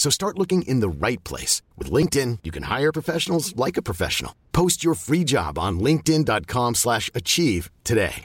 So 0.00 0.08
start 0.08 0.38
looking 0.38 0.62
in 0.62 0.80
the 0.80 0.88
right 0.88 1.22
place. 1.24 1.60
With 1.76 1.90
LinkedIn, 1.90 2.38
you 2.42 2.50
can 2.50 2.62
hire 2.62 2.90
professionals 2.90 3.54
like 3.54 3.76
a 3.76 3.82
professional. 3.82 4.34
Post 4.50 4.82
your 4.82 4.94
free 4.94 5.24
job 5.24 5.58
on 5.58 5.78
linkedin.com 5.78 6.76
slash 6.76 7.10
achieve 7.14 7.70
today. 7.84 8.24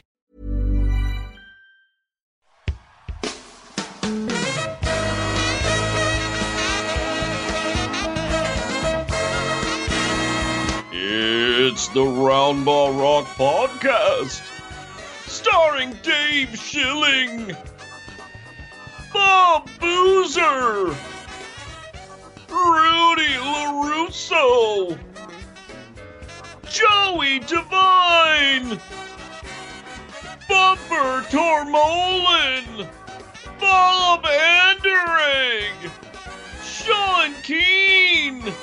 It's 10.93 11.89
the 11.89 12.05
Roundball 12.05 12.97
Rock 12.97 13.25
Podcast, 13.35 14.41
starring 15.27 15.91
Dave 16.03 16.57
Schilling, 16.57 17.53
Bob 19.11 19.69
Boozer, 19.81 20.95
Rudy 22.55 23.33
LaRusso, 23.35 24.97
Joey 26.69 27.39
Devine, 27.39 28.79
Bumper 30.47 31.21
Tormohlen, 31.29 32.87
Bob 33.59 34.23
Anderegg, 34.23 35.91
Sean 36.63 37.33
Keane, 37.43 38.53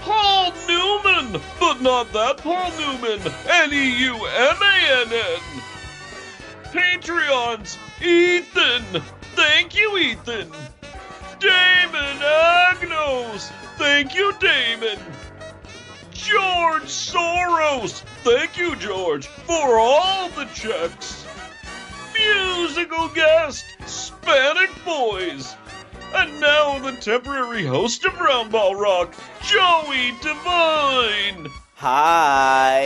Paul 0.00 0.52
Newman, 0.66 1.40
but 1.60 1.82
not 1.82 2.10
that 2.14 2.38
Paul 2.38 2.70
Newman, 2.78 3.20
N-E-U-M-A-N-N. 3.48 5.40
Patreons, 6.72 7.76
Ethan, 8.02 9.02
thank 9.36 9.76
you, 9.76 9.98
Ethan. 9.98 10.50
Damon 11.44 12.20
Agnos, 12.22 13.50
thank 13.76 14.14
you, 14.14 14.32
Damon. 14.40 14.98
George 16.10 16.84
Soros, 16.84 18.00
thank 18.22 18.56
you, 18.56 18.74
George, 18.76 19.26
for 19.26 19.78
all 19.78 20.30
the 20.30 20.46
checks. 20.54 21.26
Musical 22.14 23.08
guest, 23.08 23.66
Hispanic 23.78 24.70
Boys. 24.86 25.54
And 26.14 26.40
now 26.40 26.78
the 26.78 26.92
temporary 26.92 27.66
host 27.66 28.06
of 28.06 28.14
Roundball 28.14 28.80
Rock, 28.80 29.12
Joey 29.42 30.14
Devine. 30.22 31.50
Hi, 31.74 32.80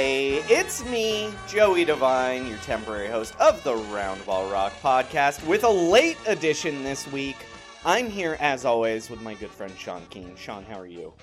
it's 0.49 0.85
me, 0.87 1.33
Joey 1.47 1.85
Devine, 1.85 2.49
your 2.49 2.59
temporary 2.59 3.07
host 3.07 3.37
of 3.39 3.63
the 3.63 3.75
Roundball 3.75 4.51
Rock 4.51 4.73
podcast, 4.83 5.47
with 5.47 5.63
a 5.63 5.71
late 5.71 6.19
edition 6.27 6.83
this 6.83 7.07
week. 7.13 7.37
I'm 7.85 8.11
here, 8.11 8.37
as 8.41 8.65
always, 8.65 9.09
with 9.09 9.21
my 9.23 9.35
good 9.35 9.51
friend 9.51 9.73
Sean 9.79 10.05
Keane. 10.11 10.35
Sean, 10.37 10.65
how 10.65 10.79
are 10.79 10.87
you? 10.87 11.15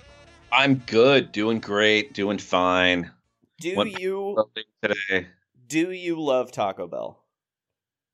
I'm 0.51 0.75
good, 0.85 1.31
doing 1.31 1.59
great, 1.59 2.13
doing 2.13 2.37
fine. 2.37 3.11
Do 3.59 3.75
What- 3.75 3.99
you 3.99 4.49
Today. 4.81 5.27
do 5.67 5.91
you 5.91 6.19
love 6.21 6.51
Taco 6.51 6.87
Bell? 6.87 7.21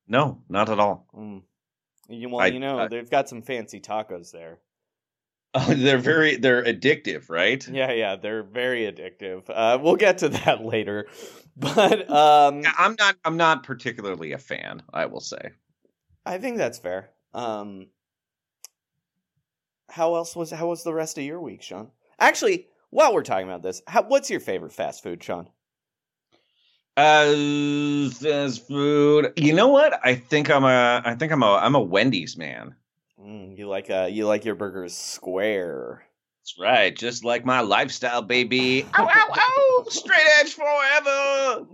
No, 0.08 0.42
not 0.50 0.70
at 0.70 0.80
all. 0.80 1.08
Mm. 1.14 1.44
You, 2.10 2.30
well, 2.30 2.42
I- 2.42 2.48
you 2.48 2.60
know 2.60 2.80
I- 2.80 2.88
they've 2.88 3.10
got 3.10 3.30
some 3.30 3.42
fancy 3.42 3.80
tacos 3.80 4.32
there. 4.32 4.60
Oh, 5.54 5.74
they're 5.74 5.98
very 5.98 6.38
they're 6.38 6.64
addictive, 6.64 7.30
right? 7.30 7.68
Yeah, 7.68 7.92
yeah, 7.92 8.16
they're 8.16 8.42
very 8.42 8.84
addictive. 8.90 9.44
Uh, 9.50 9.78
we'll 9.82 9.98
get 9.98 10.20
to 10.20 10.30
that 10.46 10.64
later, 10.64 11.08
but 11.58 12.10
um, 12.10 12.62
Yeah, 12.62 12.72
I'm 12.78 12.96
not 12.98 13.18
I'm 13.26 13.36
not 13.36 13.64
particularly 13.64 14.32
a 14.32 14.38
fan, 14.38 14.82
I 14.94 15.08
will 15.08 15.20
say. 15.20 15.52
I 16.26 16.38
think 16.38 16.56
that's 16.58 16.80
fair. 16.80 17.10
Um, 17.34 17.88
how 19.92 20.16
else 20.16 20.36
was 20.36 20.52
how 20.52 20.68
was 20.68 20.84
the 20.84 20.94
rest 20.94 21.18
of 21.18 21.24
your 21.24 21.40
week, 21.40 21.62
Sean? 21.62 21.90
Actually, 22.20 22.68
while 22.90 23.14
we're 23.14 23.24
talking 23.24 23.48
about 23.48 23.62
this, 23.62 23.82
how, 23.88 24.04
what's 24.04 24.30
your 24.30 24.40
favorite 24.40 24.74
fast 24.74 25.04
food, 25.04 25.24
Sean? 25.24 25.50
Uh, 26.98 28.10
fast 28.10 28.68
food. 28.68 29.34
You 29.36 29.54
know 29.54 29.70
what? 29.70 30.00
I 30.04 30.16
think 30.16 30.50
I'm 30.50 30.64
a 30.64 31.02
I 31.06 31.16
think 31.16 31.32
I'm 31.32 31.44
a 31.44 31.56
I'm 31.56 31.76
a 31.76 31.82
Wendy's 31.82 32.38
man. 32.38 32.76
Mm, 33.20 33.58
you 33.58 33.68
like 33.68 33.90
uh, 33.90 34.08
you 34.12 34.28
like 34.28 34.46
your 34.46 34.56
burgers 34.56 34.96
square. 34.96 36.04
That's 36.42 36.58
right, 36.60 36.96
just 36.96 37.24
like 37.24 37.46
my 37.46 37.62
lifestyle, 37.62 38.24
baby. 38.24 38.86
ow, 38.98 39.08
ow, 39.08 39.34
ow! 39.38 39.86
Straight 39.90 40.20
edge 40.40 40.54
forever. 40.54 41.68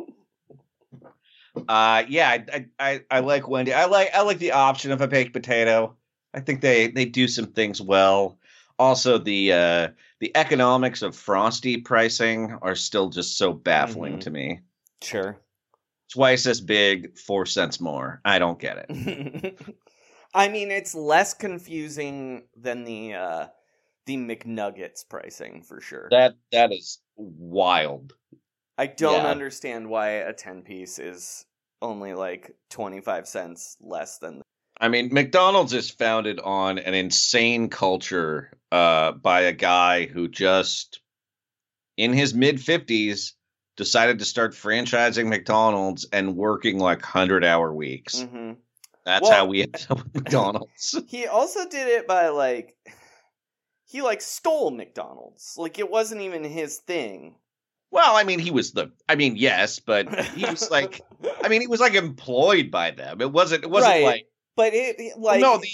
Uh, 1.68 2.04
yeah, 2.08 2.30
I, 2.30 2.46
I, 2.54 2.66
I, 2.80 3.02
I 3.10 3.20
like 3.22 3.48
Wendy. 3.48 3.74
I 3.74 3.86
like, 3.86 4.14
I 4.14 4.22
like 4.22 4.38
the 4.40 4.52
option 4.52 4.92
of 4.92 5.02
a 5.02 5.08
baked 5.08 5.34
potato. 5.34 5.96
I 6.34 6.40
think 6.40 6.62
they, 6.62 6.88
they 6.88 7.06
do 7.06 7.28
some 7.28 7.48
things 7.48 7.82
well. 7.82 8.38
Also, 8.80 9.18
the, 9.18 9.54
uh, 9.54 9.88
the 10.20 10.36
economics 10.36 11.02
of 11.02 11.16
Frosty 11.16 11.78
pricing 11.78 12.58
are 12.62 12.76
still 12.76 13.10
just 13.10 13.38
so 13.38 13.54
baffling 13.54 14.18
Mhm. 14.18 14.22
to 14.22 14.32
me. 14.32 14.62
Sure. 15.02 15.40
Twice 16.12 16.46
as 16.46 16.62
big, 16.62 17.18
four 17.18 17.46
cents 17.46 17.80
more. 17.80 18.22
I 18.24 18.40
don't 18.40 18.60
get 18.60 18.86
it. 18.88 19.60
I 20.34 20.50
mean, 20.50 20.72
it's 20.72 20.94
less 20.94 21.34
confusing 21.34 22.44
than 22.56 22.84
the 22.84 23.14
uh, 23.14 23.48
the 24.06 24.18
McNuggets 24.18 25.08
pricing 25.08 25.64
for 25.64 25.82
sure. 25.82 26.08
That, 26.12 26.36
that 26.52 26.72
is 26.72 27.00
wild. 27.16 28.14
I 28.78 28.88
don't 28.88 29.24
yeah. 29.24 29.32
understand 29.32 29.90
why 29.90 30.10
a 30.10 30.34
ten 30.34 30.62
piece 30.62 31.00
is 31.00 31.46
only 31.82 32.14
like 32.14 32.56
twenty 32.70 33.02
five 33.02 33.28
cents 33.28 33.78
less 33.82 34.20
than. 34.20 34.42
I 34.80 34.90
mean, 34.90 35.10
McDonald's 35.12 35.74
is 35.74 35.90
founded 35.90 36.40
on 36.40 36.78
an 36.78 36.94
insane 36.94 37.70
culture 37.70 38.52
uh, 38.72 39.12
by 39.14 39.42
a 39.42 39.54
guy 39.54 40.06
who 40.06 40.28
just, 40.28 41.00
in 41.98 42.14
his 42.14 42.34
mid 42.34 42.58
50s, 42.58 43.34
decided 43.76 44.20
to 44.20 44.26
start 44.26 44.54
franchising 44.54 45.28
McDonald's 45.28 46.06
and 46.12 46.36
working 46.36 46.80
like 46.80 47.00
100 47.02 47.44
hour 47.46 47.74
weeks. 47.74 48.22
hmm 48.22 48.54
That's 49.06 49.24
Well- 49.24 49.32
how 49.32 49.46
we 49.46 49.62
ended 49.64 49.86
up 49.90 50.04
with 50.04 50.16
McDonald's. 50.16 51.00
He 51.08 51.26
also 51.28 51.68
did 51.68 51.88
it 51.88 52.08
by 52.08 52.30
like 52.30 52.76
he 53.86 54.02
like 54.02 54.22
stole 54.22 54.70
McDonald's. 54.72 55.56
Like 55.58 55.80
it 55.80 55.90
wasn't 55.90 56.22
even 56.22 56.44
his 56.44 56.78
thing. 56.78 57.36
well, 57.90 58.16
I 58.16 58.24
mean, 58.26 58.40
he 58.40 58.52
was 58.52 58.74
the, 58.74 58.92
I 59.08 59.16
mean, 59.16 59.38
yes, 59.38 59.80
but 59.80 60.14
he 60.26 60.46
was 60.46 60.70
like, 60.70 61.02
I 61.44 61.48
mean, 61.48 61.62
he 61.62 61.68
was 61.68 61.80
like 61.80 61.94
employed 61.94 62.70
by 62.70 62.92
them. 62.92 63.22
It 63.22 63.32
wasn't, 63.32 63.64
it 63.64 63.70
wasn't 63.70 63.94
Right. 63.94 64.04
like, 64.04 64.28
but 64.58 64.74
it 64.74 65.18
like 65.18 65.40
no, 65.40 65.58
the, 65.58 65.70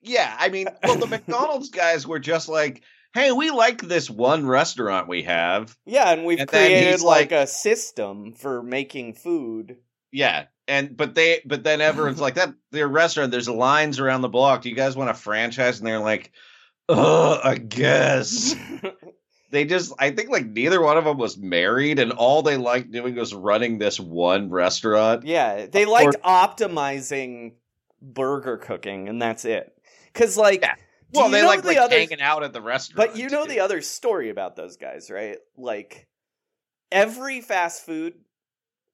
yeah, 0.00 0.34
I 0.38 0.48
mean, 0.48 0.68
well, 0.82 0.96
the 0.96 1.06
McDonald's 1.06 1.68
guys 1.68 2.06
were 2.06 2.18
just 2.18 2.48
like, 2.48 2.82
hey, 3.12 3.32
we 3.32 3.50
like 3.50 3.82
this 3.82 4.08
one 4.08 4.46
restaurant 4.46 5.08
we 5.08 5.24
have. 5.24 5.76
yeah, 5.84 6.10
and 6.10 6.24
we've 6.24 6.40
and 6.40 6.48
created 6.48 7.02
like, 7.02 7.30
like- 7.30 7.42
a 7.42 7.46
system 7.46 8.32
for 8.32 8.62
making 8.62 9.14
food. 9.14 9.76
Yeah. 10.10 10.46
And 10.66 10.96
but 10.96 11.14
they 11.14 11.40
but 11.46 11.64
then 11.64 11.80
everyone's 11.80 12.20
like 12.20 12.34
that 12.34 12.54
their 12.72 12.88
restaurant, 12.88 13.30
there's 13.30 13.48
lines 13.48 14.00
around 14.00 14.20
the 14.20 14.28
block. 14.28 14.62
Do 14.62 14.68
you 14.68 14.76
guys 14.76 14.96
want 14.96 15.10
a 15.10 15.14
franchise? 15.14 15.78
And 15.78 15.86
they're 15.86 15.98
like, 15.98 16.30
oh, 16.88 17.40
I 17.42 17.56
guess. 17.56 18.54
they 19.50 19.64
just 19.64 19.94
I 19.98 20.10
think 20.10 20.28
like 20.28 20.46
neither 20.46 20.80
one 20.80 20.98
of 20.98 21.04
them 21.04 21.16
was 21.16 21.38
married, 21.38 21.98
and 21.98 22.12
all 22.12 22.42
they 22.42 22.58
liked 22.58 22.90
doing 22.90 23.14
was 23.14 23.34
running 23.34 23.78
this 23.78 23.98
one 23.98 24.50
restaurant. 24.50 25.24
Yeah, 25.24 25.66
they 25.66 25.86
liked 25.86 26.22
optimizing 26.22 27.54
burger 28.02 28.56
cooking, 28.56 29.08
and 29.08 29.20
that's 29.20 29.44
it. 29.44 29.72
Because 30.12 30.36
like, 30.36 30.62
Yeah. 30.62 30.74
Well, 31.12 31.30
they 31.30 31.42
like, 31.44 31.62
the 31.62 31.68
like 31.68 31.78
other- 31.78 31.96
hanging 31.96 32.20
out 32.20 32.42
at 32.42 32.52
the 32.52 32.60
restaurant. 32.60 32.96
But 33.12 33.16
you 33.18 33.28
know 33.30 33.44
too. 33.44 33.50
the 33.52 33.60
other 33.60 33.80
story 33.80 34.28
about 34.28 34.56
those 34.56 34.76
guys, 34.76 35.10
right? 35.10 35.38
Like 35.56 36.06
every 36.92 37.40
fast 37.40 37.84
food 37.86 38.14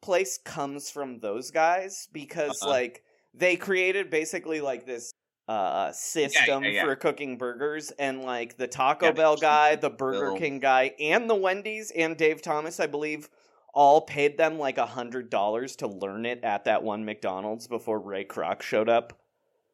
place 0.02 0.38
comes 0.44 0.90
from 0.90 1.18
those 1.20 1.50
guys 1.50 2.08
because 2.12 2.60
Uh-huh. 2.62 2.70
like 2.70 3.02
they 3.32 3.56
created 3.56 4.10
basically 4.10 4.60
like 4.60 4.86
this 4.86 5.10
uh 5.48 5.92
system 5.92 6.62
yeah, 6.64 6.70
yeah. 6.70 6.84
for 6.84 6.96
cooking 6.96 7.36
burgers 7.36 7.90
and 7.98 8.22
like 8.22 8.56
the 8.56 8.66
Taco 8.68 9.12
Bell 9.12 9.36
guy, 9.36 9.76
the 9.76 9.90
Burger 9.90 10.30
Bill. 10.30 10.38
King 10.38 10.58
guy, 10.60 10.92
and 11.00 11.28
the 11.28 11.34
Wendy's 11.34 11.90
and 11.90 12.16
Dave 12.16 12.40
Thomas, 12.42 12.80
I 12.80 12.86
believe, 12.86 13.28
all 13.74 14.00
paid 14.00 14.38
them 14.38 14.58
like 14.58 14.78
a 14.78 14.86
hundred 14.86 15.28
dollars 15.30 15.76
to 15.76 15.86
learn 15.86 16.24
it 16.24 16.42
at 16.42 16.64
that 16.64 16.82
one 16.82 17.04
McDonald's 17.04 17.66
before 17.66 17.98
Ray 17.98 18.24
Kroc 18.24 18.62
showed 18.62 18.88
up. 18.88 19.18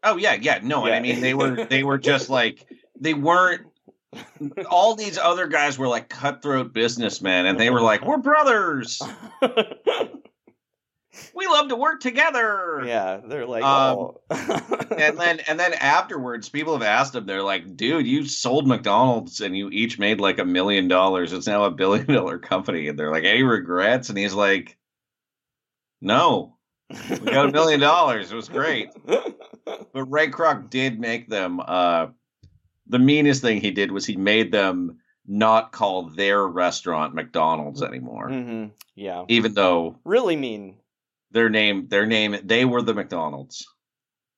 Oh 0.02 0.17
yeah, 0.17 0.35
yeah. 0.35 0.61
No, 0.62 0.87
Yeah. 0.87 0.94
I 0.94 1.00
mean 1.00 1.20
they 1.20 1.35
were 1.35 1.64
they 1.67 1.85
were 1.85 1.99
just 1.99 2.31
like 2.31 2.67
they 2.99 3.14
weren't 3.14 3.67
all 4.69 4.97
these 4.97 5.19
other 5.19 5.47
guys 5.47 5.79
were 5.79 5.88
like 5.88 6.08
cutthroat 6.08 6.73
businessmen 6.73 7.47
and 7.47 7.61
they 7.61 7.70
were 7.70 7.82
like, 7.82 8.05
We're 8.05 8.19
brothers. 8.19 9.00
We 11.35 11.47
love 11.47 11.69
to 11.69 11.77
work 11.77 12.01
together. 12.01 12.83
yeah, 12.87 13.21
they're 13.25 13.47
like, 13.47 13.63
Um, 13.65 13.99
oh. 13.99 14.21
And 14.97 15.19
then 15.19 15.41
and 15.49 15.59
then 15.59 15.73
afterwards 15.75 16.49
people 16.49 16.73
have 16.75 16.83
asked 16.83 17.15
him, 17.15 17.27
they're 17.27 17.43
like, 17.43 17.77
dude, 17.77 18.07
you 18.07 18.25
sold 18.25 18.67
McDonald's 18.67 19.41
and 19.41 19.57
you 19.57 19.71
each 19.71 19.99
made 19.99 20.21
like 20.21 20.39
a 20.39 20.45
million 20.45 20.89
dollars. 20.89 21.33
It's 21.33 21.47
now 21.47 21.65
a 21.65 21.71
billion 21.71 22.07
dollar 22.07 22.39
company. 22.39 22.89
And 22.89 22.99
they're 22.99 23.11
like, 23.11 23.25
any 23.25 23.43
regrets? 23.43 24.09
And 24.09 24.19
he's 24.19 24.35
like, 24.35 24.77
No. 26.01 26.57
We 27.09 27.19
got 27.19 27.49
a 27.49 27.53
million 27.53 27.79
dollars. 27.81 28.33
It 28.33 28.37
was 28.37 28.49
great. 28.49 28.91
But 29.93 30.05
Ray 30.07 30.29
Kroc 30.31 30.69
did 30.71 30.99
make 30.99 31.29
them. 31.29 31.61
Uh, 31.65 32.09
the 32.89 32.99
meanest 32.99 33.41
thing 33.43 33.61
he 33.61 33.71
did 33.71 33.93
was 33.93 34.05
he 34.05 34.17
made 34.17 34.51
them 34.51 34.99
not 35.27 35.71
call 35.71 36.03
their 36.11 36.45
restaurant 36.45 37.15
McDonald's 37.15 37.83
anymore, 37.83 38.31
hmm 38.31 38.67
Yeah, 38.97 39.25
even 39.29 39.55
though 39.55 39.97
really 40.05 40.35
mean. 40.35 40.77
Their 41.31 41.49
name, 41.49 41.88
their 41.88 42.06
name, 42.06 42.37
they 42.44 42.65
were 42.65 42.82
the 42.82 42.94
McDonald's. 42.94 43.67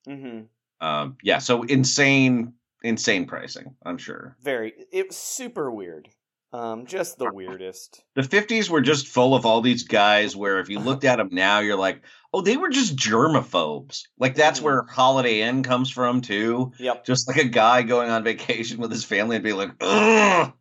hmm 0.06 0.40
Um, 0.80 1.16
yeah, 1.22 1.38
so 1.38 1.62
insane, 1.62 2.54
insane 2.82 3.26
pricing. 3.26 3.74
I'm 3.84 3.98
sure 3.98 4.36
Very. 4.42 4.72
It 4.92 5.08
was 5.08 5.16
super 5.16 5.70
weird. 5.70 6.08
Um, 6.54 6.84
just 6.84 7.16
the 7.16 7.32
weirdest. 7.32 8.04
the 8.14 8.20
50s 8.20 8.68
were 8.68 8.82
just 8.82 9.08
full 9.08 9.34
of 9.34 9.46
all 9.46 9.62
these 9.62 9.84
guys. 9.84 10.36
Where 10.36 10.60
if 10.60 10.68
you 10.68 10.78
looked 10.88 11.04
at 11.04 11.16
them 11.16 11.30
now, 11.32 11.60
you're 11.60 11.78
like, 11.78 12.02
oh, 12.34 12.42
they 12.42 12.58
were 12.58 12.68
just 12.68 12.94
germaphobes. 12.94 14.02
Like 14.18 14.34
that's 14.34 14.60
Mhm. 14.60 14.64
where 14.64 14.82
Holiday 14.82 15.40
Inn 15.40 15.62
comes 15.62 15.88
from 15.90 16.20
too. 16.20 16.72
Yep. 16.78 17.06
just 17.06 17.26
like 17.26 17.38
a 17.38 17.48
guy 17.48 17.80
going 17.82 18.10
on 18.10 18.22
vacation 18.22 18.78
with 18.80 18.90
his 18.90 19.02
family 19.04 19.36
and 19.36 19.44
be 19.44 19.54
like, 19.54 19.70
ugh, 19.80 20.52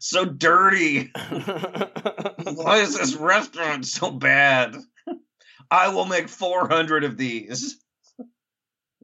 so 0.00 0.26
dirty. 0.26 1.10
Why 2.44 2.78
is 2.80 2.98
this 2.98 3.14
restaurant 3.14 3.86
so 3.86 4.10
bad? 4.10 4.76
I 5.70 5.88
will 5.88 6.04
make 6.06 6.28
400 6.28 7.04
of 7.04 7.16
these. 7.16 7.76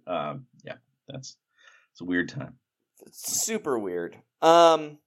Um, 0.05 0.47
yeah, 0.64 0.75
that's 1.09 1.37
it's 1.93 2.00
a 2.00 2.05
weird 2.05 2.29
time. 2.29 2.55
It's 3.06 3.41
super 3.44 3.79
weird. 3.79 4.17
Um, 4.43 4.99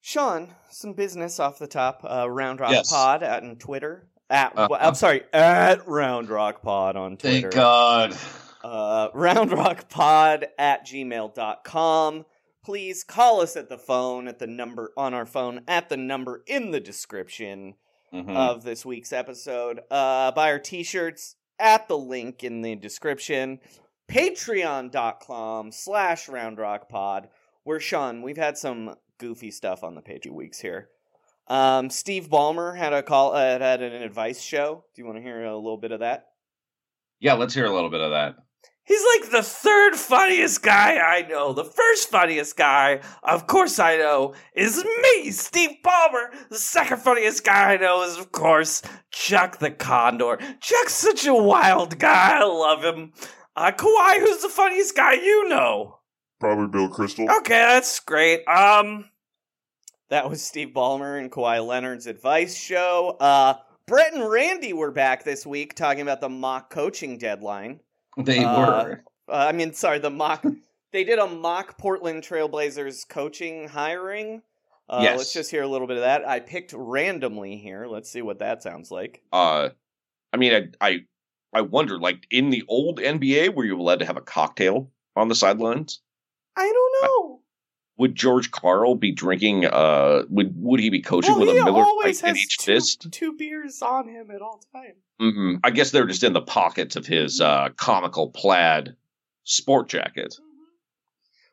Sean, 0.00 0.48
some 0.70 0.94
business 0.94 1.38
off 1.38 1.60
the 1.60 1.68
top. 1.68 2.04
Uh, 2.04 2.28
Round 2.28 2.58
Rock 2.58 2.72
Yes. 2.72 2.90
Pod 2.90 3.22
at 3.22 3.44
on 3.44 3.54
Twitter. 3.56 4.08
At 4.28 4.58
Uh-huh. 4.58 4.76
I'm 4.80 4.96
sorry, 4.96 5.22
at 5.32 5.86
Round 5.86 6.28
Rock 6.30 6.62
Pod 6.62 6.96
on 6.96 7.16
Twitter. 7.16 7.42
Thank 7.42 7.54
God. 7.54 8.16
uh, 8.64 9.10
roundrockpod 9.12 10.46
at 10.58 10.84
gmail.com. 10.84 12.24
Please 12.64 13.04
call 13.04 13.40
us 13.40 13.56
at 13.56 13.68
the 13.68 13.78
phone, 13.78 14.26
at 14.26 14.40
the 14.40 14.48
number 14.48 14.92
on 14.96 15.14
our 15.14 15.26
phone, 15.26 15.60
at 15.68 15.88
the 15.88 15.96
number 15.96 16.42
in 16.48 16.72
the 16.72 16.80
description 16.80 17.74
Mhm. 18.12 18.36
of 18.36 18.62
this 18.64 18.84
week's 18.84 19.12
episode. 19.12 19.80
Uh, 19.90 20.30
buy 20.32 20.50
our 20.50 20.58
t 20.58 20.82
shirts 20.82 21.36
at 21.58 21.88
the 21.88 21.96
link 21.98 22.44
in 22.44 22.60
the 22.62 22.76
description. 22.76 23.60
Patreon.com 24.08 25.72
slash 25.72 26.26
roundrockpod. 26.26 27.28
Where 27.64 27.80
Sean, 27.80 28.22
we've 28.22 28.36
had 28.36 28.58
some 28.58 28.96
goofy 29.18 29.50
stuff 29.50 29.84
on 29.84 29.94
the 29.94 30.02
page 30.02 30.24
few 30.24 30.34
weeks 30.34 30.58
here. 30.60 30.88
Um, 31.48 31.90
Steve 31.90 32.28
Ballmer 32.28 32.76
had 32.76 32.92
a 32.92 33.02
call, 33.02 33.32
uh, 33.34 33.58
had 33.58 33.82
an 33.82 33.92
advice 34.02 34.40
show. 34.42 34.84
Do 34.94 35.02
you 35.02 35.06
want 35.06 35.18
to 35.18 35.22
hear 35.22 35.44
a 35.44 35.56
little 35.56 35.78
bit 35.78 35.92
of 35.92 36.00
that? 36.00 36.28
yeah, 37.20 37.34
let's 37.34 37.54
hear 37.54 37.66
a 37.66 37.72
little 37.72 37.90
bit 37.90 38.00
of 38.00 38.10
that. 38.10 38.34
He's 38.84 39.02
like 39.16 39.30
the 39.30 39.42
third 39.42 39.94
funniest 39.94 40.62
guy 40.62 40.98
I 40.98 41.22
know. 41.28 41.52
The 41.52 41.64
first 41.64 42.10
funniest 42.10 42.56
guy, 42.56 43.00
of 43.22 43.46
course 43.46 43.78
I 43.78 43.96
know, 43.96 44.34
is 44.54 44.84
me, 45.02 45.30
Steve 45.30 45.76
Ballmer. 45.84 46.48
The 46.50 46.58
second 46.58 46.98
funniest 47.00 47.44
guy 47.44 47.74
I 47.74 47.76
know 47.76 48.02
is, 48.02 48.18
of 48.18 48.32
course, 48.32 48.82
Chuck 49.10 49.58
the 49.58 49.70
Condor. 49.70 50.38
Chuck's 50.60 50.94
such 50.94 51.26
a 51.26 51.34
wild 51.34 51.98
guy. 51.98 52.38
I 52.40 52.44
love 52.44 52.82
him. 52.82 53.12
Uh, 53.54 53.70
Kawhi, 53.70 54.18
who's 54.18 54.42
the 54.42 54.48
funniest 54.48 54.96
guy 54.96 55.12
you 55.14 55.48
know? 55.48 55.98
Probably 56.40 56.66
Bill 56.66 56.88
Crystal. 56.88 57.30
Okay, 57.38 57.54
that's 57.54 58.00
great. 58.00 58.46
Um, 58.48 59.10
That 60.10 60.28
was 60.28 60.42
Steve 60.42 60.72
Ballmer 60.74 61.18
and 61.20 61.30
Kawhi 61.30 61.64
Leonard's 61.64 62.06
advice 62.08 62.56
show. 62.56 63.16
Uh, 63.20 63.54
Brett 63.86 64.12
and 64.12 64.28
Randy 64.28 64.72
were 64.72 64.90
back 64.90 65.22
this 65.22 65.46
week 65.46 65.74
talking 65.74 66.02
about 66.02 66.20
the 66.20 66.28
mock 66.28 66.68
coaching 66.70 67.16
deadline. 67.16 67.80
They 68.16 68.44
Uh, 68.44 68.58
were. 68.84 69.04
Uh, 69.28 69.32
I 69.48 69.52
mean, 69.52 69.72
sorry, 69.72 69.98
the 69.98 70.10
mock. 70.10 70.44
they 70.92 71.04
did 71.04 71.18
a 71.18 71.26
mock 71.26 71.78
Portland 71.78 72.22
Trailblazers 72.22 73.08
coaching 73.08 73.68
hiring. 73.68 74.42
Uh, 74.88 75.00
Yes. 75.02 75.16
Let's 75.18 75.32
just 75.32 75.50
hear 75.50 75.62
a 75.62 75.68
little 75.68 75.86
bit 75.86 75.96
of 75.96 76.02
that. 76.02 76.26
I 76.28 76.40
picked 76.40 76.72
randomly 76.76 77.56
here. 77.56 77.86
Let's 77.86 78.10
see 78.10 78.20
what 78.22 78.40
that 78.40 78.62
sounds 78.62 78.90
like. 78.90 79.22
uh 79.32 79.70
i 80.34 80.38
mean 80.38 80.72
i 80.80 80.86
i 80.88 80.98
i 81.52 81.60
wonder 81.60 81.98
like 81.98 82.26
in 82.30 82.48
the 82.48 82.64
old 82.66 82.98
nba 83.00 83.54
were 83.54 83.64
you 83.66 83.78
allowed 83.78 83.98
to 83.98 84.06
have 84.06 84.16
a 84.16 84.22
cocktail 84.22 84.90
on 85.14 85.28
the 85.28 85.34
sidelines 85.34 86.00
I 86.56 86.62
don't 86.72 86.92
know. 87.02 87.41
Would 87.98 88.14
george 88.14 88.50
karl 88.50 88.94
be 88.94 89.12
drinking 89.12 89.66
uh 89.66 90.22
would 90.28 90.52
would 90.56 90.80
he 90.80 90.90
be 90.90 91.02
coaching 91.02 91.32
well, 91.38 91.46
with 91.46 91.56
a 91.56 91.64
miller 91.64 91.84
Lite 92.04 92.22
in 92.24 92.36
each 92.36 92.58
two, 92.58 92.72
fist 92.74 93.06
two 93.12 93.34
beers 93.36 93.80
on 93.82 94.08
him 94.08 94.30
at 94.34 94.40
all 94.42 94.60
times. 94.72 94.96
hmm 95.20 95.54
i 95.62 95.70
guess 95.70 95.90
they're 95.90 96.06
just 96.06 96.24
in 96.24 96.32
the 96.32 96.40
pockets 96.40 96.96
of 96.96 97.06
his 97.06 97.40
uh 97.40 97.68
comical 97.76 98.30
plaid 98.30 98.96
sport 99.44 99.88
jacket 99.88 100.34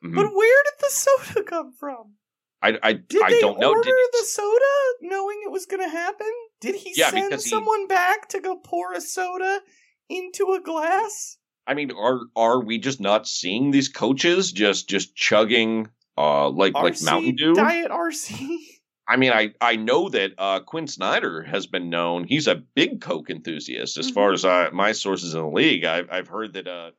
Mhm. 0.02 0.14
But 0.14 0.34
where 0.34 0.62
did 0.64 0.74
the 0.80 0.90
soda 0.90 1.42
come 1.42 1.72
from? 1.72 2.14
i 2.62 2.78
i, 2.82 2.92
Did 2.94 3.22
I 3.22 3.30
they 3.32 3.40
don't 3.40 3.60
know 3.60 3.74
Did 3.74 3.84
he 3.84 3.90
order 3.90 3.96
Did- 4.12 4.20
the 4.22 4.24
soda 4.26 4.74
knowing 5.02 5.42
it 5.44 5.50
was 5.52 5.66
going 5.66 5.82
to 5.82 5.90
happen? 5.90 6.30
Did 6.62 6.74
he 6.76 6.94
Yeah, 6.96 7.10
send 7.10 7.28
because 7.30 7.44
he- 7.44 7.50
someone 7.50 7.86
back 7.86 8.28
to 8.30 8.40
go 8.40 8.56
pour 8.56 8.94
a 8.94 9.00
soda 9.02 9.60
into 10.08 10.52
a 10.54 10.60
glass? 10.60 11.36
I 11.66 11.74
mean, 11.74 11.90
are 11.92 12.20
are 12.34 12.64
we 12.64 12.78
just 12.78 12.98
not 13.00 13.28
seeing 13.28 13.70
these 13.72 13.90
coaches 13.90 14.52
just 14.52 14.88
just 14.88 15.14
chugging 15.14 15.88
uh 16.18 16.48
like 16.50 16.74
like 16.74 17.00
Mountain 17.02 17.36
Dew? 17.36 17.54
Diet 17.54 17.90
RC. 17.90 18.56
I 19.08 19.16
mean, 19.16 19.32
I 19.32 19.50
I 19.60 19.76
know 19.76 20.08
that 20.10 20.32
uh 20.38 20.60
Quin 20.60 20.86
Snyder 20.86 21.42
has 21.42 21.66
been 21.66 21.90
known. 21.90 22.24
He's 22.24 22.46
a 22.46 22.54
big 22.54 23.00
Coke 23.00 23.28
enthusiast. 23.30 23.98
As 23.98 24.10
far 24.10 24.32
as 24.32 24.44
Mm-hmm. 24.44 24.68
uh, 24.74 24.76
my 24.76 24.92
sources 24.92 25.34
in 25.34 25.40
the 25.40 25.48
league, 25.48 25.84
I've 25.84 26.08
I've 26.10 26.28
heard 26.28 26.52
that 26.54 26.68
uh 26.68 26.90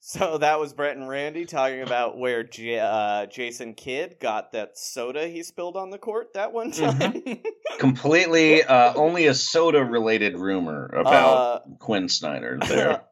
So 0.00 0.36
that 0.38 0.58
was 0.60 0.72
Brett 0.74 0.96
and 0.96 1.08
Randy 1.08 1.44
talking 1.46 1.80
about 1.82 2.18
where 2.18 2.42
J- 2.42 2.78
uh, 2.80 3.26
Jason 3.26 3.72
Kidd 3.74 4.16
got 4.20 4.52
that 4.52 4.76
soda 4.76 5.28
he 5.28 5.42
spilled 5.42 5.76
on 5.76 5.90
the 5.90 5.98
court 5.98 6.34
that 6.34 6.52
one 6.52 6.72
time. 6.72 7.22
Completely, 7.78 8.62
uh, 8.64 8.92
only 8.94 9.26
a 9.28 9.34
soda 9.34 9.84
related 9.84 10.36
rumor 10.38 10.86
about 10.94 11.36
Uh, 11.36 11.60
Quin 11.78 12.08
Snyder 12.08 12.58
there. 12.68 13.02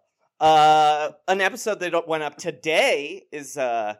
uh, 0.41 1.11
an 1.29 1.41
episode 1.41 1.81
that 1.81 2.09
went 2.09 2.23
up 2.25 2.37
today 2.37 3.25
is 3.33 3.57
uh, 3.57 3.95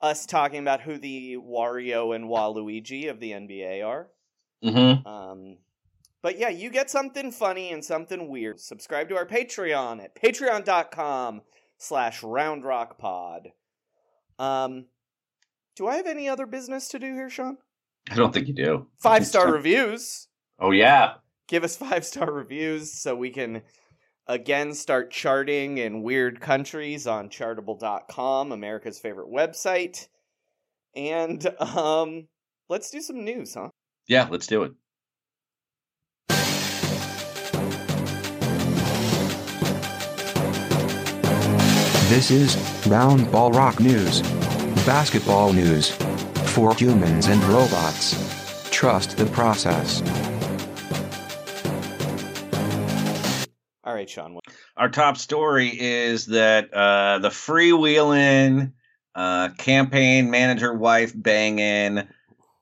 us 0.00 0.26
talking 0.26 0.60
about 0.60 0.82
who 0.82 0.98
the 0.98 1.36
Wario 1.36 2.14
and 2.14 2.26
Waluigi 2.26 3.10
of 3.10 3.20
the 3.20 3.32
NBA 3.32 3.84
are. 3.86 4.08
hmm 4.62 5.06
Um, 5.08 5.58
but 6.22 6.38
yeah, 6.38 6.48
you 6.48 6.70
get 6.70 6.90
something 6.90 7.30
funny 7.30 7.72
and 7.72 7.84
something 7.84 8.28
weird. 8.28 8.60
Subscribe 8.60 9.08
to 9.10 9.16
our 9.16 9.26
Patreon 9.26 10.02
at 10.02 10.20
patreon.com 10.20 11.42
slash 11.78 12.22
roundrockpod. 12.22 13.52
Um, 14.38 14.86
do 15.76 15.86
I 15.86 15.96
have 15.96 16.06
any 16.06 16.28
other 16.28 16.46
business 16.46 16.88
to 16.88 16.98
do 16.98 17.12
here, 17.14 17.30
Sean? 17.30 17.58
I 18.10 18.14
don't 18.14 18.32
think 18.32 18.48
you 18.48 18.54
do. 18.54 18.86
Five 18.98 19.26
star 19.26 19.52
reviews. 19.52 20.28
Oh 20.58 20.70
yeah. 20.70 21.14
Give 21.48 21.64
us 21.64 21.76
five 21.76 22.04
star 22.04 22.30
reviews 22.30 22.92
so 22.92 23.14
we 23.14 23.30
can 23.30 23.62
again 24.26 24.74
start 24.74 25.10
charting 25.10 25.78
in 25.78 26.02
weird 26.02 26.40
countries 26.40 27.06
on 27.06 27.28
chartable.com, 27.28 28.52
America's 28.52 28.98
favorite 28.98 29.28
website. 29.30 30.08
And 30.94 31.46
um 31.60 32.28
let's 32.68 32.90
do 32.90 33.00
some 33.00 33.24
news, 33.24 33.54
huh? 33.54 33.70
Yeah, 34.08 34.28
let's 34.30 34.46
do 34.46 34.62
it. 34.62 34.72
This 42.08 42.30
is 42.30 42.56
Round 42.86 43.30
Ball 43.32 43.50
Rock 43.50 43.80
News. 43.80 44.22
Basketball 44.86 45.52
news. 45.52 45.90
For 46.54 46.72
humans 46.74 47.26
and 47.26 47.42
robots. 47.44 48.14
Trust 48.70 49.16
the 49.16 49.26
process. 49.26 50.00
Right, 53.96 54.08
Sean. 54.08 54.34
what- 54.34 54.44
Our 54.76 54.88
top 54.88 55.16
story 55.16 55.68
is 55.68 56.26
that 56.26 56.72
uh, 56.72 57.18
the 57.18 57.30
freewheeling 57.30 58.72
uh, 59.14 59.48
campaign 59.58 60.30
manager 60.30 60.74
wife 60.74 61.12
banging 61.14 62.06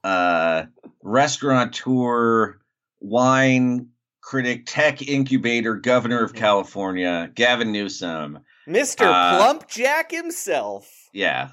uh, 0.05 0.65
restaurateur 1.03 2.59
wine 3.01 3.89
critic 4.21 4.63
tech 4.67 5.03
incubator 5.03 5.75
governor 5.75 6.23
of 6.23 6.33
California 6.35 7.31
Gavin 7.35 7.73
Newsom. 7.73 8.39
Mr. 8.67 9.07
Uh, 9.07 9.37
Plump 9.37 9.69
Jack 9.69 10.11
himself. 10.11 11.11
Yeah, 11.13 11.51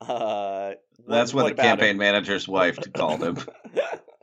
Uh 0.00 0.72
that's 1.08 1.32
what, 1.34 1.56
the 1.56 1.62
campaign 1.62 1.90
him? 1.90 1.96
manager's 1.98 2.46
wife 2.46 2.78
called 2.94 3.22
him. 3.22 3.36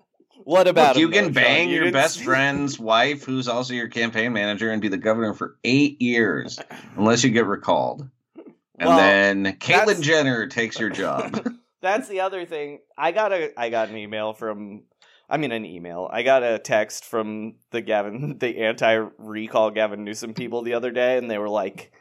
what 0.43 0.67
about 0.67 0.95
Look, 0.95 1.01
you 1.01 1.09
can 1.09 1.25
though, 1.25 1.41
bang 1.41 1.69
You 1.69 1.83
your 1.83 1.91
best 1.91 2.15
see- 2.19 2.25
friend's 2.25 2.79
wife, 2.79 3.23
who's 3.23 3.47
also 3.47 3.73
your 3.73 3.88
campaign 3.88 4.33
manager, 4.33 4.71
and 4.71 4.81
be 4.81 4.88
the 4.88 4.97
governor 4.97 5.33
for 5.33 5.55
eight 5.63 6.01
years, 6.01 6.59
unless 6.97 7.23
you 7.23 7.29
get 7.31 7.45
recalled. 7.45 8.07
And 8.79 8.89
Well, 8.89 8.97
then 8.97 9.45
Caitlyn 9.59 9.85
that's- 9.85 10.01
Jenner 10.01 10.47
takes 10.47 10.79
your 10.79 10.89
job. 10.89 11.47
That's 11.81 12.07
the 12.07 12.21
other 12.21 12.45
thing. 12.45 12.79
I 12.97 13.12
got 13.12 13.33
a 13.33 13.51
I 13.59 13.69
got 13.69 13.89
an 13.89 13.97
email 13.97 14.31
from 14.31 14.83
I 15.29 15.35
mean 15.35 15.51
an 15.51 15.65
email. 15.65 16.09
I 16.09 16.23
got 16.23 16.41
a 16.41 16.57
text 16.57 17.03
from 17.03 17.55
the 17.71 17.81
Gavin 17.81 18.38
the 18.39 18.59
anti-recall 18.59 19.71
Gavin 19.71 20.05
Newsom 20.05 20.33
people 20.33 20.62
the 20.62 20.75
other 20.75 20.91
day 20.91 21.17
and 21.17 21.29
they 21.29 21.38
were 21.38 21.50
like 21.50 21.91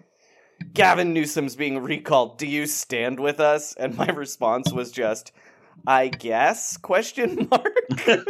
Gavin 0.72 1.12
Newsom's 1.12 1.56
being 1.56 1.80
recalled. 1.82 2.38
Do 2.38 2.46
you 2.46 2.66
stand 2.66 3.18
with 3.18 3.40
us? 3.40 3.74
And 3.74 3.96
my 3.96 4.06
response 4.14 4.72
was 4.72 4.92
just 4.92 5.32
I 5.86 6.08
guess 6.08 6.76
question 6.76 7.48
mark. 7.50 8.26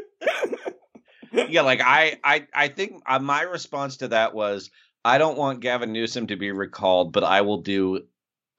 yeah, 1.32 1.62
like 1.62 1.80
I, 1.82 2.18
I, 2.24 2.46
I 2.54 2.68
think 2.68 3.02
uh, 3.06 3.18
my 3.18 3.42
response 3.42 3.98
to 3.98 4.08
that 4.08 4.34
was, 4.34 4.70
I 5.04 5.18
don't 5.18 5.38
want 5.38 5.60
Gavin 5.60 5.92
Newsom 5.92 6.28
to 6.28 6.36
be 6.36 6.52
recalled, 6.52 7.12
but 7.12 7.24
I 7.24 7.40
will 7.42 7.62
do 7.62 8.00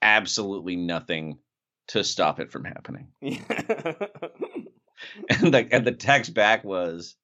absolutely 0.01 0.75
nothing 0.75 1.39
to 1.87 2.03
stop 2.03 2.39
it 2.39 2.51
from 2.51 2.65
happening. 2.65 3.07
And 5.29 5.53
the 5.53 5.67
and 5.71 5.85
the 5.85 5.91
text 5.91 6.33
back 6.33 6.63
was, 6.63 7.15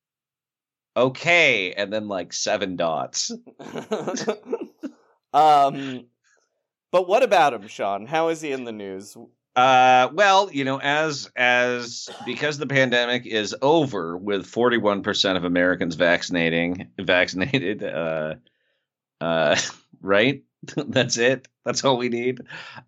okay, 0.96 1.74
and 1.74 1.92
then 1.92 2.08
like 2.08 2.34
seven 2.34 2.76
dots. 2.76 3.32
um 5.34 6.06
but 6.92 7.08
what 7.08 7.24
about 7.24 7.54
him, 7.54 7.68
Sean? 7.68 8.06
How 8.08 8.30
is 8.30 8.42
he 8.42 8.52
in 8.52 8.64
the 8.64 8.72
news? 8.72 9.16
Uh, 9.56 10.10
well, 10.14 10.50
you 10.52 10.64
know, 10.64 10.80
as 10.80 11.30
as 11.36 12.10
because 12.26 12.58
the 12.58 12.68
pandemic 12.68 13.26
is 13.26 13.56
over, 13.62 14.16
with 14.18 14.46
forty 14.46 14.78
one 14.78 15.04
percent 15.04 15.38
of 15.38 15.44
Americans 15.44 15.96
vaccinating 15.96 16.90
vaccinated, 17.00 17.84
uh, 17.84 18.36
uh, 19.20 19.58
right? 20.02 20.44
That's 20.76 21.18
it. 21.18 21.48
That's 21.66 21.84
all 21.84 21.98
we 21.98 22.10
need. 22.10 22.42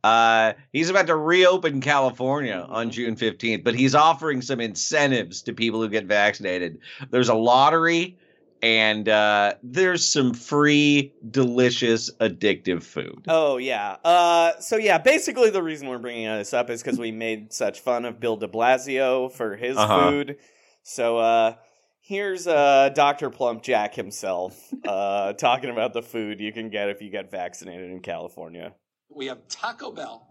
Uh, 0.04 0.54
he's 0.74 0.90
about 0.90 1.08
to 1.08 1.16
reopen 1.16 1.82
California 1.82 2.66
on 2.70 2.92
June 2.92 3.16
fifteenth, 3.16 3.64
but 3.64 3.76
he's 3.76 3.96
offering 3.96 4.42
some 4.42 4.60
incentives 4.60 5.42
to 5.44 5.54
people 5.54 5.82
who 5.82 5.90
get 5.90 6.06
vaccinated. 6.06 6.80
There's 7.10 7.30
a 7.30 7.36
lottery. 7.36 8.18
And 8.64 9.10
uh, 9.10 9.56
there's 9.64 10.06
some 10.06 10.34
free, 10.34 11.14
delicious, 11.32 12.12
addictive 12.20 12.84
food. 12.84 13.26
Oh 13.28 13.58
yeah. 13.58 13.98
Uh, 14.04 14.60
so 14.60 14.78
yeah, 14.78 14.98
basically 15.00 15.50
the 15.50 15.64
reason 15.64 15.88
we're 15.88 15.98
bringing 15.98 16.26
this 16.28 16.54
up 16.54 16.70
is 16.70 16.84
because 16.84 17.00
we 17.00 17.12
made 17.12 17.52
such 17.52 17.80
fun 17.80 18.06
of 18.06 18.20
Bill 18.20 18.38
De 18.38 18.48
Blasio 18.48 19.32
for 19.32 19.56
his 19.56 19.78
Uh-huh. 19.78 20.10
food. 20.12 20.38
So 20.84 21.18
uh, 21.18 21.56
here's 22.02 22.46
uh, 22.46 22.90
Doctor 22.94 23.30
Plump 23.32 23.64
Jack 23.64 23.96
himself 23.96 24.60
uh, 24.88 25.34
talking 25.48 25.72
about 25.72 25.94
the 25.94 26.04
food 26.04 26.40
you 26.40 26.52
can 26.54 26.70
get 26.70 26.90
if 26.90 27.02
you 27.02 27.10
get 27.10 27.32
vaccinated 27.32 27.90
in 27.90 28.00
California. 28.00 28.74
We 29.10 29.26
have 29.26 29.40
Taco 29.48 29.92
Bell 29.92 30.28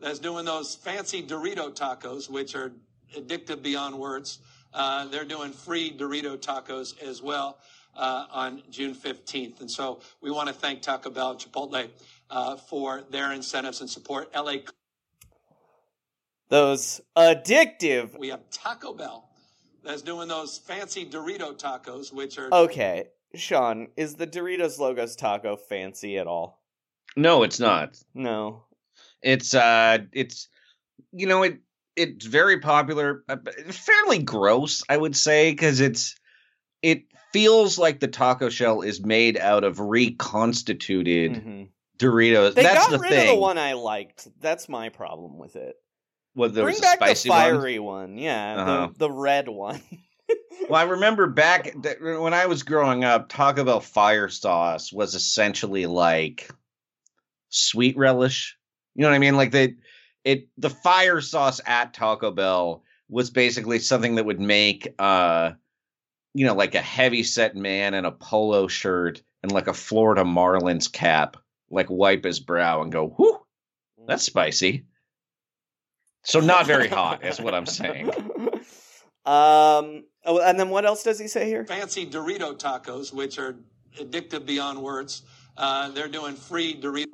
that's 0.00 0.18
doing 0.18 0.44
those 0.44 0.74
fancy 0.74 1.22
Dorito 1.22 1.74
tacos, 1.74 2.28
which 2.30 2.54
are 2.54 2.72
addictive 3.16 3.62
beyond 3.62 3.98
words. 3.98 4.38
Uh, 4.72 5.06
they're 5.06 5.24
doing 5.24 5.52
free 5.52 5.90
Dorito 5.96 6.36
tacos 6.36 7.00
as 7.02 7.22
well 7.22 7.58
uh, 7.96 8.26
on 8.30 8.62
June 8.70 8.94
15th. 8.94 9.60
And 9.60 9.70
so 9.70 10.00
we 10.20 10.30
want 10.30 10.48
to 10.48 10.54
thank 10.54 10.82
Taco 10.82 11.10
Bell 11.10 11.32
and 11.32 11.40
Chipotle 11.40 11.88
uh, 12.30 12.56
for 12.56 13.02
their 13.10 13.32
incentives 13.32 13.80
and 13.80 13.90
support. 13.90 14.30
LA, 14.34 14.56
Those 16.48 17.00
addictive. 17.16 18.18
we 18.18 18.28
have 18.28 18.48
Taco 18.50 18.92
Bell 18.94 19.28
that's 19.84 20.02
doing 20.02 20.28
those 20.28 20.58
fancy 20.58 21.06
Dorito 21.06 21.58
tacos, 21.58 22.12
which 22.12 22.38
are 22.38 22.48
Okay, 22.52 23.04
Sean, 23.34 23.88
is 23.96 24.14
the 24.16 24.26
Doritos 24.26 24.78
Locos 24.78 25.16
taco 25.16 25.56
fancy 25.56 26.18
at 26.18 26.26
all? 26.26 26.60
No, 27.16 27.42
it's 27.42 27.58
not. 27.60 27.96
No. 28.14 28.64
It's 29.22 29.54
uh 29.54 29.98
it's 30.12 30.48
you 31.12 31.26
know 31.26 31.42
it 31.42 31.58
it's 31.96 32.26
very 32.26 32.58
popular 32.60 33.24
uh, 33.28 33.36
fairly 33.70 34.22
gross 34.22 34.82
I 34.88 34.96
would 34.96 35.16
say 35.16 35.54
cuz 35.54 35.80
it's 35.80 36.14
it 36.82 37.04
feels 37.32 37.78
like 37.78 38.00
the 38.00 38.08
taco 38.08 38.48
shell 38.48 38.82
is 38.82 39.04
made 39.04 39.36
out 39.38 39.64
of 39.64 39.78
reconstituted 39.80 41.32
Mhm. 41.32 41.68
Doritos. 41.98 42.54
They 42.54 42.62
That's 42.62 42.86
got 42.86 42.90
the 42.92 42.98
rid 42.98 43.10
thing. 43.10 43.20
of 43.28 43.36
the 43.36 43.40
one 43.40 43.58
I 43.58 43.74
liked. 43.74 44.26
That's 44.40 44.68
my 44.68 44.88
problem 44.88 45.36
with 45.38 45.54
it. 45.56 45.76
What, 46.32 46.54
there 46.54 46.64
Bring 46.64 46.78
back 46.80 46.98
the 46.98 47.04
spicy 47.14 47.28
one? 47.28 47.38
fiery 47.38 47.78
one. 47.78 48.16
Yeah, 48.16 48.54
Uh-huh. 48.56 48.88
the 48.92 48.98
the 49.08 49.10
red 49.10 49.48
one. 49.48 49.80
Well, 50.68 50.80
I 50.80 50.84
remember 50.84 51.26
back 51.26 51.74
when 52.00 52.32
I 52.32 52.46
was 52.46 52.62
growing 52.62 53.04
up, 53.04 53.28
Taco 53.28 53.64
Bell 53.64 53.80
fire 53.80 54.28
sauce 54.28 54.92
was 54.92 55.14
essentially 55.14 55.86
like 55.86 56.48
sweet 57.50 57.96
relish. 57.96 58.56
You 58.94 59.02
know 59.02 59.08
what 59.08 59.14
I 59.16 59.18
mean? 59.18 59.36
Like 59.36 59.50
they, 59.50 59.74
it 60.24 60.48
the 60.58 60.70
fire 60.70 61.20
sauce 61.20 61.60
at 61.66 61.94
Taco 61.94 62.30
Bell 62.30 62.82
was 63.08 63.30
basically 63.30 63.78
something 63.78 64.16
that 64.16 64.24
would 64.24 64.40
make 64.40 64.94
uh, 64.98 65.52
you 66.34 66.46
know, 66.46 66.54
like 66.54 66.74
a 66.74 66.80
heavy 66.80 67.22
set 67.22 67.56
man 67.56 67.94
in 67.94 68.04
a 68.04 68.12
polo 68.12 68.68
shirt 68.68 69.22
and 69.42 69.50
like 69.50 69.66
a 69.66 69.74
Florida 69.74 70.22
Marlins 70.22 70.90
cap, 70.90 71.36
like 71.70 71.88
wipe 71.90 72.24
his 72.24 72.40
brow 72.40 72.82
and 72.82 72.92
go, 72.92 73.14
"Whoo, 73.18 73.40
that's 74.06 74.22
spicy." 74.22 74.84
So 76.22 76.40
not 76.40 76.66
very 76.66 76.88
hot, 76.88 77.24
is 77.24 77.40
what 77.40 77.54
I'm 77.54 77.66
saying. 77.66 78.10
Um. 79.26 80.04
Oh, 80.24 80.40
and 80.40 80.58
then 80.58 80.70
what 80.70 80.86
else 80.86 81.02
does 81.02 81.18
he 81.18 81.28
say 81.28 81.46
here? 81.46 81.66
fancy 81.66 82.06
Dorito 82.06 82.58
tacos, 82.58 83.12
which 83.12 83.38
are 83.38 83.56
addictive 83.98 84.46
beyond 84.46 84.80
words. 84.82 85.22
Uh, 85.58 85.90
they're 85.90 86.08
doing 86.08 86.34
free 86.34 86.74
Dorito. 86.80 87.12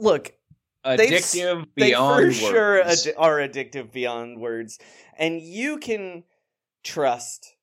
Look, 0.00 0.30
they 0.30 0.30
s- 0.30 0.41
Addictive 0.84 1.66
they 1.76 1.88
beyond 1.90 2.16
for 2.16 2.24
words. 2.26 2.38
sure 2.38 2.82
addi- 2.84 3.14
are 3.16 3.36
addictive 3.38 3.92
beyond 3.92 4.40
words, 4.40 4.78
and 5.16 5.40
you 5.40 5.78
can 5.78 6.24
trust 6.82 7.54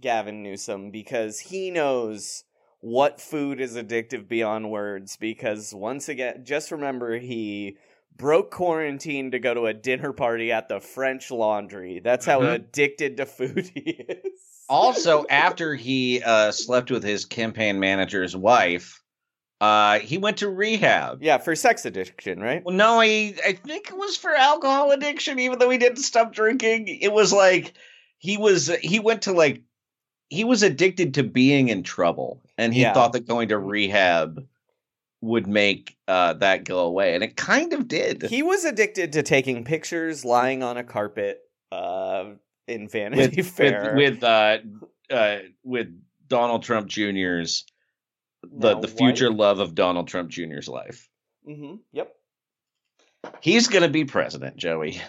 Gavin 0.00 0.42
Newsom 0.42 0.90
because 0.90 1.40
he 1.40 1.70
knows 1.70 2.44
what 2.80 3.20
food 3.20 3.60
is 3.60 3.76
addictive 3.76 4.28
beyond 4.28 4.70
words. 4.70 5.16
Because 5.16 5.74
once 5.74 6.08
again, 6.08 6.44
just 6.44 6.70
remember 6.70 7.18
he 7.18 7.76
broke 8.16 8.50
quarantine 8.50 9.30
to 9.30 9.38
go 9.38 9.54
to 9.54 9.66
a 9.66 9.74
dinner 9.74 10.12
party 10.12 10.52
at 10.52 10.68
the 10.68 10.80
French 10.80 11.30
Laundry. 11.30 12.00
That's 12.02 12.26
how 12.26 12.40
Mhm. 12.40 12.54
addicted 12.54 13.16
to 13.18 13.26
food 13.26 13.70
he 13.74 13.90
is. 14.08 14.32
also, 14.68 15.24
after 15.30 15.74
he 15.74 16.22
uh, 16.22 16.52
slept 16.52 16.90
with 16.90 17.02
his 17.02 17.24
campaign 17.24 17.80
manager's 17.80 18.36
wife, 18.36 18.99
uh, 19.60 19.98
he 19.98 20.16
went 20.18 20.38
to 20.38 20.48
rehab. 20.48 21.22
Yeah, 21.22 21.38
for 21.38 21.54
sex 21.54 21.84
addiction, 21.84 22.40
right? 22.40 22.64
Well, 22.64 22.74
no, 22.74 23.00
I 23.00 23.34
I 23.44 23.52
think 23.52 23.88
it 23.88 23.96
was 23.96 24.16
for 24.16 24.34
alcohol 24.34 24.90
addiction. 24.92 25.38
Even 25.38 25.58
though 25.58 25.70
he 25.70 25.78
didn't 25.78 25.98
stop 25.98 26.32
drinking, 26.32 26.88
it 26.88 27.12
was 27.12 27.32
like 27.32 27.74
he 28.18 28.36
was 28.36 28.68
he 28.82 28.98
went 29.00 29.22
to 29.22 29.32
like 29.32 29.62
he 30.28 30.44
was 30.44 30.62
addicted 30.62 31.14
to 31.14 31.22
being 31.24 31.68
in 31.68 31.82
trouble, 31.82 32.40
and 32.56 32.72
he 32.72 32.82
Yeah. 32.82 32.94
thought 32.94 33.12
that 33.12 33.26
going 33.26 33.48
to 33.48 33.58
rehab 33.58 34.46
would 35.22 35.46
make 35.46 35.96
uh, 36.08 36.32
that 36.34 36.64
go 36.64 36.78
away, 36.80 37.14
and 37.14 37.22
it 37.22 37.36
kind 37.36 37.72
of 37.74 37.86
did. 37.88 38.22
He 38.22 38.42
was 38.42 38.64
addicted 38.64 39.12
to 39.12 39.22
taking 39.22 39.64
pictures 39.64 40.24
lying 40.24 40.62
on 40.62 40.78
a 40.78 40.84
carpet 40.84 41.40
uh, 41.70 42.30
in 42.66 42.88
Vanity 42.88 43.36
with 43.36 43.50
Fair. 43.50 43.94
with 43.96 44.14
with 44.14 44.24
uh, 44.24 44.58
uh, 45.10 45.38
with 45.62 45.88
Donald 46.28 46.62
Trump 46.62 46.86
Jr.'s 46.88 47.64
the 48.42 48.74
Now 48.74 48.80
the 48.80 48.88
future 48.88 49.30
wife. 49.30 49.38
love 49.38 49.58
of 49.60 49.74
Donald 49.74 50.08
Trump 50.08 50.30
Jr.'s 50.30 50.68
life. 50.68 51.08
Mm-hmm. 51.48 51.76
Yep. 51.92 52.12
He's 53.40 53.68
going 53.68 53.82
to 53.82 53.88
be 53.88 54.04
president, 54.04 54.56
Joey. 54.56 55.00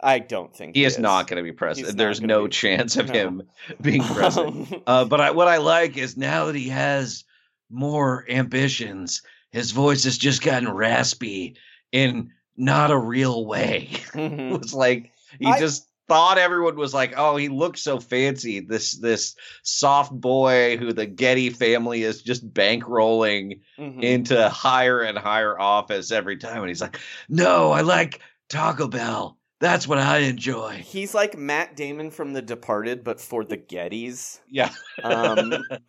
I 0.00 0.18
don't 0.18 0.54
think 0.54 0.76
He 0.76 0.84
is 0.84 0.98
not 0.98 1.28
going 1.28 1.38
to 1.38 1.42
be 1.42 1.52
president. 1.56 1.96
There's 1.96 2.20
no 2.20 2.44
be- 2.44 2.50
chance 2.50 2.96
of 2.96 3.08
no. 3.08 3.14
him 3.14 3.42
being 3.80 4.02
president. 4.14 4.72
Um, 4.72 4.82
uh, 4.86 5.04
but 5.06 5.20
I, 5.20 5.30
what 5.30 5.48
I 5.48 5.56
like 5.58 5.96
is 5.96 6.16
now 6.16 6.46
that 6.46 6.56
he 6.56 6.68
has 6.68 7.24
more 7.70 8.26
ambitions, 8.28 9.22
his 9.50 9.70
voice 9.70 10.04
has 10.04 10.18
just 10.18 10.42
gotten 10.42 10.70
raspy 10.70 11.56
in 11.90 12.30
not 12.56 12.90
a 12.90 12.98
real 12.98 13.46
way. 13.46 13.88
mhm. 14.12 14.52
it 14.54 14.60
was 14.60 14.74
like 14.74 15.10
he 15.38 15.46
I- 15.46 15.58
just 15.58 15.88
thought 16.08 16.38
everyone 16.38 16.76
was 16.76 16.92
like, 16.94 17.14
"Oh, 17.16 17.36
he 17.36 17.48
looks 17.48 17.80
so 17.82 17.98
fancy." 18.00 18.60
This 18.60 18.92
this 18.98 19.34
soft 19.62 20.12
boy 20.12 20.76
who 20.76 20.92
the 20.92 21.06
Getty 21.06 21.50
family 21.50 22.02
is 22.02 22.22
just 22.22 22.52
bankrolling 22.52 23.60
Mhm. 23.78 24.02
into 24.02 24.48
higher 24.48 25.00
and 25.00 25.16
higher 25.18 25.58
office 25.58 26.10
every 26.12 26.36
time, 26.36 26.58
and 26.58 26.68
he's 26.68 26.80
like, 26.82 26.98
"No, 27.28 27.70
I 27.72 27.80
like 27.82 28.20
Taco 28.48 28.88
Bell. 28.88 29.38
That's 29.60 29.88
what 29.88 29.98
I 29.98 30.18
enjoy." 30.18 30.82
He's 30.84 31.14
like 31.14 31.38
Matt 31.38 31.76
Damon 31.76 32.10
from 32.10 32.32
The 32.34 32.42
Departed, 32.42 33.02
but 33.04 33.20
for 33.20 33.44
the 33.44 33.56
Gettys. 33.56 34.40
Yeah. 34.50 34.70
Um, 35.02 35.54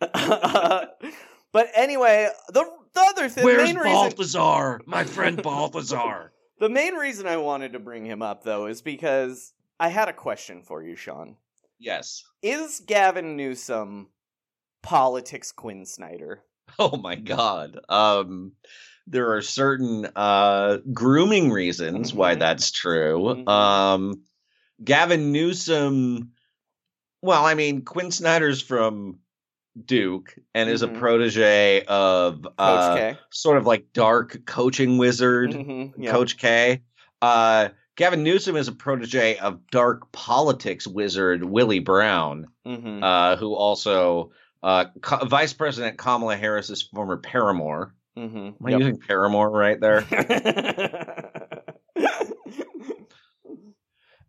but 1.52 1.68
anyway, 1.74 2.28
the 2.48 2.64
the 2.94 3.00
other 3.08 3.28
thing, 3.28 3.44
Where's 3.44 3.62
main 3.64 3.76
reason, 3.76 3.92
Balthazar, 3.92 4.80
my 4.86 5.04
friend 5.04 5.42
Balthazar? 5.42 6.32
the 6.58 6.68
main 6.70 6.94
reason 6.94 7.26
I 7.26 7.36
wanted 7.36 7.74
to 7.74 7.78
bring 7.78 8.06
him 8.06 8.22
up 8.22 8.42
though 8.44 8.66
is 8.66 8.80
because 8.80 9.52
I 9.78 9.88
had 9.88 10.08
a 10.08 10.12
question 10.12 10.62
for 10.62 10.82
you, 10.82 10.96
Sean. 10.96 11.36
yes. 11.78 12.22
Is 12.42 12.80
Gavin 12.86 13.36
Newsom 13.36 14.08
politics 14.82 15.52
Quin 15.52 15.84
Snyder? 15.86 16.42
Oh 16.78 16.96
my 16.96 17.14
god. 17.14 17.78
Um 17.88 18.52
there 19.06 19.32
are 19.34 19.40
certain 19.42 20.06
uh 20.16 20.78
grooming 20.92 21.50
reasons 21.52 22.12
why 22.12 22.34
Mhm. 22.34 22.38
that's 22.40 22.70
true. 22.72 23.44
Mhm. 23.46 23.48
Um 23.48 24.24
Gavin 24.84 25.32
Newsom 25.32 26.32
well, 27.22 27.44
I 27.46 27.54
mean 27.54 27.82
Quin 27.84 28.10
Snyder's 28.10 28.60
from 28.60 29.20
Duke 29.84 30.34
and 30.54 30.68
is 30.68 30.82
a 30.82 30.88
Mhm. 30.88 30.98
protege 30.98 31.84
of 31.86 32.46
uh 32.58 33.14
sort 33.30 33.58
of 33.58 33.66
like 33.66 33.92
dark 33.92 34.44
coaching 34.44 34.98
wizard 34.98 35.52
Mhm, 35.52 35.94
yeah. 35.98 36.10
Coach 36.10 36.36
K. 36.36 36.82
Uh 37.22 37.68
Gavin 37.96 38.22
Newsom 38.22 38.56
is 38.56 38.68
a 38.68 38.72
protege 38.72 39.38
of 39.38 39.66
dark 39.70 40.12
politics 40.12 40.86
wizard 40.86 41.42
Willie 41.42 41.78
Brown 41.80 42.46
Mhm. 42.66 43.02
uh, 43.02 43.36
who 43.36 43.54
also 43.54 44.32
uh, 44.62 44.86
Co- 45.00 45.24
Vice 45.26 45.52
President 45.52 45.96
Kamala 45.98 46.36
Harris's 46.36 46.82
former 46.82 47.16
paramour. 47.16 47.94
Mhm. 48.16 48.48
Am 48.48 48.66
I 48.66 48.70
using 48.70 48.98
paramour 48.98 49.48
right 49.50 49.78
there? 49.80 49.98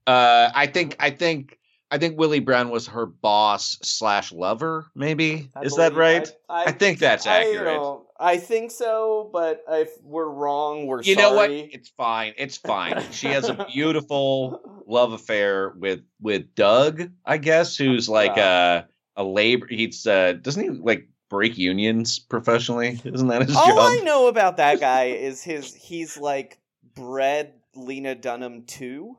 uh, 0.08 0.52
I 0.54 0.68
think 0.68 0.96
I 1.00 1.10
think 1.12 1.58
I 1.90 1.98
think 1.98 2.18
Willie 2.20 2.40
Brown 2.42 2.70
was 2.70 2.88
her 2.88 3.06
boss 3.06 3.78
slash 3.82 4.32
lover. 4.32 4.86
Maybe 4.96 5.50
I 5.56 5.62
is 5.62 5.76
that 5.76 5.94
right? 5.96 6.30
I, 6.50 6.66
I 6.66 6.72
think 6.72 7.00
that's 7.00 7.26
I 7.26 7.40
accurate. 7.42 7.82
I 8.20 8.38
think 8.38 8.72
so, 8.72 9.30
but 9.32 9.64
if 9.70 9.90
we're 10.04 10.30
wrong, 10.30 10.88
we're 10.88 11.02
You 11.04 11.14
sorry. 11.16 11.30
know 11.30 11.36
what? 11.36 11.52
It's 11.52 11.90
fine. 11.90 12.34
It's 12.38 12.58
fine. 12.58 13.04
She 13.12 13.28
has 13.28 13.48
a 13.50 13.66
beautiful 13.74 14.84
love 14.88 15.14
affair 15.14 15.74
with 15.78 16.02
with 16.20 16.56
Doug, 16.56 17.12
I 17.26 17.38
guess, 17.38 17.76
who's 17.78 18.10
like 18.10 18.38
a 18.38 18.88
a 19.16 19.24
labor. 19.24 19.68
He's 19.70 20.06
uh, 20.08 20.34
doesn't 20.34 20.64
he 20.64 20.70
like 20.70 21.08
break 21.30 21.58
unions 21.58 22.20
professionally? 22.20 23.00
Isn't 23.06 23.28
that 23.28 23.44
his 23.48 23.56
All 23.56 23.68
job? 23.68 23.78
I 23.80 24.02
know 24.04 24.28
about 24.28 24.58
that 24.58 24.80
guy 24.80 25.06
is 25.06 25.44
his 25.44 25.74
he's 25.76 26.18
like 26.18 26.58
bred 26.96 27.54
Lena 27.76 28.16
Dunham 28.16 28.64
too, 28.64 29.18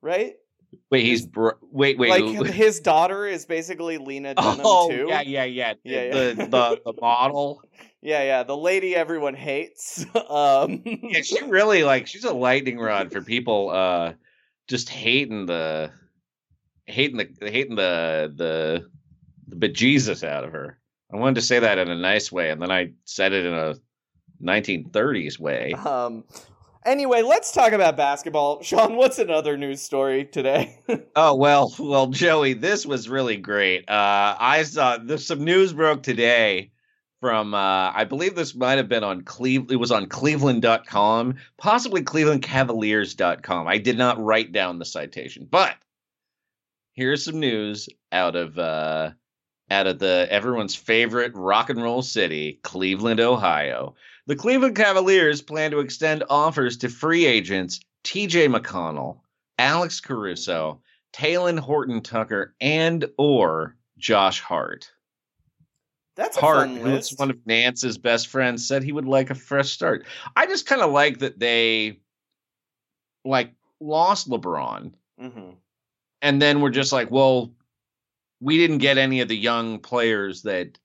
right? 0.00 0.36
Wait, 0.90 1.04
he's 1.04 1.24
br- 1.26 1.50
wait, 1.62 1.98
wait. 1.98 2.10
like 2.10 2.40
wait. 2.40 2.52
his 2.52 2.80
daughter 2.80 3.26
is 3.26 3.46
basically 3.46 3.98
Lena 3.98 4.34
Dunham 4.36 4.60
oh, 4.64 4.90
too. 4.90 5.06
yeah, 5.08 5.20
yeah, 5.20 5.44
yeah. 5.44 5.74
Yeah, 5.84 6.02
yeah. 6.04 6.12
The, 6.12 6.34
the 6.34 6.80
the 6.92 7.00
model. 7.00 7.62
Yeah, 8.06 8.22
yeah. 8.22 8.42
The 8.44 8.56
lady 8.56 8.94
everyone 8.94 9.34
hates. 9.34 10.06
um, 10.30 10.80
Yeah, 10.84 11.22
she 11.22 11.42
really 11.42 11.82
like 11.82 12.06
she's 12.06 12.24
a 12.24 12.32
lightning 12.32 12.78
rod 12.78 13.10
for 13.12 13.20
people 13.20 13.70
uh 13.70 14.12
just 14.68 14.88
hating 14.88 15.46
the 15.46 15.90
hating 16.86 17.16
the 17.16 17.50
hating 17.50 17.74
the 17.74 18.32
the 18.34 18.88
the 19.48 19.56
bejesus 19.56 20.26
out 20.26 20.44
of 20.44 20.52
her. 20.52 20.78
I 21.12 21.16
wanted 21.16 21.36
to 21.36 21.42
say 21.42 21.58
that 21.58 21.78
in 21.78 21.90
a 21.90 21.96
nice 21.96 22.30
way, 22.30 22.50
and 22.50 22.62
then 22.62 22.70
I 22.70 22.92
said 23.04 23.32
it 23.32 23.44
in 23.44 23.52
a 23.52 23.74
1930s 24.42 25.38
way. 25.38 25.72
um. 25.74 26.24
Anyway, 26.84 27.20
let's 27.22 27.50
talk 27.50 27.72
about 27.72 27.96
basketball. 27.96 28.62
Sean, 28.62 28.94
what's 28.94 29.18
another 29.18 29.56
news 29.56 29.82
story 29.82 30.24
today? 30.24 30.78
Oh 31.16 31.34
well, 31.34 31.74
well, 31.80 32.06
Joey, 32.08 32.52
this 32.52 32.86
was 32.86 33.08
really 33.08 33.36
great. 33.36 33.88
Uh, 33.88 34.36
I 34.38 34.62
saw 34.62 34.98
there's 34.98 35.26
some 35.26 35.42
news 35.42 35.72
broke 35.72 36.04
today 36.04 36.70
from 37.20 37.54
uh, 37.54 37.92
I 37.94 38.04
believe 38.04 38.34
this 38.34 38.54
might 38.54 38.78
have 38.78 38.88
been 38.88 39.04
on 39.04 39.22
Cleve. 39.22 39.70
It 39.70 39.76
was 39.76 39.90
on 39.90 40.06
Cleveland.com, 40.06 41.36
possibly 41.56 42.02
ClevelandCavaliers.com. 42.02 43.66
I 43.66 43.78
did 43.78 43.98
not 43.98 44.22
write 44.22 44.52
down 44.52 44.78
the 44.78 44.84
citation, 44.84 45.46
but 45.50 45.76
here's 46.92 47.24
some 47.24 47.40
news 47.40 47.88
out 48.12 48.36
of 48.36 48.58
uh, 48.58 49.10
out 49.70 49.86
of 49.86 49.98
the 49.98 50.26
everyone's 50.30 50.74
favorite 50.74 51.32
rock 51.34 51.70
and 51.70 51.82
roll 51.82 52.02
city, 52.02 52.60
Cleveland, 52.62 53.20
Ohio. 53.20 53.94
The 54.26 54.36
Cleveland 54.36 54.76
Cavaliers 54.76 55.42
plan 55.42 55.70
to 55.70 55.80
extend 55.80 56.24
offers 56.28 56.78
to 56.78 56.88
free 56.88 57.26
agents 57.26 57.80
T.J. 58.04 58.48
McConnell, 58.48 59.20
Alex 59.58 60.00
Caruso, 60.00 60.80
Talen 61.12 61.58
Horton 61.58 62.02
Tucker, 62.02 62.54
and 62.60 63.06
or 63.18 63.76
Josh 63.98 64.40
Hart. 64.40 64.90
That's 66.16 66.36
a 66.36 66.40
Hart, 66.40 66.68
fun 66.68 66.76
who's 66.76 67.10
one 67.16 67.30
of 67.30 67.38
Nance's 67.46 67.98
best 67.98 68.28
friends, 68.28 68.66
said 68.66 68.82
he 68.82 68.92
would 68.92 69.06
like 69.06 69.30
a 69.30 69.34
fresh 69.34 69.70
start. 69.70 70.06
I 70.34 70.46
just 70.46 70.66
kind 70.66 70.82
of 70.82 70.90
like 70.90 71.18
that 71.18 71.38
they 71.38 72.00
like 73.24 73.52
lost 73.80 74.28
LeBron 74.30 74.92
hmm 75.18 75.50
and 76.22 76.40
then 76.40 76.60
we're 76.60 76.70
just 76.70 76.92
like, 76.92 77.10
well, 77.10 77.52
we 78.40 78.58
didn't 78.58 78.78
get 78.78 78.98
any 78.98 79.20
of 79.20 79.28
the 79.28 79.36
young 79.36 79.78
players 79.78 80.42
that 80.42 80.78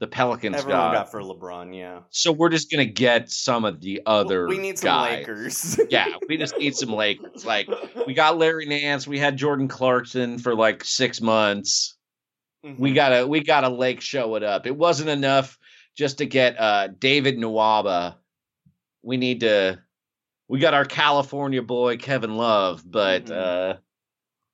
the 0.00 0.06
Pelicans 0.06 0.56
Everyone 0.56 0.80
got. 0.80 0.94
got 0.94 1.10
for 1.10 1.20
LeBron, 1.20 1.76
yeah. 1.76 2.00
so 2.08 2.32
we're 2.32 2.48
just 2.48 2.70
gonna 2.70 2.86
get 2.86 3.30
some 3.30 3.66
of 3.66 3.80
the 3.80 4.00
other. 4.06 4.48
we 4.48 4.58
need 4.58 4.78
some 4.78 4.88
guys. 4.88 5.18
Lakers. 5.18 5.80
yeah, 5.90 6.08
we 6.28 6.38
just 6.38 6.58
need 6.58 6.74
some 6.74 6.92
Lakers. 6.92 7.44
Like 7.44 7.68
we 8.06 8.14
got 8.14 8.38
Larry 8.38 8.64
Nance, 8.64 9.06
we 9.06 9.18
had 9.18 9.36
Jordan 9.36 9.68
Clarkson 9.68 10.38
for 10.38 10.54
like 10.54 10.82
six 10.84 11.20
months. 11.20 11.96
We 12.62 12.90
Mhm. 12.90 12.94
gotta 12.94 13.26
we 13.26 13.40
gotta 13.40 13.68
Lake 13.68 14.00
show 14.00 14.34
it 14.36 14.42
up. 14.42 14.66
It 14.66 14.76
wasn't 14.76 15.08
enough 15.10 15.58
just 15.96 16.18
to 16.18 16.26
get 16.26 16.60
uh 16.60 16.88
David 16.88 17.38
Nwaba. 17.38 18.16
We 19.02 19.16
need 19.16 19.40
to 19.40 19.78
we 20.48 20.58
got 20.58 20.74
our 20.74 20.84
California 20.84 21.62
boy 21.62 21.96
Kevin 21.96 22.36
Love, 22.36 22.82
but 22.84 23.26
Mhm. 23.26 23.36
uh 23.36 23.76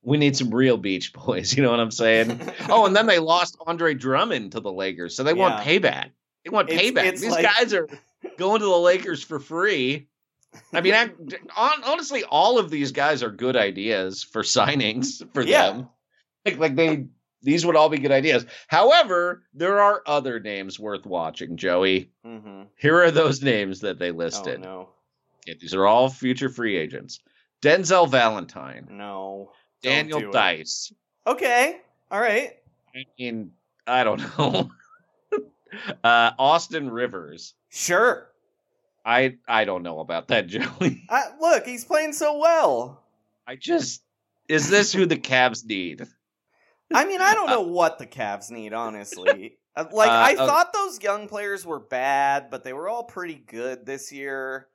we 0.02 0.18
need 0.18 0.36
some 0.36 0.54
real 0.54 0.76
Beach 0.76 1.12
Boys, 1.12 1.52
you 1.56 1.62
know 1.64 1.70
what 1.70 1.80
I'm 1.80 1.90
saying? 1.90 2.40
oh, 2.68 2.86
and 2.86 2.94
then 2.94 3.06
they 3.06 3.18
lost 3.34 3.56
Andre 3.66 3.92
Drummond 3.94 4.52
to 4.52 4.60
the 4.60 4.72
Lakers, 4.72 5.16
so 5.16 5.24
they 5.24 5.34
want 5.34 5.64
payback. 5.64 6.10
They 6.44 6.50
want 6.50 6.68
payback. 6.68 7.06
it's 7.06 7.20
These 7.22 7.32
like- 7.32 7.44
guys 7.44 7.74
are 7.74 7.88
going 8.38 8.60
to 8.60 8.66
the 8.66 8.76
Lakers 8.78 9.24
for 9.24 9.40
free. 9.40 10.06
I 10.72 10.80
mean, 10.80 10.94
I, 10.94 11.10
hon- 11.50 11.82
honestly, 11.84 12.22
all 12.22 12.58
of 12.60 12.70
these 12.70 12.92
guys 12.92 13.24
are 13.24 13.30
good 13.30 13.56
ideas 13.56 14.22
for 14.22 14.42
signings 14.42 15.22
for 15.34 15.42
Yeah. 15.42 15.72
them. 15.72 15.88
Like, 16.44 16.58
like 16.58 16.76
they, 16.76 17.06
these 17.42 17.64
would 17.66 17.76
all 17.76 17.88
be 17.88 17.98
good 17.98 18.12
ideas. 18.12 18.46
However, 18.68 19.42
there 19.54 19.80
are 19.80 20.02
other 20.06 20.40
names 20.40 20.78
worth 20.80 21.06
watching. 21.06 21.56
Joey, 21.56 22.10
hmm 22.24 22.62
here 22.78 23.02
are 23.02 23.10
those 23.10 23.42
names 23.42 23.80
that 23.80 23.98
they 23.98 24.10
Oh 24.10 24.14
listed. 24.14 24.60
no, 24.60 24.90
Okay, 25.48 25.56
these 25.60 25.74
are 25.74 25.86
all 25.86 26.08
future 26.08 26.48
free 26.48 26.76
agents: 26.76 27.20
Denzel 27.62 28.08
Valentine, 28.10 28.88
no. 28.90 29.52
Daniel 29.82 30.20
do 30.20 30.28
it. 30.30 30.32
Dice. 30.32 30.92
Okay, 31.26 31.80
all 32.10 32.20
right. 32.20 32.54
I 32.94 33.04
mean, 33.18 33.52
I 33.86 34.04
don't 34.04 34.20
know. 34.38 34.70
uh, 36.02 36.30
Austin 36.38 36.90
Rivers. 36.90 37.54
Sure. 37.68 38.28
I 39.04 39.36
I 39.46 39.64
don't 39.64 39.82
know 39.84 40.00
about 40.00 40.28
that, 40.28 40.46
Joey. 40.48 41.06
Look, 41.40 41.64
he's 41.66 41.84
playing 41.84 42.12
so 42.12 42.38
well. 42.38 43.04
I 43.46 43.54
just 43.56 44.02
is 44.48 44.68
this 44.68 44.92
who 44.92 45.06
the 45.06 45.16
Cavs 45.16 45.64
need? 45.64 46.06
I 46.94 47.04
mean, 47.04 47.20
I 47.20 47.34
don't 47.34 47.46
know 47.50 47.62
what 47.62 47.98
the 47.98 48.06
Cavs 48.06 48.50
need, 48.50 48.72
honestly. 48.72 49.58
Uh, 49.76 49.84
Like, 49.92 50.08
Uh, 50.08 50.12
I 50.12 50.34
uh, 50.42 50.46
thought 50.46 50.72
those 50.72 51.02
young 51.02 51.28
players 51.28 51.66
were 51.66 51.80
bad, 51.80 52.48
but 52.50 52.64
they 52.64 52.72
were 52.72 52.88
all 52.88 53.04
pretty 53.04 53.34
good 53.34 53.84
this 53.84 54.10
year. 54.10 54.68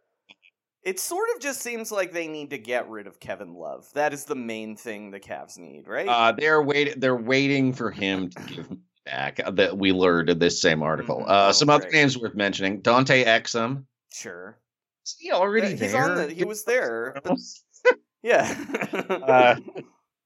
It 0.84 1.00
sort 1.00 1.28
of 1.36 1.41
just 1.41 1.62
seems 1.62 1.91
like 1.91 2.12
they 2.12 2.28
need 2.28 2.52
to 2.52 2.58
get 2.58 2.89
rid 2.89 3.08
of 3.08 3.19
Kevin 3.19 3.54
Love. 3.54 3.88
That 3.93 4.13
is 4.13 4.26
the 4.26 4.36
main 4.36 4.76
thing 4.76 5.12
the 5.12 5.19
Cavs 5.19 5.58
need, 5.58 5.88
right? 5.88 6.08
Uh, 6.08 6.32
they're 6.32 6.62
waiting. 6.62 7.00
They're 7.00 7.15
waiting 7.15 7.71
for 7.74 7.91
him 7.91 8.30
to 8.30 8.41
give 8.43 8.67
back 9.06 9.39
uh, 9.43 9.52
that 9.52 9.78
we 9.78 9.91
learned 9.91 10.30
in 10.30 10.39
this 10.39 10.60
same 10.62 10.82
article. 10.82 11.17
Mhm. 11.17 11.30
Uh, 11.30 11.47
Oh, 11.50 11.52
some 11.52 11.69
other 11.69 11.89
names 11.91 12.17
worth 12.17 12.34
mentioning: 12.34 12.82
Dante 12.82 13.24
Exum. 13.24 13.86
Sure. 14.12 14.58
Is 15.06 15.15
he 15.19 15.32
already 15.32 15.69
Yeah, 15.69 15.76
there? 15.76 15.88
He's 15.88 15.95
on 15.95 16.15
the, 16.15 16.34
he 16.34 16.45
was 16.45 16.63
there. 16.63 17.15
But, 17.24 17.38
yeah. 18.24 19.58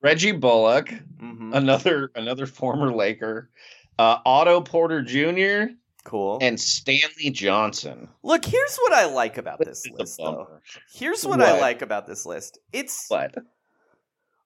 Reggie 0.06 0.34
Bullock, 0.34 0.90
Mhm. 1.20 1.56
another 1.56 2.12
another 2.14 2.46
former 2.46 2.94
Laker, 2.94 3.50
uh, 3.98 4.20
Otto 4.24 4.62
Porter 4.62 5.02
Jr. 5.02 5.74
Cool. 6.04 6.38
and 6.42 6.60
Stanley 6.60 7.32
Johnson. 7.32 8.08
Look, 8.22 8.46
here's 8.46 8.78
what 8.78 8.94
I 8.94 9.06
like 9.06 9.40
about 9.40 9.58
this 9.58 9.82
This 9.82 9.92
list, 9.98 10.18
though. 10.20 10.48
Here's 10.94 11.26
what, 11.26 11.42
I 11.42 11.60
like 11.60 11.82
about 11.82 12.06
this 12.06 12.24
list. 12.28 12.60
It's 12.72 13.10
What? 13.10 13.34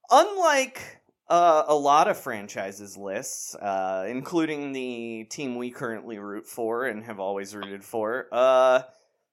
unlike 0.10 0.82
uh, 1.28 1.64
a 1.68 1.76
lot 1.76 2.08
of 2.08 2.18
franchises 2.18 2.96
lists, 2.98 3.54
uh, 3.56 4.06
including 4.08 4.72
the 4.72 5.26
team 5.26 5.58
we 5.58 5.70
currently 5.72 6.18
root 6.20 6.48
for 6.48 6.86
and 6.86 7.04
have 7.04 7.20
always 7.20 7.54
rooted 7.54 7.84
for. 7.84 8.28
Uh, 8.32 8.82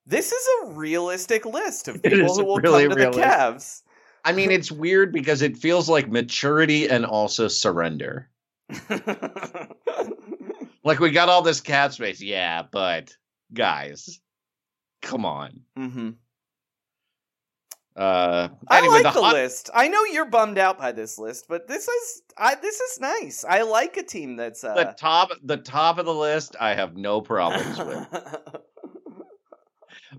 this 0.05 0.31
is 0.33 0.47
a 0.63 0.65
realistic 0.73 1.45
list 1.45 1.87
of 1.87 2.03
people 2.03 2.35
who 2.35 2.43
will 2.45 2.57
really 2.57 2.83
come 2.87 2.91
to 2.91 2.95
realistic. 2.97 3.23
the 3.23 3.27
Cavs. 3.29 3.81
I 4.27 4.33
mean, 4.33 4.51
it's 4.51 4.71
weird 4.71 5.11
because 5.11 5.41
it 5.41 5.57
feels 5.57 5.89
like 5.89 6.09
maturity 6.09 6.89
and 6.89 7.05
also 7.05 7.47
surrender. 7.47 8.29
Like 10.87 10.99
we 10.99 11.11
got 11.11 11.27
all 11.27 11.41
this 11.41 11.59
cap 11.59 11.91
space, 11.91 12.21
yeah, 12.21 12.63
but 12.71 13.13
guys, 13.53 14.21
come 15.01 15.25
on. 15.25 15.59
hmm 15.75 16.11
Uh, 17.93 18.47
I 18.69 18.77
anyway, 18.77 19.01
like 19.03 19.13
the, 19.13 19.21
hot- 19.21 19.33
list. 19.33 19.69
I 19.73 19.89
know 19.89 20.05
you're 20.05 20.29
bummed 20.29 20.57
out 20.57 20.77
by 20.77 20.93
this 20.93 21.17
list, 21.19 21.47
but 21.49 21.67
this 21.67 21.89
is 21.89 22.21
I, 22.37 22.55
this 22.55 22.79
is 22.79 23.01
nice. 23.01 23.43
I 23.43 23.63
like 23.63 23.97
a 23.97 24.03
team 24.03 24.37
that's 24.37 24.63
uh, 24.63 24.75
the 24.75 24.95
top, 24.97 25.31
the 25.43 25.57
top 25.57 25.97
of 25.97 26.05
the 26.05 26.13
list, 26.13 26.55
I 26.57 26.73
have 26.73 26.95
no 26.95 27.19
problems 27.19 27.77
with. 27.79 28.07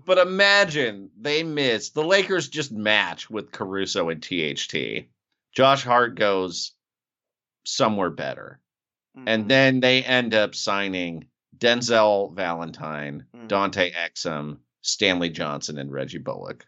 But 0.05 0.17
imagine 0.17 1.09
they 1.19 1.43
miss 1.43 1.89
the 1.89 2.03
Lakers 2.03 2.47
just 2.47 2.71
match 2.71 3.29
with 3.29 3.51
Caruso 3.51 4.09
and 4.09 4.21
THT. 4.21 5.07
Josh 5.51 5.83
Hart 5.83 6.15
goes 6.15 6.73
somewhere 7.65 8.11
better. 8.11 8.61
Mhm. 9.17 9.23
And 9.27 9.49
then 9.49 9.79
they 9.79 10.03
end 10.03 10.33
up 10.33 10.55
signing 10.55 11.27
Denzel 11.57 12.33
Valentine, 12.35 13.25
Mhm. 13.35 13.47
Dante 13.47 13.91
Exum, 13.91 14.59
Stanley 14.81 15.29
Johnson, 15.29 15.77
and 15.77 15.91
Reggie 15.91 16.19
Bullock. 16.19 16.65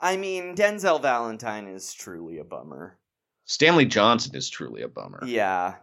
I 0.00 0.16
mean, 0.16 0.56
Denzel 0.56 1.00
Valentine 1.00 1.66
is 1.66 1.92
truly 1.92 2.38
a 2.38 2.44
bummer. 2.44 2.98
Stanley 3.44 3.86
Johnson 3.86 4.34
is 4.34 4.48
truly 4.48 4.82
a 4.82 4.88
bummer. 4.88 5.22
Yeah. 5.26 5.76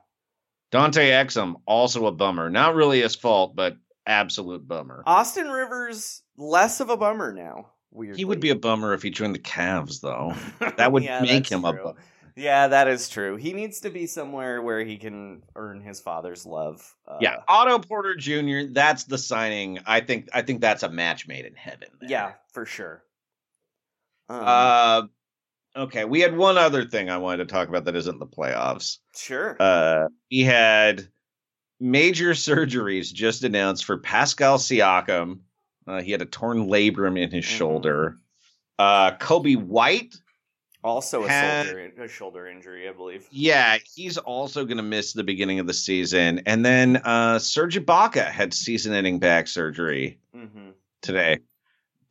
Dante 0.72 1.10
Exum, 1.10 1.62
also 1.65 2.06
a 2.06 2.12
bummer. 2.12 2.50
Not 2.50 2.76
really 2.76 3.02
his 3.02 3.15
fault, 3.15 3.56
but 3.56 3.78
absolute 4.10 4.67
bummer. 4.67 5.04
Austin 5.06 5.48
Rivers 5.50 6.24
less 6.38 6.80
of 6.82 6.89
a 6.89 6.98
bummer 6.98 7.32
now. 7.32 7.67
Weirdly. 7.91 8.17
He 8.17 8.26
would 8.26 8.39
be 8.39 8.50
a 8.50 8.56
bummer 8.56 8.93
if 8.93 9.02
he 9.02 9.10
joined 9.10 9.34
the 9.36 9.39
Cavs, 9.39 10.02
though. 10.02 10.34
That 10.78 10.91
would 10.91 11.04
Yeah, 11.04 11.22
make 11.22 11.50
him 11.50 11.63
a 11.65 11.72
true. 11.74 11.84
bummer. 11.84 12.00
Yeah, 12.36 12.67
that 12.69 12.88
is 12.88 13.10
true. 13.10 13.36
He 13.36 13.52
needs 13.54 13.82
to 13.82 13.89
be 13.89 14.06
somewhere 14.06 14.62
where 14.62 14.84
he 14.86 14.98
can 14.98 15.43
earn 15.56 15.82
his 15.82 16.00
father's 16.00 16.45
love. 16.45 16.95
Uh, 17.08 17.17
yeah, 17.19 17.38
Otto 17.50 17.80
Porter 17.80 18.15
Jr. 18.15 18.72
That's 18.72 19.04
the 19.06 19.17
signing. 19.17 19.80
I 19.86 20.00
think. 20.02 20.30
I 20.34 20.41
think 20.43 20.62
that's 20.62 20.84
a 20.84 20.89
match 20.89 21.28
made 21.28 21.45
in 21.45 21.56
heaven. 21.56 21.89
there. 22.00 22.10
Yeah, 22.10 22.32
for 22.54 22.65
sure. 22.65 23.04
Um, 24.30 24.43
Uh, 24.45 25.02
okay. 25.76 26.06
We 26.06 26.22
had 26.22 26.38
one 26.38 26.58
other 26.58 26.86
thing 26.86 27.10
I 27.10 27.17
wanted 27.17 27.48
to 27.50 27.54
talk 27.54 27.67
about 27.67 27.84
that 27.86 27.95
isn't 27.95 28.19
the 28.19 28.28
playoffs. 28.28 29.00
sure. 29.17 29.58
Uh, 29.60 30.08
we 30.32 30.41
had 30.41 31.10
major 31.80 32.32
surgeries 32.32 33.13
just 33.13 33.44
announced 33.44 33.86
for 33.86 33.98
Pascal 33.98 34.58
Siakam. 34.58 35.39
Uh, 35.88 36.02
he 36.02 36.12
had 36.12 36.22
a 36.22 36.26
torn 36.26 36.68
labrum 36.68 37.20
in 37.20 37.32
his 37.32 37.46
Mhm. 37.46 37.58
shoulder. 37.58 38.18
Uh, 38.78 39.12
Coby 39.18 39.56
White. 39.58 40.15
also 40.82 41.26
a 41.26 41.28
had- 41.30 41.65
shoulder 41.65 41.92
a 42.04 42.08
shoulder 42.08 42.48
injury, 42.48 42.88
I 42.88 42.94
believe. 42.94 43.28
Yeah, 43.32 43.78
he's 43.96 44.18
also 44.18 44.63
going 44.63 44.78
to 44.78 44.84
miss 44.84 45.12
the 45.12 45.26
beginning 45.26 45.60
of 45.60 45.68
the 45.68 45.74
season. 45.74 46.42
And 46.46 46.63
then 46.65 47.02
uh, 47.04 47.38
Serge 47.39 47.76
Ibaka 47.78 48.32
had 48.32 48.54
season-ending 48.54 49.20
back 49.20 49.48
surgery 49.48 50.18
hmm 50.34 50.70
today. 51.02 51.39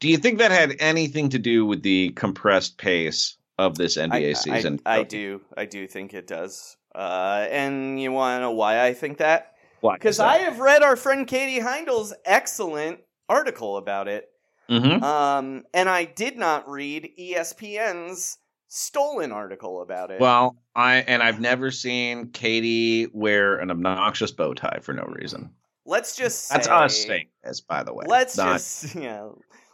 Do 0.00 0.09
you 0.09 0.18
think 0.18 0.38
that 0.38 0.50
had 0.50 0.76
anything 0.81 1.31
to 1.31 1.38
do 1.38 1.64
with 1.66 1.83
the 1.83 2.11
compressed 2.11 2.76
pace 2.78 3.37
of 3.59 3.76
this 3.78 3.96
NBA 3.96 4.31
I, 4.31 4.33
season? 4.35 4.81
I, 4.85 4.98
I 4.98 5.02
do. 5.02 5.40
I 5.57 5.64
do 5.64 5.87
think 5.87 6.12
it 6.14 6.26
does. 6.26 6.76
Uh, 6.94 7.46
and 7.50 8.00
you 8.00 8.12
want 8.12 8.37
to 8.37 8.40
know 8.42 8.50
why 8.52 8.85
I 8.85 8.92
think 8.92 9.16
that? 9.18 9.54
Because 9.80 10.20
I 10.20 10.38
have 10.38 10.58
read 10.60 10.82
our 10.82 10.96
friend 10.96 11.26
Katie 11.26 11.60
Heindl's 11.60 12.14
excellent 12.24 13.00
article 13.28 13.76
about 13.76 14.08
it. 14.08 14.28
hmm 14.68 15.02
Um, 15.02 15.64
and 15.72 15.88
I 15.88 16.04
did 16.04 16.36
not 16.36 16.68
read 16.68 17.10
ESPN's 17.18 18.38
stolen 18.68 19.32
article 19.32 19.80
about 19.82 20.10
it. 20.10 20.20
Well, 20.20 20.56
I 20.74 20.96
and 20.96 21.22
I've 21.22 21.40
never 21.40 21.70
seen 21.70 22.28
Katie 22.32 23.06
wear 23.12 23.56
an 23.56 23.70
obnoxious 23.70 24.30
bow 24.32 24.54
tie 24.54 24.78
for 24.82 24.92
no 24.92 25.04
reason. 25.04 25.50
let's 25.86 26.16
just 26.16 26.46
say, 26.48 26.54
That's 26.56 26.68
us 26.68 26.96
saying 27.04 27.28
this, 27.42 27.60
by 27.62 27.82
the 27.82 27.94
way. 27.94 28.04
Let's 28.06 28.36
Not- 28.36 28.54
just 28.54 28.94
yeah. 28.94 29.28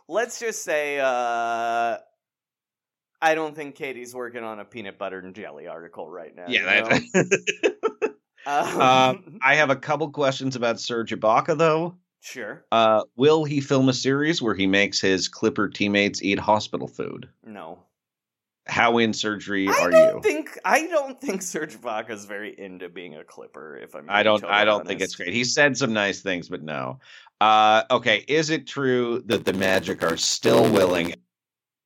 Let's 0.09 0.39
just 0.39 0.63
say 0.63 1.01
uh 1.01 1.99
I 3.23 3.35
don't 3.35 3.57
think 3.57 3.75
Katie's 3.75 4.15
working 4.15 4.45
on 4.45 4.61
a 4.61 4.65
peanut 4.65 4.99
butter 4.99 5.19
and 5.19 5.35
jelly 5.35 5.67
article 5.67 6.09
right 6.11 6.35
now. 6.37 6.45
you 6.47 6.61
yeah. 6.63 6.99
know? 7.15 7.23
Um, 8.47 8.81
Um, 8.81 9.39
I 9.43 9.55
have 9.57 9.71
a 9.71 9.77
couple 9.77 10.11
questions 10.11 10.57
about 10.57 10.81
Serge 10.81 11.11
Ibaka, 11.13 11.57
though. 11.57 11.97
sure. 12.21 12.65
Uh, 12.73 13.03
will 13.17 13.45
he 13.45 13.61
film 13.61 13.89
a 13.89 13.93
series 13.95 14.41
where 14.43 14.55
he 14.55 14.67
makes 14.67 15.01
his 15.01 15.29
Clipper 15.29 15.69
teammates 15.69 16.23
eat 16.23 16.39
hospital 16.39 16.89
food? 16.89 17.29
No. 17.45 17.79
How 18.67 18.97
in 18.97 19.13
surgery 19.13 19.69
I 19.69 19.73
are 19.83 19.93
you? 19.93 20.21
think 20.23 20.59
I 20.65 20.87
don't 20.87 21.21
think 21.21 21.43
Serge 21.43 21.77
Ibaka's 21.79 22.25
very 22.25 22.59
into 22.59 22.89
being 22.89 23.15
a 23.15 23.23
Clipper. 23.23 23.77
If 23.77 23.95
I'm, 23.95 24.07
I 24.09 24.23
don't. 24.23 24.43
I 24.43 24.65
don't 24.65 24.87
think 24.87 25.03
it's 25.03 25.15
great. 25.17 25.35
He 25.35 25.45
said 25.45 25.77
some 25.77 25.93
nice 25.93 26.23
things, 26.23 26.49
but 26.49 26.63
no. 26.63 26.99
Uh, 27.43 27.83
okay, 27.91 28.25
is 28.27 28.49
it 28.49 28.67
true 28.67 29.23
that 29.27 29.45
the 29.45 29.53
Magic 29.53 30.03
are 30.03 30.17
still 30.17 30.63
willing 30.73 31.15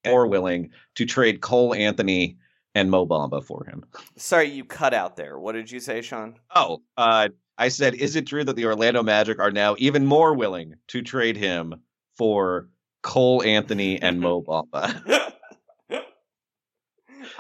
or 0.07 0.29
willing 0.29 0.71
to 0.95 1.05
trade 1.05 1.41
Cole 1.41 1.75
Anthony 1.75 2.39
and 2.79 2.91
Mo 2.91 3.05
Bamba 3.07 3.43
for 3.45 3.65
him? 3.65 3.85
Sorry, 4.17 4.49
you 4.49 4.65
cut 4.65 4.95
out 4.95 5.17
there. 5.17 5.39
What 5.39 5.53
did 5.53 5.71
you 5.71 5.81
say, 5.81 6.01
Sean? 6.01 6.37
Oh, 6.55 6.83
uh, 6.97 7.29
I 7.59 7.69
said, 7.69 7.95
is 7.95 8.17
it 8.17 8.27
true 8.27 8.45
that 8.45 8.57
the 8.57 8.67
Orlando 8.67 9.03
Magic 9.03 9.39
are 9.41 9.51
now 9.51 9.75
even 9.79 10.07
more 10.07 10.33
willing 10.35 10.75
to 10.89 11.03
trade 11.03 11.37
him 11.37 11.75
for 12.17 12.69
Cole 13.03 13.43
Anthony 13.43 14.01
and 14.01 14.21
Mo 14.23 14.43
Bamba? 14.43 15.33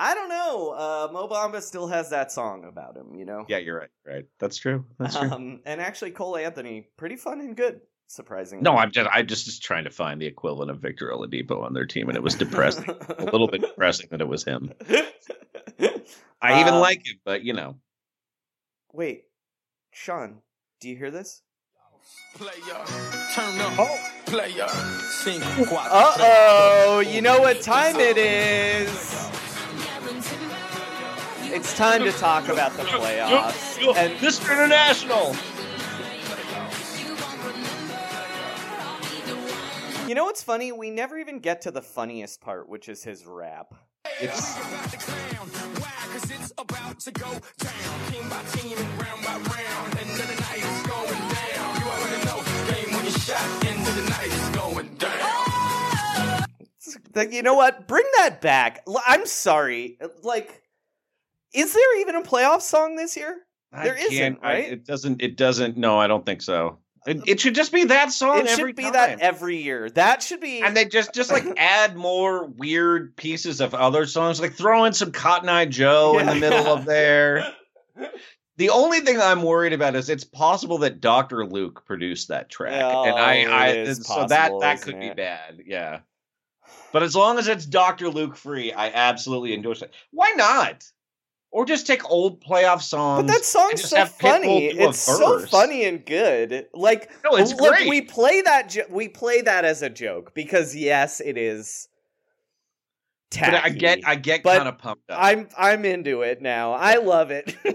I 0.01 0.15
don't 0.15 0.29
know. 0.29 0.71
Uh, 0.71 1.09
Mo 1.13 1.29
Bamba 1.29 1.61
still 1.61 1.89
has 1.89 2.11
that 2.11 2.31
song 2.31 2.65
about 2.65 2.97
him, 2.97 3.15
you 3.17 3.25
know. 3.25 3.45
yeah, 3.49 3.59
you're 3.59 3.79
right. 3.79 3.89
Right, 4.07 4.25
that's 4.39 4.57
true. 4.57 4.85
That's 4.99 5.17
true. 5.17 5.31
Um, 5.31 5.61
and 5.67 5.81
actually, 5.81 6.13
Cole 6.13 6.37
Anthony, 6.37 6.89
pretty 6.97 7.17
fun 7.17 7.41
and 7.41 7.57
good, 7.57 7.81
surprisingly. 8.09 8.63
no, 8.63 8.77
I'm 8.77 8.91
just, 8.91 9.09
I 9.13 9.23
just 9.23 9.45
just 9.45 9.63
trying 9.63 9.85
to 9.85 9.91
find 9.91 10.21
the 10.21 10.27
equivalent 10.27 10.71
of 10.73 10.81
Victor 10.81 11.11
Oladipo 11.15 11.63
on 11.63 11.73
their 11.75 11.87
team, 11.87 12.09
and 12.09 12.17
it 12.17 12.23
was 12.23 12.35
depressing. 12.35 12.91
a 13.19 13.25
little 13.25 13.47
bit 13.49 13.61
depressing 13.61 14.09
that 14.11 14.21
it 14.21 14.29
was 14.29 14.43
him. 14.45 14.73
I 16.43 16.61
even 16.61 16.75
Um, 16.75 16.81
like 16.81 17.09
it, 17.09 17.19
but 17.25 17.43
you 17.45 17.53
know. 17.53 17.77
Wait, 18.93 19.25
Sean, 19.93 20.39
do 20.81 20.89
you 20.89 20.97
hear 20.97 21.11
this? 21.11 21.43
Player, 22.35 22.85
turn 23.35 23.61
up. 23.61 23.89
Player, 24.27 24.69
sing 25.09 25.41
Uh 25.71 26.15
oh, 26.19 27.01
you 27.07 27.21
know 27.23 27.39
what 27.41 27.61
time 27.61 27.97
it 28.01 28.17
is. 28.17 29.15
It's 31.51 31.77
time 31.77 32.03
to 32.05 32.13
talk 32.13 32.49
about 32.49 32.73
the 32.77 32.83
playoffs. 32.85 33.79
And 33.97 34.13
Mr. 34.19 34.53
International. 34.53 35.35
You 40.09 40.15
know 40.15 40.25
what's 40.25 40.43
funny? 40.43 40.73
We 40.73 40.91
never 40.91 41.19
even 41.19 41.39
get 41.41 41.63
to 41.63 41.71
the 41.71 41.83
funniest 41.83 42.41
part, 42.41 42.69
which 42.69 42.89
is 42.89 43.03
his 43.05 43.27
rap. 43.27 43.75
It's 44.21 44.57
it's 46.31 46.53
about 46.59 46.99
to 47.01 47.11
go 47.13 47.31
down. 47.59 48.11
Team 48.11 48.29
by 48.29 48.43
team 48.53 48.77
round 48.99 49.25
by 49.25 49.33
round. 49.33 49.99
End 49.99 50.11
the 50.11 50.41
night 50.41 50.59
is 50.59 50.87
going 50.87 51.29
down. 51.29 51.81
You 51.81 51.87
already 51.87 52.25
know. 52.25 52.43
Game 52.73 52.95
when 52.95 53.05
you 53.05 53.11
shot. 53.11 53.65
End 53.67 53.87
the 53.87 54.11
night 54.11 54.27
is 54.27 54.49
going 54.57 54.95
down. 54.97 56.45
Like, 57.15 57.33
you 57.33 57.43
know 57.43 57.55
what? 57.55 57.87
Bring 57.87 58.05
that 58.19 58.41
back. 58.41 58.85
I'm 59.07 59.27
sorry. 59.27 59.99
Like, 60.23 60.63
is 61.53 61.75
there 61.75 62.01
even 62.01 62.15
a 62.17 62.23
playoff 62.23 62.63
song 62.63 62.97
this 62.97 63.17
year? 63.17 63.37
I 63.73 63.85
There 63.85 63.95
can't- 63.97 64.13
isn't, 64.13 64.39
I- 64.43 64.53
right? 64.55 64.73
it 64.73 64.85
doesn't. 64.87 65.21
It 65.23 65.37
doesn't. 65.37 65.77
No, 65.77 65.99
I 65.99 66.07
don't 66.07 66.25
think 66.25 66.41
so. 66.43 66.79
It, 67.09 67.23
it 67.27 67.41
should 67.41 67.55
just 67.55 67.73
be 67.73 67.85
that 67.85 68.13
song 68.13 68.41
It 68.41 68.51
should 68.51 68.77
be 68.77 68.83
time. 68.83 68.93
that 68.93 69.21
every 69.21 69.57
year. 69.63 69.89
That 69.91 70.23
should 70.23 70.41
be. 70.41 70.61
and 70.63 70.77
they 70.77 70.85
just 70.85 71.15
just 71.15 71.33
like 71.33 71.45
add 71.57 71.97
more 71.97 72.45
weird 72.45 73.17
pieces 73.17 73.61
of 73.61 73.75
other 73.75 74.07
songs, 74.07 74.41
like 74.41 74.53
throw 74.55 74.85
in 74.85 74.93
some 74.93 75.11
Cotton 75.13 75.49
Eye 75.49 75.65
Joe 75.67 76.19
in 76.19 76.27
the 76.27 76.35
Yeah. 76.35 76.41
middle 76.41 76.67
of 76.67 76.85
there. 76.85 77.53
The 78.59 78.71
only 78.71 78.99
thing 79.01 79.21
I'm 79.21 79.43
worried 79.45 79.73
about 79.73 79.95
is 79.95 80.09
it's 80.11 80.25
possible 80.25 80.79
that 80.79 81.01
Dr. 81.01 81.47
Luke 81.47 81.85
produced 81.87 82.27
that 82.27 82.51
track, 82.51 82.73
and 82.75 83.17
I, 83.17 83.45
Oh, 83.45 83.51
I 83.53 83.67
it 83.69 83.87
is 83.89 84.05
so 84.05 84.15
that 84.27 84.29
possible, 84.31 84.61
that 84.63 84.83
could 84.83 84.99
be 84.99 85.11
bad. 85.11 85.61
Yeah, 85.65 86.01
but 86.93 87.05
as 87.05 87.15
long 87.15 87.39
as 87.39 87.47
it's 87.47 87.65
Dr. 87.65 88.09
Luke 88.11 88.35
free, 88.37 88.73
I 88.73 88.89
absolutely 88.91 89.55
endorse 89.55 89.83
it. 89.83 89.95
Why 90.11 90.33
not? 90.37 90.85
Or 91.51 91.65
just 91.65 91.87
take 91.87 92.09
old 92.11 92.45
playoff 92.45 92.83
songs. 92.83 93.23
But 93.23 93.33
that 93.33 93.45
song's 93.45 93.83
so 93.89 94.05
funny. 94.05 94.67
It's 94.67 94.99
so 94.99 95.39
funny 95.47 95.85
and 95.85 96.05
good. 96.05 96.67
Like, 96.75 97.11
No, 97.25 97.37
it's 97.39 97.55
look, 97.55 97.75
great. 97.75 97.89
we 97.89 98.03
play 98.03 98.43
that. 98.43 98.69
Jo- 98.69 98.85
we 98.91 99.09
play 99.09 99.41
that 99.41 99.65
as 99.65 99.81
a 99.81 99.89
joke 99.89 100.35
because 100.35 100.77
yes, 100.77 101.21
it 101.21 101.39
is. 101.39 101.89
But 103.39 103.55
I 103.55 103.71
get, 103.71 104.01
I 104.07 104.15
get 104.17 104.43
kind 104.45 104.69
of 104.69 104.79
pumped 104.79 105.11
up. 105.11 105.19
I'm 105.21 105.49
I'm 105.57 105.85
into 105.85 106.23
it 106.23 106.41
now. 106.43 106.73
I 106.73 106.97
love 106.97 107.31
it. 107.31 107.57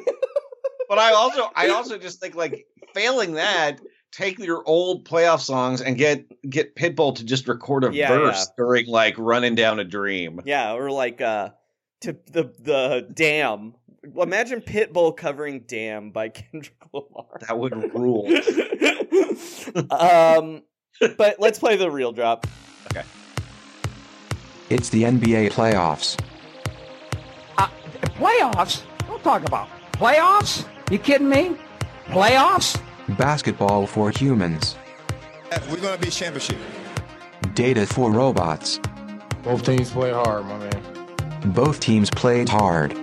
But 0.89 0.99
I 0.99 1.13
also, 1.13 1.49
I 1.55 1.69
also 1.69 1.97
just 1.97 2.19
think 2.19 2.35
like 2.35 2.65
failing 2.93 3.33
that, 3.33 3.79
take 4.11 4.37
your 4.37 4.61
old 4.67 5.07
playoff 5.07 5.39
songs 5.39 5.81
and 5.81 5.97
get 5.97 6.25
get 6.47 6.75
Pitbull 6.75 7.15
to 7.15 7.23
just 7.23 7.47
record 7.47 7.83
a 7.85 7.91
Yeah, 7.91 8.09
verse 8.09 8.45
yeah. 8.47 8.53
during 8.57 8.85
like 8.87 9.15
"Running 9.17 9.55
Down 9.55 9.79
a 9.79 9.85
Dream." 9.85 10.41
yeah, 10.45 10.73
or 10.73 10.91
like 10.91 11.19
uh, 11.21 11.49
to 12.03 12.17
the 12.31 12.53
the 12.59 13.07
damn. 13.13 13.75
Imagine 14.17 14.61
Pitbull 14.61 15.15
covering 15.15 15.61
"Damn" 15.65 16.11
by 16.11 16.29
Kendrick 16.29 16.75
Lamar. 16.93 17.25
That 17.47 17.57
would 17.57 17.73
rule. 17.93 18.27
um, 19.91 20.63
but 21.17 21.39
let's 21.39 21.57
play 21.59 21.77
the 21.77 21.89
real 21.89 22.11
drop. 22.11 22.45
Okay. 22.91 23.03
It's 24.69 24.89
the 24.89 25.03
NBA 25.03 25.51
playoffs. 25.51 26.19
Playoffs? 28.17 28.83
Don't 29.07 29.23
talk 29.23 29.43
about 29.45 29.67
playoffs. 29.93 30.67
You 30.91 30.99
kidding 30.99 31.29
me? 31.29 31.57
Playoffs? 32.07 32.79
Basketball 33.17 33.87
for 33.87 34.11
humans. 34.11 34.75
We're 35.69 35.77
gonna 35.77 35.97
be 35.97 36.09
championship. 36.09 36.57
Data 37.53 37.85
for 37.85 38.11
robots. 38.11 38.79
Both 39.43 39.65
teams 39.65 39.91
play 39.91 40.11
hard, 40.11 40.45
my 40.45 40.57
man. 40.57 40.92
Both 41.45 41.79
teams 41.79 42.09
played 42.09 42.47
hard. 42.49 42.93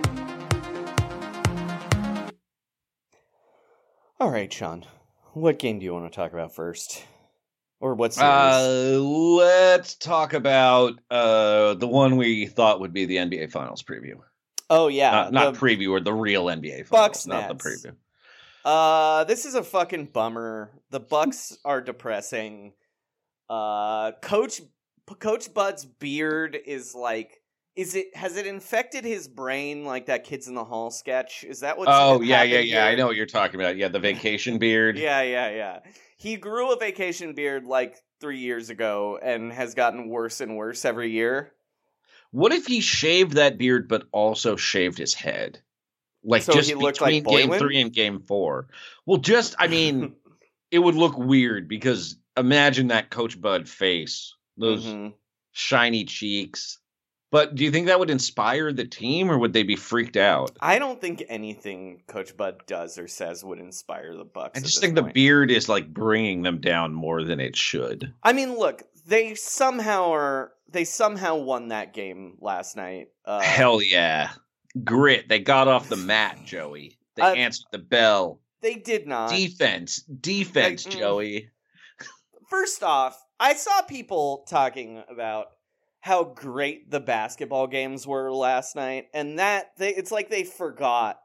All 4.19 4.29
right, 4.29 4.51
Sean. 4.51 4.85
What 5.33 5.59
game 5.59 5.79
do 5.79 5.85
you 5.85 5.93
want 5.93 6.11
to 6.11 6.15
talk 6.15 6.33
about 6.33 6.53
first? 6.53 7.03
Or 7.79 7.95
what 7.95 8.13
series? 8.13 8.29
Uh, 8.29 8.99
let's 9.01 9.95
talk 9.95 10.33
about 10.33 10.99
uh 11.09 11.73
the 11.75 11.87
one 11.87 12.17
we 12.17 12.45
thought 12.45 12.79
would 12.79 12.93
be 12.93 13.05
the 13.05 13.15
NBA 13.17 13.51
Finals 13.51 13.81
preview. 13.81 14.15
oh 14.69 14.87
yeah, 14.87 15.09
not 15.11 15.33
not 15.33 15.53
the- 15.55 15.59
preview 15.59 15.89
or 15.91 15.99
the 15.99 16.13
real 16.13 16.45
NBA 16.45 16.85
Finals, 16.85 16.89
Bucks 16.89 17.27
not 17.27 17.47
the 17.47 17.55
preview. 17.55 17.95
Uh, 18.63 19.23
this 19.23 19.45
is 19.45 19.55
a 19.55 19.63
fucking 19.63 20.05
bummer. 20.07 20.69
The 20.91 20.99
Bucks 20.99 21.57
are 21.65 21.81
depressing. 21.81 22.73
Uh, 23.49 24.11
Coach 24.21 24.61
Coach 25.19 25.51
Bud's 25.53 25.85
beard 25.85 26.55
is 26.63 26.93
like. 26.93 27.40
Is 27.75 27.95
it 27.95 28.15
has 28.15 28.35
it 28.35 28.45
infected 28.45 29.05
his 29.05 29.27
brain 29.29 29.85
like 29.85 30.07
that 30.07 30.25
kids 30.25 30.47
in 30.47 30.55
the 30.55 30.63
hall 30.63 30.91
sketch? 30.91 31.45
Is 31.45 31.61
that 31.61 31.77
what 31.77 31.87
Oh 31.89 32.21
yeah, 32.21 32.43
yeah, 32.43 32.59
yeah. 32.59 32.85
I 32.85 32.95
know 32.95 33.07
what 33.07 33.15
you're 33.15 33.25
talking 33.25 33.59
about. 33.61 33.77
Yeah, 33.77 33.87
the 33.87 33.99
vacation 33.99 34.57
beard. 34.57 34.97
Yeah, 34.97 35.21
yeah, 35.21 35.49
yeah. 35.49 35.79
He 36.17 36.35
grew 36.35 36.73
a 36.73 36.77
vacation 36.77 37.33
beard 37.33 37.65
like 37.65 37.97
three 38.19 38.39
years 38.39 38.69
ago 38.69 39.17
and 39.21 39.53
has 39.53 39.73
gotten 39.73 40.09
worse 40.09 40.41
and 40.41 40.57
worse 40.57 40.83
every 40.83 41.11
year. 41.11 41.53
What 42.31 42.51
if 42.51 42.67
he 42.67 42.81
shaved 42.81 43.33
that 43.33 43.57
beard 43.57 43.87
but 43.87 44.03
also 44.11 44.57
shaved 44.57 44.97
his 44.97 45.13
head? 45.13 45.59
Like 46.23 46.43
So 46.43 46.53
just 46.53 46.69
he 46.69 46.75
looked 46.75 47.01
like 47.01 47.23
between 47.23 47.39
game 47.41 47.49
Boylen? 47.51 47.59
three 47.59 47.81
and 47.81 47.93
game 47.93 48.19
four. 48.27 48.67
Well, 49.05 49.17
just 49.17 49.55
I 49.57 49.67
mean, 49.67 50.13
it 50.71 50.79
would 50.79 50.95
look 50.95 51.17
weird 51.17 51.69
because 51.69 52.17
imagine 52.35 52.87
that 52.89 53.09
Coach 53.09 53.39
Bud 53.39 53.67
face, 53.67 54.35
those 54.57 54.85
Mhm. 54.85 55.13
shiny 55.53 56.03
cheeks. 56.03 56.79
But 57.31 57.55
do 57.55 57.63
you 57.63 57.71
think 57.71 57.87
that 57.87 57.97
would 57.97 58.09
inspire 58.09 58.73
the 58.73 58.83
team, 58.85 59.31
or 59.31 59.37
would 59.37 59.53
they 59.53 59.63
be 59.63 59.77
freaked 59.77 60.17
out? 60.17 60.51
I 60.59 60.77
don't 60.79 60.99
think 60.99 61.23
anything 61.29 62.03
Coach 62.07 62.35
Bud 62.35 62.61
does 62.67 62.97
or 62.97 63.07
says 63.07 63.41
would 63.43 63.59
inspire 63.59 64.15
the 64.17 64.25
Bucks. 64.25 64.59
I 64.59 64.61
just 64.61 64.81
think 64.81 64.95
the 64.95 65.03
beard 65.03 65.49
is 65.49 65.69
like 65.69 65.93
bringing 65.93 66.41
them 66.41 66.59
down 66.59 66.93
more 66.93 67.23
than 67.23 67.39
it 67.39 67.55
should. 67.55 68.13
I 68.21 68.33
mean, 68.33 68.57
look, 68.57 68.83
they 69.07 69.33
somehow 69.35 70.11
are 70.13 70.51
they 70.69 70.83
somehow 70.83 71.37
won 71.37 71.69
that 71.69 71.93
game 71.93 72.37
last 72.41 72.75
night. 72.75 73.07
Uh, 73.23 73.39
Hell 73.39 73.81
yeah, 73.81 74.31
grit! 74.83 75.29
They 75.29 75.39
got 75.39 75.69
off 75.69 75.87
the 75.87 75.95
mat, 75.97 76.37
Joey. 76.45 76.97
They 77.15 77.21
Uh, 77.23 77.33
answered 77.33 77.67
the 77.71 77.77
bell. 77.77 78.41
they 78.61 78.75
did 78.75 79.07
not. 79.07 79.29
Defense, 79.29 80.01
defense, 80.03 80.85
Like. 80.85 80.97
Joey. 80.97 81.49
First 82.49 82.83
off, 82.83 83.17
I 83.39 83.53
saw 83.53 83.81
people 83.83 84.45
talking 84.49 85.01
about 85.09 85.47
how 86.01 86.23
great 86.23 86.89
the 86.89 86.99
basketball 86.99 87.67
games 87.67 88.05
were 88.05 88.31
last 88.31 88.75
night, 88.75 89.07
and 89.13 89.39
that 89.39 89.71
they 89.77 89.95
it's 89.95 90.11
like 90.11 90.29
they 90.29 90.43
forgot 90.43 91.19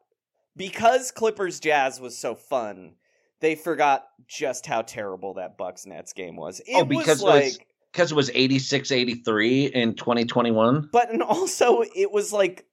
because 0.56 1.10
Clippers 1.10 1.60
Jazz 1.60 2.00
was 2.00 2.16
so 2.16 2.34
fun. 2.34 2.94
They 3.40 3.54
forgot 3.54 4.06
just 4.26 4.66
how 4.66 4.82
terrible 4.82 5.34
that 5.34 5.58
Bucks 5.58 5.86
Nets 5.86 6.12
game 6.12 6.36
was. 6.36 6.60
It 6.60 6.74
oh, 6.74 6.84
because 6.84 7.22
was 7.22 7.22
it 7.22 7.26
like 7.26 7.44
was 7.44 7.58
because 7.92 8.12
it 8.12 8.14
was 8.14 8.30
86-83 8.30 9.70
in 9.70 9.94
2021. 9.94 10.90
but 10.92 11.10
and 11.10 11.22
also 11.22 11.82
it 11.94 12.12
was 12.12 12.32
like 12.32 12.66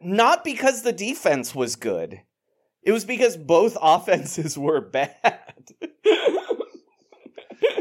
not 0.00 0.42
because 0.44 0.82
the 0.82 0.92
defense 0.92 1.54
was 1.54 1.76
good. 1.76 2.20
It 2.82 2.92
was 2.92 3.04
because 3.04 3.36
both 3.36 3.76
offenses 3.82 4.58
were 4.58 4.80
bad. 4.80 5.14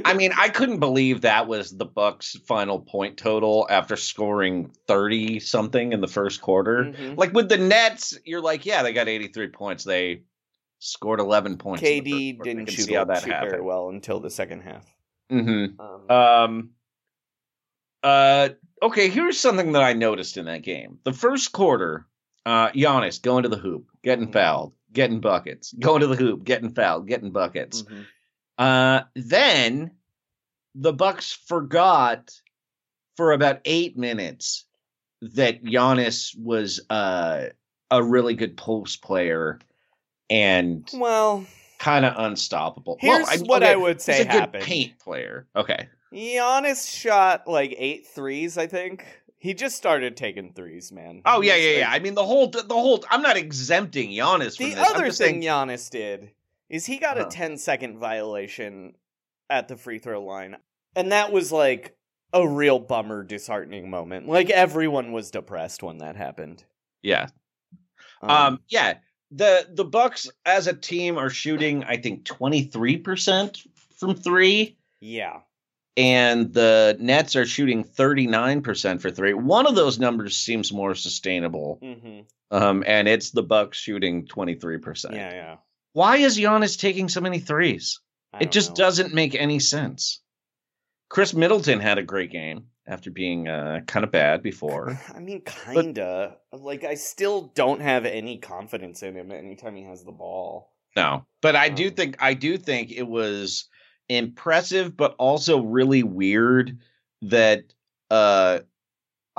I 0.10 0.13
mean, 0.13 0.32
I 0.38 0.50
couldn't 0.50 0.80
believe 0.80 1.22
that 1.22 1.48
was 1.48 1.72
the 1.76 1.86
Bucks' 1.86 2.36
final 2.45 2.80
point 2.80 3.17
total 3.17 3.67
after 3.69 3.95
scoring 3.95 4.72
30 4.88 5.39
something 5.39 5.93
in 5.93 6.02
the 6.02 6.08
first 6.08 6.41
quarter. 6.41 6.86
Mhm. 6.86 7.17
Like 7.17 7.34
with 7.34 7.50
the 7.50 7.58
Nets, 7.58 8.17
you're 8.26 8.41
like, 8.41 8.65
yeah, 8.65 8.84
they 8.84 8.93
got 8.93 9.08
83 9.08 9.48
points. 9.50 9.84
They 9.84 10.24
scored 10.80 11.19
11 11.19 11.58
points. 11.58 11.82
KD 11.84 12.38
first 12.38 12.38
quarter. 12.38 12.50
I 12.50 12.54
didn't 12.54 12.69
shoot, 12.72 12.82
see 12.84 12.93
how 12.93 13.06
that 13.06 13.24
shoot 13.24 13.30
very 13.50 13.62
well 13.62 13.89
until 13.89 14.19
the 14.19 14.30
second 14.30 14.62
half. 14.62 14.86
Mm-hmm. 15.32 15.80
Um, 15.80 16.10
Um. 16.12 16.69
Uh. 18.04 18.50
Okay. 18.82 19.10
Here's 19.10 19.38
something 19.38 19.74
that 19.74 19.84
I 19.84 19.93
noticed 19.93 20.38
in 20.38 20.45
that 20.45 20.62
game. 20.63 21.00
The 21.04 21.13
first 21.13 21.52
quarter, 21.52 22.08
uh, 22.45 22.69
Giannis 22.72 23.22
going 23.22 23.43
to 23.43 23.50
the 23.50 23.58
hoop, 23.58 23.89
getting 24.04 24.28
Mhm. 24.30 24.34
fouled, 24.34 24.74
getting 24.93 25.19
buckets, 25.19 25.74
going 25.74 26.02
to 26.02 26.08
the 26.08 26.15
hoop, 26.15 26.43
getting 26.45 26.74
fouled, 26.74 27.08
getting 27.08 27.32
buckets. 27.32 27.84
mhm. 27.84 28.06
Uh. 28.58 29.04
Then 29.15 29.91
the 30.75 30.93
Bucks 30.93 31.32
forgot 31.47 32.32
for 33.17 33.32
about 33.34 33.60
eight 33.65 33.97
minutes 33.97 34.65
that 35.21 35.63
Giannis 35.63 36.38
was 36.38 36.79
uh 36.89 37.47
a 37.91 38.03
really 38.03 38.36
good 38.36 38.55
post 38.55 39.01
player 39.01 39.60
and 40.29 40.88
Well, 40.93 41.45
kind 41.79 42.05
of 42.05 42.13
unstoppable. 42.17 42.97
Here's 42.99 43.41
what 43.41 43.63
I 43.63 43.75
would 43.75 43.99
say 44.01 44.13
he's 44.17 44.21
a 44.21 44.25
good 44.25 44.39
happened. 44.41 44.63
paint 44.63 44.99
player. 44.99 45.47
Okay. 45.55 45.88
Giannis 46.13 46.89
shot 46.89 47.47
like 47.47 47.73
eight 47.77 48.08
threes, 48.08 48.58
I 48.58 48.67
think. 48.67 49.05
He 49.38 49.53
just 49.53 49.77
started 49.77 50.17
taking 50.17 50.51
threes, 50.53 50.91
man. 50.91 51.21
Oh 51.25 51.41
yeah, 51.41 51.55
yeah, 51.55 51.77
yeah. 51.79 51.89
I 51.91 51.99
mean 51.99 52.13
the 52.13 52.25
whole 52.25 52.49
the 52.49 52.63
whole. 52.69 53.03
I'm 53.10 53.21
not 53.21 53.38
exempting 53.38 54.10
Giannis 54.12 54.58
from 54.58 54.69
The 54.69 54.75
this. 54.75 54.88
I'm 54.89 54.95
other 54.95 55.05
thing 55.05 55.12
saying, 55.13 55.41
Giannis 55.41 55.89
did 55.89 56.32
is 56.69 56.86
he 56.86 56.97
got 56.97 57.17
Uh-huh. 57.17 57.27
a 57.27 57.32
10 57.32 57.58
second 57.58 57.97
violation 57.99 58.93
at 59.49 59.67
the 59.67 59.77
free 59.77 59.99
throw 59.99 60.23
line. 60.23 60.57
And 60.95 61.12
that 61.12 61.31
was 61.31 61.51
like 61.51 61.95
a 62.33 62.47
real 62.47 62.79
bummer, 62.79 63.23
disheartening 63.23 63.89
moment. 63.89 64.27
Like 64.27 64.49
everyone 64.49 65.12
was 65.12 65.31
depressed 65.31 65.83
when 65.83 65.99
that 65.99 66.15
happened. 66.15 66.63
yeah, 67.01 67.29
um, 68.21 68.59
yeah. 68.69 68.95
The 69.31 69.67
the 69.71 69.85
Bucks 69.85 70.29
as 70.45 70.67
a 70.67 70.73
team 70.73 71.17
are 71.17 71.29
shooting, 71.29 71.83
I 71.83 71.97
think, 71.97 72.25
23 72.25 72.97
percent 72.97 73.59
from 73.97 74.15
three, 74.15 74.77
yeah. 74.99 75.41
and 75.95 76.51
the 76.51 76.97
Nets 76.99 77.35
are 77.35 77.45
shooting 77.45 77.83
39 77.83 78.62
percent 78.62 79.01
for 79.01 79.12
three. 79.12 79.33
One 79.33 79.67
of 79.67 79.75
those 79.75 79.99
numbers 79.99 80.35
seems 80.35 80.73
more 80.73 80.95
sustainable, 80.95 81.79
hmm 81.81 82.21
um, 82.51 82.83
and 82.88 83.07
it's 83.07 83.29
the 83.29 83.43
Bucks 83.43 83.77
shooting 83.77 84.25
23 84.25 84.79
percent. 84.79 85.13
Yeah, 85.13 85.33
yeah. 85.33 85.55
Why 85.93 86.17
is 86.17 86.38
Giannis 86.38 86.79
taking 86.79 87.07
so 87.07 87.21
many 87.21 87.39
threes? 87.39 87.99
I 88.34 88.44
It 88.44 88.52
just 88.52 88.70
know. 88.72 88.76
doesn't 88.76 89.13
make 89.13 89.36
any 89.36 89.60
sense. 89.60 90.22
Khris 91.10 91.34
Middleton 91.34 91.80
had 91.80 91.98
a 91.98 92.04
great 92.04 92.32
game 92.32 92.68
after 92.88 93.10
being 93.12 93.48
uh, 93.48 93.82
kind 93.88 94.04
of 94.04 94.12
bad 94.12 94.44
before. 94.44 95.00
I 95.15 95.20
mean, 95.20 95.42
kinda. 95.42 96.38
like, 96.52 96.84
I 96.84 96.94
still 96.96 97.52
don't 97.56 97.82
have 97.82 98.06
any 98.06 98.38
confidence 98.38 99.02
in 99.04 99.15
him 99.15 99.32
anytime 99.32 99.76
he 99.76 99.84
has 99.84 100.04
the 100.04 100.12
ball. 100.12 100.74
No, 100.96 101.26
but 101.42 101.56
I 101.56 101.70
do 101.70 101.88
Um, 101.88 101.94
think 101.94 102.15
I 102.20 102.34
do 102.34 102.58
think 102.58 102.92
it 102.92 103.08
was 103.08 103.68
impressive, 104.10 104.98
but 104.98 105.15
also 105.20 105.62
really 105.62 106.02
weird 106.04 106.80
that 107.22 107.63
uh, 108.10 108.60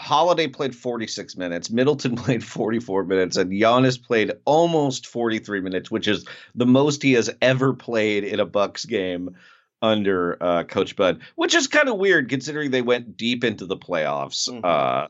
Holiday 0.01 0.47
played 0.49 0.75
46 0.75 1.37
minutes, 1.37 1.71
Middleton 1.71 2.17
played 2.25 2.43
44 2.43 3.05
minutes, 3.05 3.37
and 3.37 3.53
Giannis 3.53 4.03
played 4.03 4.33
almost 4.47 5.07
43 5.07 5.61
minutes, 5.61 5.91
which 5.91 6.09
is 6.09 6.25
the 6.55 6.67
most 6.67 7.03
he 7.03 7.13
has 7.13 7.31
ever 7.43 7.75
played 7.75 8.25
in 8.25 8.41
a 8.41 8.47
Bucks 8.47 8.85
game 8.87 9.37
under 9.83 10.37
uh, 10.43 10.65
Coach 10.65 10.97
Bud, 10.97 11.21
which 11.37 11.55
is 11.55 11.67
kind 11.67 11.89
of 11.89 11.97
weird 11.99 12.29
considering 12.29 12.71
they 12.71 12.83
went 12.83 13.17
deep 13.17 13.45
into 13.45 13.67
the 13.67 13.77
playoffs 13.77 14.49
Mhm. 14.49 14.65
uh, 14.65 15.09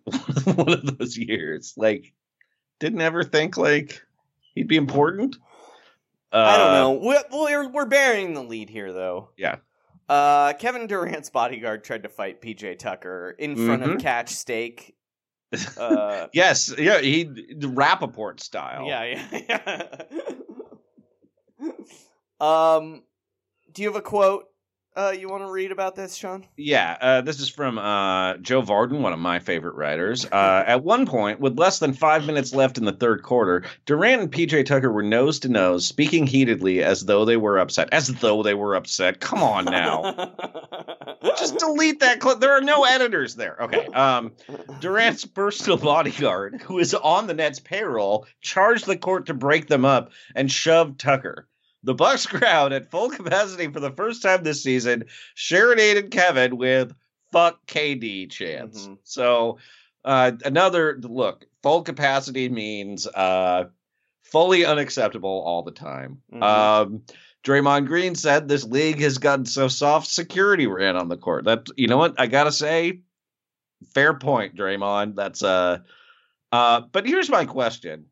one 0.52 0.72
of 0.72 0.98
those 0.98 1.16
years. 1.16 1.72
Like, 1.76 2.12
didn't 2.80 3.00
ever 3.00 3.22
think 3.24 3.56
like 3.56 4.02
he'd 4.54 4.68
be 4.68 4.76
important. 4.76 5.36
Uh, 6.32 6.36
I 6.36 6.56
don't 6.56 6.72
know. 6.72 6.92
We're, 7.08 7.22
we're 7.32 7.68
we're 7.68 7.86
burying 7.86 8.34
the 8.34 8.42
lead 8.42 8.70
here, 8.70 8.92
though. 8.92 9.30
Yeah. 9.36 9.56
Uh, 10.10 10.52
Kevin 10.54 10.88
Durant's 10.88 11.30
bodyguard 11.30 11.84
tried 11.84 12.02
to 12.02 12.08
fight 12.08 12.42
PJ 12.42 12.80
Tucker 12.80 13.30
in 13.38 13.54
front 13.54 13.84
of 13.84 13.90
Mhm. 13.90 14.00
Catch 14.00 14.30
Steak. 14.30 14.96
Uh, 15.78 16.26
Yes, 16.32 16.72
yeah, 16.76 17.00
he 17.00 17.24
Rapaport 17.26 18.40
style. 18.40 18.86
yeah, 18.86 19.04
yeah, 19.04 19.38
yeah. 21.60 21.66
um, 22.40 23.02
do 23.72 23.82
you 23.82 23.88
have 23.88 23.96
a 23.96 24.02
quote 24.02 24.46
uh, 24.96 25.14
you 25.16 25.28
want 25.28 25.44
to 25.44 25.50
read 25.50 25.70
about 25.70 25.94
this, 25.94 26.16
Sean? 26.16 26.44
Yeah, 26.56 26.96
uh, 27.00 27.20
this 27.20 27.38
is 27.38 27.48
from 27.48 27.78
uh, 27.78 28.36
Joe 28.38 28.62
Vardon, 28.62 29.00
one 29.00 29.12
of 29.12 29.18
my 29.18 29.38
favorite 29.38 29.76
writers. 29.76 30.26
Uh, 30.26 30.64
at 30.66 30.82
one 30.82 31.06
point, 31.06 31.38
with 31.38 31.58
less 31.58 31.78
than 31.78 31.92
five 31.92 32.26
minutes 32.26 32.52
left 32.52 32.76
in 32.76 32.84
the 32.84 32.92
third 32.92 33.22
quarter, 33.22 33.64
Durant 33.86 34.22
and 34.22 34.32
PJ 34.32 34.66
Tucker 34.66 34.90
were 34.90 35.02
nose 35.02 35.38
to 35.40 35.48
nose, 35.48 35.86
speaking 35.86 36.26
heatedly 36.26 36.82
as 36.82 37.04
though 37.04 37.24
they 37.24 37.36
were 37.36 37.58
upset. 37.58 37.88
As 37.92 38.08
though 38.08 38.42
they 38.42 38.54
were 38.54 38.74
upset. 38.74 39.20
Come 39.20 39.42
on 39.42 39.64
now. 39.64 40.34
Just 41.38 41.58
delete 41.58 42.00
that 42.00 42.18
clip. 42.18 42.40
There 42.40 42.56
are 42.56 42.62
no 42.62 42.84
editors 42.84 43.36
there. 43.36 43.56
Okay. 43.62 43.86
Um, 43.86 44.32
Durant's 44.80 45.24
personal 45.24 45.78
bodyguard, 45.78 46.62
who 46.62 46.78
is 46.78 46.94
on 46.94 47.26
the 47.26 47.34
Nets 47.34 47.60
payroll, 47.60 48.26
charged 48.40 48.86
the 48.86 48.96
court 48.96 49.26
to 49.26 49.34
break 49.34 49.68
them 49.68 49.84
up 49.84 50.10
and 50.34 50.50
shoved 50.50 50.98
Tucker. 50.98 51.46
The 51.82 51.94
Bucks 51.94 52.26
crowd 52.26 52.72
at 52.72 52.90
full 52.90 53.10
capacity 53.10 53.68
for 53.68 53.80
the 53.80 53.92
first 53.92 54.22
time 54.22 54.42
this 54.42 54.62
season 54.62 55.04
serenaded 55.36 56.10
Kevin 56.10 56.56
with 56.56 56.92
"fuck 57.32 57.66
KD" 57.66 58.30
chants. 58.30 58.82
Mm-hmm. 58.82 58.94
So 59.04 59.58
uh, 60.04 60.32
another 60.44 60.98
look. 61.02 61.46
Full 61.62 61.82
capacity 61.82 62.48
means 62.48 63.06
uh, 63.06 63.64
fully 64.22 64.64
unacceptable 64.64 65.42
all 65.44 65.62
the 65.62 65.72
time. 65.72 66.22
Mhm. 66.32 66.42
Um, 66.42 67.02
Draymond 67.44 67.86
Green 67.86 68.14
said 68.14 68.48
this 68.48 68.64
league 68.64 69.00
has 69.00 69.18
gotten 69.18 69.46
so 69.46 69.68
soft, 69.68 70.06
security 70.06 70.66
ran 70.66 70.96
on 70.96 71.08
the 71.08 71.16
court. 71.16 71.44
That 71.44 71.66
you 71.76 71.86
know 71.88 71.96
what 71.96 72.14
I 72.18 72.26
gotta 72.26 72.52
say, 72.52 73.00
fair 73.94 74.14
point, 74.14 74.56
Draymond. 74.56 75.16
That's 75.16 75.42
uh, 75.42 75.78
uh. 76.52 76.82
But 76.92 77.06
here's 77.06 77.30
my 77.30 77.46
question: 77.46 78.06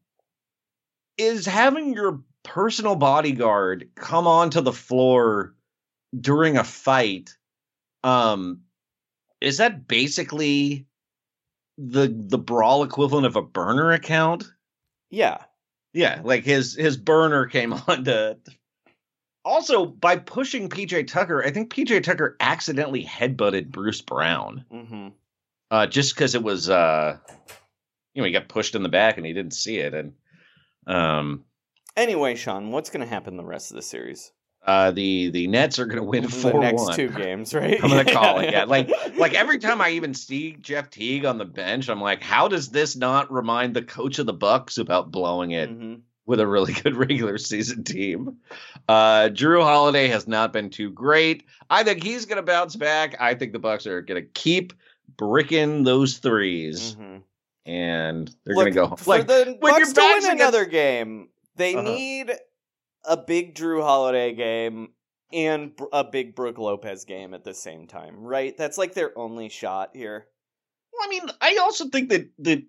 Is 1.19 1.45
having 1.45 1.93
your 1.93 2.21
personal 2.45 2.97
bodyguard 2.97 3.91
come 3.95 4.27
onto 4.27 4.61
the 4.61 4.73
floor 4.73 5.55
during 6.19 6.57
a 6.57 6.65
fight, 6.65 7.37
um, 8.03 8.63
is 9.41 9.59
that 9.59 9.87
basically 9.87 10.87
the 11.77 12.09
the 12.09 12.39
brawl 12.39 12.83
equivalent 12.83 13.27
of 13.27 13.37
a 13.37 13.43
burner 13.43 13.93
account? 13.93 14.51
Yeah. 15.11 15.39
Yeah, 15.95 16.21
like 16.23 16.45
his 16.45 16.75
his 16.75 16.97
burner 16.97 17.47
came 17.47 17.73
on 17.89 18.05
to. 18.05 18.39
Also, 19.45 19.87
by 19.87 20.17
pushing 20.17 20.69
PJ 20.69 21.07
Tucker, 21.07 21.43
I 21.43 21.51
think 21.51 21.73
PJ 21.73 22.03
Tucker 22.03 22.37
accidentally 22.39 23.05
headbutted 23.05 23.69
Bruce 23.69 24.03
Brown. 24.03 24.65
Mm-hmm. 24.71 25.09
Uh, 25.71 25.87
just 25.87 26.15
because 26.15 26.35
it 26.35 26.43
was, 26.43 26.69
uh, 26.69 27.17
you 28.15 28.21
know, 28.21 28.27
he 28.27 28.33
got 28.33 28.49
pushed 28.49 28.75
in 28.75 28.83
the 28.83 28.89
back 28.89 29.17
and 29.17 29.25
he 29.25 29.33
didn't 29.33 29.55
see 29.55 29.79
it, 29.79 29.95
and 29.95 30.13
um, 30.87 31.45
Anyway, 31.99 32.35
Sean, 32.37 32.71
what's 32.71 32.91
going 32.91 33.01
to 33.01 33.07
happen 33.13 33.37
the 33.37 33.45
rest 33.45 33.71
of 33.71 33.77
the 33.77 33.83
series? 33.83 34.33
uh, 34.67 34.91
the 34.91 35.31
the 35.31 35.47
Nets 35.47 35.79
are 35.79 35.87
going 35.87 35.97
to 35.99 36.03
win 36.03 36.25
The 36.25 36.29
four 36.29 36.61
next 36.61 36.83
one. 36.83 36.95
two 36.97 37.09
games, 37.09 37.55
right? 37.55 37.79
I'm 37.83 37.89
gonna 37.91 38.05
call 38.05 38.41
it. 38.41 38.51
Yeah, 38.53 38.65
like 38.65 38.91
like 39.17 39.33
every 39.35 39.59
time 39.59 39.81
I 39.81 39.91
even 39.91 40.13
see 40.15 40.57
Jeff 40.61 40.91
Teague 40.91 41.25
on 41.25 41.39
the 41.39 41.45
bench, 41.45 41.89
I'm 41.89 42.01
like, 42.01 42.23
how 42.23 42.49
does 42.49 42.69
this 42.69 42.95
not 42.97 43.33
remind 43.33 43.75
the 43.75 43.83
coach 43.83 44.19
of 44.19 44.27
the 44.27 44.33
Bucks 44.33 44.77
about 44.79 45.11
blowing 45.11 45.53
it 45.53 45.71
Mhm. 45.71 46.01
with 46.27 46.41
a 46.41 46.47
really 46.47 46.73
good 46.83 46.97
regular 46.97 47.39
season 47.39 47.83
team? 47.85 48.37
Uh, 48.89 49.29
Jrue 49.33 49.63
Holiday 49.63 50.09
has 50.09 50.29
not 50.29 50.53
been 50.53 50.71
too 50.71 50.91
great. 50.91 51.45
I 51.71 51.83
think 51.83 52.03
he's 52.03 52.27
gonna 52.27 52.43
bounce 52.43 52.77
back. 52.77 53.17
I 53.21 53.35
think 53.35 53.53
the 53.53 53.59
Bucks 53.59 53.87
are 53.87 54.03
gonna 54.03 54.23
keep 54.23 54.73
bricking 55.17 55.85
those 55.85 56.19
3s 56.19 56.97
Mhm. 56.97 57.23
and 57.65 58.35
they're 58.45 58.55
gonna 58.57 58.71
go 58.71 58.87
home. 58.89 58.99
Like 59.07 59.27
the 59.29 59.57
when 59.61 59.77
your 59.77 59.87
Bucks 59.87 59.93
to 59.95 60.01
back's 60.01 60.27
another 60.27 60.67
game, 60.67 61.29
they 61.59 61.75
Uh-huh. 61.75 61.91
need 61.95 62.33
a 63.05 63.17
big 63.17 63.55
Jrue 63.55 63.83
Holiday 63.83 64.33
game 64.35 64.89
and 65.33 65.73
a 65.93 66.05
big 66.05 66.35
Brooke 66.35 66.59
Lopez 66.59 67.05
game 67.05 67.35
at 67.35 67.45
the 67.45 67.55
same 67.55 67.87
time, 67.87 68.17
right? 68.19 68.57
That's 68.57 68.79
like 68.79 68.95
their 68.95 69.17
only 69.19 69.49
shot 69.51 69.91
here. 69.95 70.27
Well, 70.93 71.07
I 71.07 71.09
mean, 71.11 71.23
I 71.41 71.57
also 71.61 71.89
think 71.89 72.09
that 72.11 72.29
that 72.39 72.63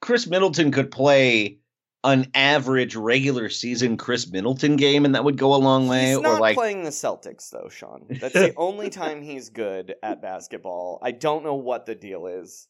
Khris 0.00 0.26
Middleton 0.28 0.70
could 0.70 0.90
play 0.90 1.58
an 2.04 2.30
average 2.34 2.94
regular 2.94 3.48
season 3.48 3.96
Khris 3.96 4.30
Middleton 4.30 4.76
game, 4.76 5.04
and 5.04 5.14
that 5.16 5.24
would 5.24 5.36
go 5.36 5.52
a 5.54 5.56
long 5.58 5.88
way. 5.88 6.10
He's 6.10 6.20
not 6.20 6.40
like, 6.40 6.54
playing 6.54 6.84
the 6.84 6.90
Celtics 6.90 7.50
though, 7.50 7.68
Sean. 7.68 8.06
That's 8.08 8.32
the 8.34 8.54
only 8.56 8.88
time 8.88 9.20
he's 9.20 9.50
good 9.50 9.96
at 10.02 10.22
basketball. 10.22 11.00
I 11.02 11.10
don't 11.10 11.42
know 11.42 11.56
what 11.56 11.86
the 11.86 11.96
deal 11.96 12.26
is. 12.28 12.68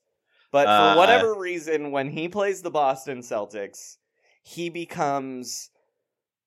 But 0.50 0.64
for 0.64 0.70
Uh, 0.70 0.96
whatever 0.96 1.34
reason, 1.34 1.90
when 1.90 2.08
he 2.10 2.26
plays 2.28 2.62
the 2.62 2.70
Boston 2.70 3.18
Celtics, 3.18 3.96
he 4.42 4.68
becomes 4.70 5.70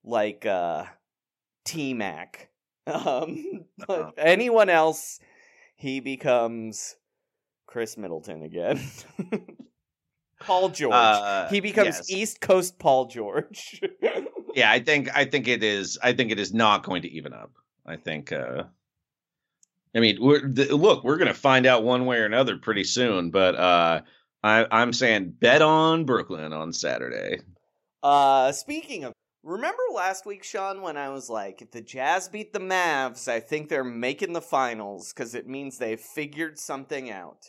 like 0.04 0.46
uh 0.46 0.86
T 1.66 1.94
Mac. 1.94 2.50
Um 2.88 3.66
but 3.78 3.90
Uh-huh. 3.90 4.12
anyone 4.18 4.70
else, 4.70 5.20
he 5.76 6.00
becomes 6.00 6.96
Khris 7.68 7.96
Middleton 7.98 8.42
again. 8.42 8.82
Paul 10.40 10.70
George. 10.70 10.94
Uh, 10.96 11.48
he 11.50 11.60
becomes 11.60 11.98
yes. 11.98 12.10
East 12.10 12.42
Coast 12.42 12.80
Paul 12.80 13.06
George. 13.06 13.80
yeah, 14.56 14.72
I 14.72 14.80
think 14.80 15.16
I 15.16 15.26
think 15.26 15.48
it 15.48 15.64
is. 15.64 16.00
I 16.02 16.14
think 16.14 16.32
it 16.32 16.40
is 16.40 16.54
not 16.54 16.84
going 16.84 17.04
to 17.04 17.12
even 17.12 17.34
up. 17.34 17.52
I 17.86 17.98
think. 17.98 18.32
uh 18.32 18.64
I 19.94 20.00
mean, 20.00 20.18
we're, 20.22 20.48
th- 20.48 20.72
look, 20.72 21.04
we're 21.04 21.18
going 21.18 21.28
to 21.28 21.34
find 21.34 21.66
out 21.66 21.84
one 21.84 22.06
way 22.06 22.18
or 22.18 22.26
another 22.26 22.58
pretty 22.58 22.84
soon. 22.86 23.30
But 23.30 23.56
uh 23.56 24.02
I, 24.44 24.66
I'm 24.72 24.92
saying 24.94 25.36
bet 25.40 25.62
on 25.62 26.06
Brooklyn 26.06 26.52
on 26.52 26.74
Saturday. 26.74 27.42
Uh, 28.04 28.52
speaking 28.52 29.04
of, 29.04 29.14
remember 29.44 29.82
last 29.94 30.26
week, 30.26 30.44
Sean, 30.44 30.82
when 30.82 30.98
I 30.98 31.10
was 31.10 31.30
like, 31.30 31.62
if 31.62 31.72
the 31.72 31.82
Jazz 31.82 32.28
beat 32.28 32.54
the 32.54 32.60
Mavs, 32.60 33.28
I 33.28 33.40
think 33.40 33.70
they're 33.70 33.84
making 33.84 34.34
the 34.34 34.42
finals 34.42 35.14
because 35.14 35.36
it 35.36 35.48
means 35.48 35.78
they 35.78 35.96
figured 35.96 36.58
something 36.58 37.12
out. 37.12 37.46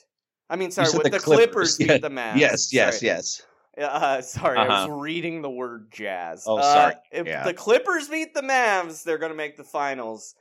I 0.50 0.56
mean, 0.56 0.70
sorry, 0.70 0.90
with 0.92 1.04
the 1.04 1.10
the, 1.10 1.18
Clippers, 1.18 1.76
Clippers. 1.76 1.78
beat 1.78 2.02
the 2.02 2.10
Mavs. 2.10 2.38
Yes, 2.38 2.72
yes, 2.72 2.98
Sorry. 3.00 3.06
yes. 3.06 3.42
Uh, 3.80 4.20
sorry, 4.20 4.58
I 4.58 4.66
Uh-huh. 4.66 4.88
was 4.90 5.00
reading 5.00 5.40
the 5.40 5.48
word 5.48 5.90
Jazz. 5.90 6.44
Oh, 6.46 6.58
Uh, 6.58 6.62
sorry. 6.62 6.94
if 7.10 7.26
Yeah. 7.26 7.44
the 7.44 7.54
Clippers 7.54 8.08
beat 8.08 8.34
the 8.34 8.42
Mavs, 8.42 9.02
they're 9.02 9.16
gonna 9.18 9.32
make 9.34 9.56
the 9.56 9.64
finals. 9.64 10.34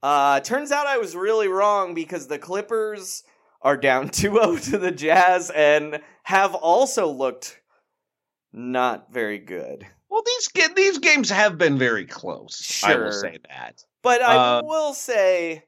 Uh, 0.00 0.38
turns 0.40 0.70
out 0.70 0.86
I 0.86 0.98
was 0.98 1.16
really 1.16 1.48
wrong 1.48 1.92
because 1.94 2.28
the 2.28 2.38
Clippers 2.38 3.24
are 3.62 3.76
down 3.76 4.08
2-0 4.10 4.56
to 4.70 4.78
the 4.78 4.92
Jazz 4.92 5.50
and 5.50 6.00
have 6.22 6.54
also 6.54 7.08
looked 7.08 7.58
not 8.58 9.12
very 9.12 9.38
good. 9.38 9.86
Well, 10.10 10.22
these 10.26 10.48
these 10.74 10.98
games 10.98 11.30
have 11.30 11.58
been 11.58 11.78
very 11.78 12.04
close. 12.06 12.82
I 12.84 12.96
will 12.96 13.12
say 13.12 13.38
that. 13.48 13.82
But 14.02 14.22
I 14.22 14.58
Uh, 14.58 14.62
will 14.64 14.94
say, 14.94 15.64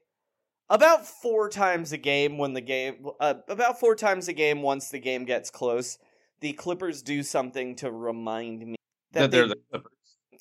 about 0.69 1.05
four 1.05 1.47
times 1.49 1.91
a 1.93 1.97
game 1.97 2.37
when 2.37 2.53
the 2.53 2.61
game, 2.61 3.05
uh, 3.19 3.35
about 3.47 3.79
four 3.79 3.95
times 3.95 4.27
a 4.27 4.33
game 4.33 4.61
once 4.61 4.89
the 4.89 4.99
game 4.99 5.25
gets 5.25 5.49
close, 5.51 5.97
the 6.39 6.53
Clippers 6.53 7.01
do 7.01 7.23
something 7.23 7.75
to 7.77 7.91
remind 7.91 8.59
me 8.65 8.75
That, 9.11 9.19
that, 9.21 9.31
they're 9.31 9.43
they, 9.43 9.49
the 9.49 9.61
Clippers. 9.71 9.91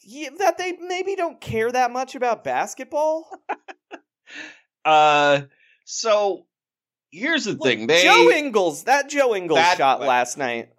yeah, 0.05 0.31
that 0.39 0.57
they 0.59 0.73
maybe 0.81 1.15
don't 1.17 1.41
care 1.41 1.71
that 1.71 1.91
much 1.93 2.15
about 2.15 2.43
basketball. 2.45 3.29
Uh, 4.85 5.43
so 5.85 6.47
here's 7.11 7.45
the 7.45 7.55
thing. 7.57 7.87
They 7.87 8.03
Joe 8.03 8.31
Ingles, 8.31 8.85
that 8.85 9.11
Joe 9.11 9.35
Ingles 9.35 9.59
That- 9.59 9.77
shot 9.77 10.01
last 10.01 10.39
night 10.39 10.71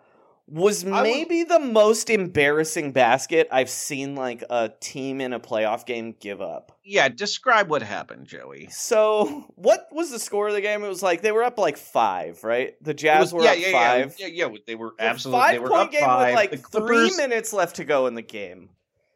was 0.52 0.84
would- 0.84 0.92
maybe 1.04 1.44
the 1.44 1.60
most 1.60 2.10
embarrassing 2.10 2.92
basket 2.92 3.48
I've 3.52 3.70
seen 3.70 4.16
like 4.16 4.44
a 4.50 4.70
team 4.82 5.22
in 5.22 5.32
a 5.34 5.40
playoff 5.40 5.86
game 5.86 6.14
give 6.20 6.42
up. 6.42 6.78
yeah. 6.84 7.08
Describe 7.10 7.70
what 7.70 7.82
happened, 7.82 8.28
Joey. 8.28 8.68
So, 8.70 9.46
what 9.56 9.88
was 9.92 10.12
the 10.12 10.20
score 10.20 10.50
of 10.50 10.54
the 10.54 10.62
game? 10.62 10.84
It 10.84 10.88
was 10.90 11.02
like 11.02 11.22
they 11.22 11.32
were 11.32 11.44
up 11.44 11.58
like 11.58 11.78
five, 11.78 12.44
right? 12.44 12.74
The 12.84 12.94
Jazz 12.94 13.34
was- 13.34 13.34
were 13.34 13.44
yeah, 13.44 13.52
up 13.52 13.58
yeah, 13.60 13.72
five. 13.72 14.16
Yeah, 14.20 14.28
yeah, 14.28 14.46
yeah. 14.48 14.58
They 14.68 14.76
were 14.76 14.88
It 14.88 14.92
was 14.92 15.00
a 15.00 15.04
absolutely. 15.04 15.42
They 15.42 15.54
five 15.54 15.62
were 15.62 15.70
point 15.70 15.82
up 15.82 15.92
game 15.92 16.02
five. 16.02 16.28
with 16.28 16.36
like 16.36 16.52
the 16.52 16.80
three 16.82 17.16
minutes 17.16 17.54
left 17.54 17.78
to 17.78 17.86
go 17.86 18.08
in 18.08 18.16
the 18.16 18.22
game, 18.22 18.70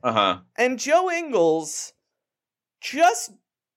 Uh 0.03 0.11
huh. 0.13 0.37
and 0.57 0.79
Joe 0.79 1.11
Ingles 1.11 1.91
just 2.81 3.31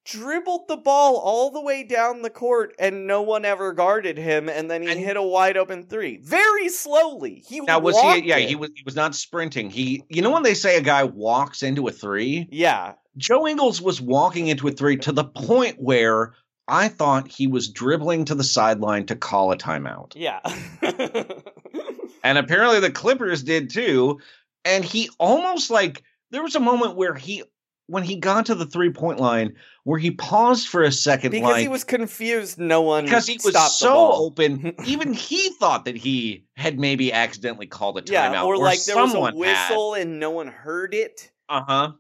dribbled 0.09 0.67
the 0.69 0.77
ball 0.77 1.17
all 1.17 1.51
the 1.51 1.61
way 1.61 1.85
down 1.85 2.23
the 2.23 2.31
court 2.31 2.75
and 2.79 3.07
no 3.07 3.21
one 3.21 3.45
ever 3.45 3.75
guarded 3.75 4.17
him 4.17 4.49
and 4.49 4.71
then 4.71 4.81
he 4.81 4.89
hit 4.97 5.19
a 5.19 5.23
wide 5.23 5.59
open 5.59 5.83
three 5.83 6.19
very 6.23 6.69
slowly 6.71 7.45
he 7.47 7.61
Now 7.61 7.79
was 7.79 8.01
he? 8.01 8.27
Yeah, 8.27 8.39
it. 8.39 8.49
he 8.49 8.57
was. 8.57 8.71
He 8.75 8.83
was 8.85 8.97
not 8.97 9.15
sprinting. 9.15 9.69
He, 9.69 10.03
you 10.09 10.23
know, 10.23 10.31
when 10.31 10.43
they 10.43 10.55
say 10.55 10.79
a 10.79 10.81
guy 10.81 11.05
walks 11.05 11.63
into 11.63 11.87
a 11.89 11.93
three, 11.93 12.49
yeah 12.51 12.95
Joe 13.19 13.47
Ingles 13.47 13.83
was 13.83 14.01
walking 14.01 14.49
into 14.49 14.67
a 14.69 14.71
three 14.71 14.97
to 14.99 15.13
the 15.13 15.25
point 15.25 15.77
where 15.79 16.35
I 16.67 16.89
thought 16.89 17.29
he 17.29 17.47
was 17.47 17.69
dribbling 17.69 18.25
to 18.27 18.35
the 18.35 18.45
sideline 18.45 19.07
to 19.07 19.17
call 19.17 19.53
a 19.53 19.59
timeout, 19.59 20.13
yeah 20.17 20.41
and 22.25 22.39
apparently 22.39 22.81
the 22.81 22.91
Clippers 22.91 23.43
did 23.43 23.71
too. 23.71 24.21
And 24.65 24.85
he 24.85 25.11
almost 25.19 25.71
like 25.71 26.03
there 26.31 26.43
was 26.43 26.55
a 26.55 26.61
moment 26.61 26.97
where 26.97 27.15
he, 27.15 27.43
when 27.89 28.05
he 28.05 28.17
got 28.17 28.47
to 28.47 28.55
the 28.55 28.67
three 28.67 28.91
point 28.91 29.19
line, 29.19 29.55
where 29.85 29.99
he 29.99 30.11
paused 30.13 30.69
for 30.69 30.83
a 30.83 30.93
second, 30.93 31.31
because 31.33 31.53
like 31.53 31.63
he 31.63 31.69
was 31.69 31.85
confused 31.85 32.59
no 32.59 32.83
one 32.83 33.05
because 33.05 33.27
he 33.27 33.35
was 33.43 33.55
stopped 33.55 33.73
so 33.73 34.13
open. 34.13 34.75
even 34.87 35.13
he 35.13 35.51
thought 35.59 35.85
that 35.87 35.97
he 35.97 36.45
had 36.55 36.79
maybe 36.79 37.13
accidentally 37.13 37.67
called 37.67 37.99
a 37.99 38.03
timeout, 38.03 38.33
yeah 38.33 38.43
or 38.45 38.57
like 38.57 38.85
there 38.85 38.97
was 38.97 39.15
a 39.15 39.35
whistle 39.35 39.95
and 39.95 40.21
no 40.21 40.31
one 40.31 40.49
heard 40.49 40.95
it 40.95 41.33
Uh 41.49 41.65
huh. 41.67 41.93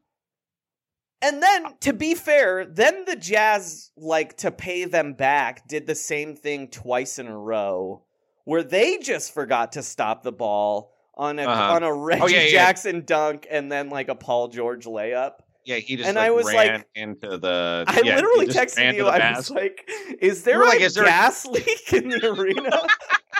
And 1.20 1.43
then, 1.43 1.64
to 1.80 1.93
be 1.93 2.14
fair, 2.14 2.64
then 2.64 3.05
the 3.05 3.16
Jazz, 3.16 3.91
like 3.97 4.36
to 4.36 4.53
pay 4.53 4.84
them 4.84 5.14
back, 5.14 5.66
did 5.66 5.86
the 5.89 5.97
same 5.97 6.36
thing 6.36 6.68
twice 6.68 7.18
in 7.18 7.26
a 7.26 7.36
row, 7.36 8.05
where 8.45 8.62
they 8.62 8.99
just 8.99 9.34
forgot 9.34 9.72
to 9.72 9.82
stop 9.82 10.22
the 10.22 10.30
ball 10.30 10.93
on 11.16 11.41
a 11.41 11.43
Uh-huh. 11.43 11.74
on 11.74 11.82
a 11.82 11.93
Reggie 11.93 12.22
Oh, 12.22 12.26
yeah, 12.28 12.43
yeah. 12.43 12.51
Jackson 12.51 13.05
dunk 13.05 13.49
and 13.51 13.72
then 13.72 13.89
like 13.91 14.09
a 14.09 14.14
Paul 14.14 14.47
George 14.49 14.84
layup. 14.84 15.32
Yeah, 15.68 15.76
he 15.76 15.96
just 15.96 16.08
And 16.08 16.16
like, 16.16 16.26
I 16.26 16.30
was 16.30 16.46
ran 16.46 16.56
like- 16.56 16.86
into 16.94 17.36
the. 17.36 17.84
I 17.86 18.00
yeah, 18.02 18.16
literally 18.16 18.46
texted 18.46 18.94
you. 18.96 19.06
I 19.06 19.36
was 19.36 19.50
like, 19.50 19.86
"Is 20.18 20.42
there 20.44 20.62
a 20.62 20.66
like, 20.66 20.80
is 20.80 20.94
there 20.94 21.04
a- 21.04 21.08
gas 21.08 21.44
leak 21.44 21.92
in 21.92 22.08
the 22.08 22.26
arena?" 22.32 22.80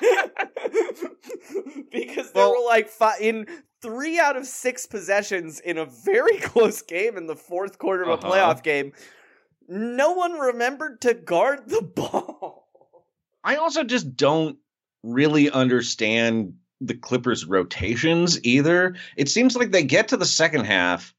because 1.91 2.33
there 2.33 2.49
were 2.49 2.65
like 2.67 2.89
five, 2.89 3.21
in 3.21 3.47
three 3.81 4.19
out 4.19 4.37
of 4.37 4.45
six 4.47 4.85
possessions 4.87 5.61
in 5.61 5.79
a 5.79 5.87
very 5.87 6.37
close 6.43 6.83
game 6.83 7.17
in 7.17 7.27
the 7.27 7.37
fourth 7.37 7.79
quarter 7.79 8.03
of 8.03 8.09
a 8.09 8.13
Uh-huh. 8.13 8.31
playoff 8.31 8.63
game. 8.63 8.93
No 9.69 10.13
one 10.13 10.33
remembered 10.33 11.01
to 11.03 11.15
guard 11.15 11.69
the 11.69 11.83
ball. 11.83 12.69
I 13.45 13.57
also 13.57 13.85
just 13.85 14.17
don't 14.17 14.59
really 15.03 15.51
understand 15.51 16.55
the 16.81 16.95
Clippers' 16.95 17.45
rotations 17.47 18.39
either. 18.45 18.97
It 19.17 19.29
seems 19.29 19.57
like 19.57 19.71
they 19.73 19.83
get 19.83 20.09
to 20.09 20.17
the 20.17 20.25
second 20.27 20.65
half, 20.65 21.15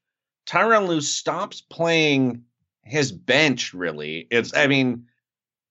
Tyronn 0.50 0.88
Lue 0.88 1.00
stops 1.00 1.60
playing 1.60 2.42
his 2.82 3.12
bench. 3.12 3.72
Really, 3.72 4.26
it's. 4.30 4.54
I 4.56 4.66
mean, 4.66 5.06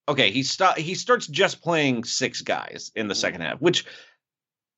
okay, 0.08 0.32
he 0.32 0.44
stop 0.44 0.78
he 0.78 0.96
starts 0.96 1.28
just 1.28 1.62
playing 1.62 2.06
six 2.06 2.42
guys 2.42 2.92
in 2.96 3.10
the 3.10 3.16
second 3.16 3.42
half, 3.42 3.60
which 3.60 3.86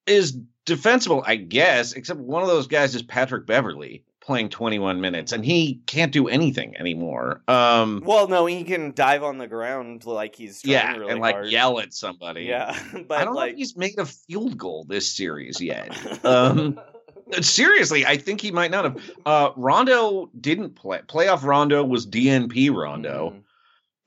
is 0.08 0.38
defensible, 0.66 1.24
I 1.26 1.36
guess. 1.36 1.94
Except 1.94 2.20
one 2.20 2.42
of 2.42 2.48
those 2.48 2.66
guys 2.68 2.96
is 2.96 3.04
Patrick 3.04 3.46
Beverley 3.46 4.04
playing 4.22 4.50
21 4.50 5.02
minutes, 5.02 5.32
and 5.34 5.44
he 5.44 5.82
can't 5.88 6.12
do 6.12 6.28
anything 6.28 6.78
anymore. 6.78 7.42
Um, 7.48 8.02
Well, 8.06 8.28
no, 8.28 8.46
he 8.46 8.64
can 8.64 8.94
dive 8.94 9.24
on 9.24 9.38
the 9.40 9.48
ground 9.48 10.06
like 10.06 10.36
he's 10.36 10.64
yeah, 10.64 10.96
really 10.96 11.12
and 11.12 11.20
like 11.20 11.36
hard. 11.36 11.48
yell 11.50 11.80
at 11.80 11.94
somebody. 11.94 12.44
Yeah, 12.44 12.78
but 13.08 13.18
I 13.20 13.26
don't 13.26 13.34
know 13.34 13.40
like 13.40 13.54
if 13.54 13.58
he's 13.58 13.78
made 13.78 14.00
a 14.00 14.06
field 14.06 14.58
goal 14.58 14.86
this 14.88 15.14
series 15.16 15.62
yet. 15.62 15.96
Um, 16.26 16.80
seriously, 17.42 18.06
I 18.06 18.18
think 18.18 18.42
he 18.42 18.52
might 18.52 18.72
not 18.72 18.84
have. 18.86 19.12
Uh, 19.26 19.52
Rondo 19.56 20.30
didn't 20.40 20.76
play. 20.76 21.00
Playoff 21.08 21.44
Rondo 21.44 21.84
was 21.84 22.06
DNP 22.06 22.74
Rondo, 22.76 23.30
Mm-hmm. 23.30 23.40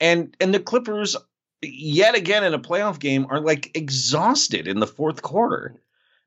and 0.00 0.36
and 0.40 0.54
the 0.54 0.60
Clippers 0.60 1.16
yet 1.62 2.14
again 2.14 2.44
in 2.44 2.52
a 2.52 2.58
playoff 2.58 2.98
game 2.98 3.26
are 3.30 3.40
like 3.40 3.70
exhausted 3.76 4.68
in 4.68 4.80
the 4.80 4.86
fourth 4.86 5.22
quarter. 5.22 5.74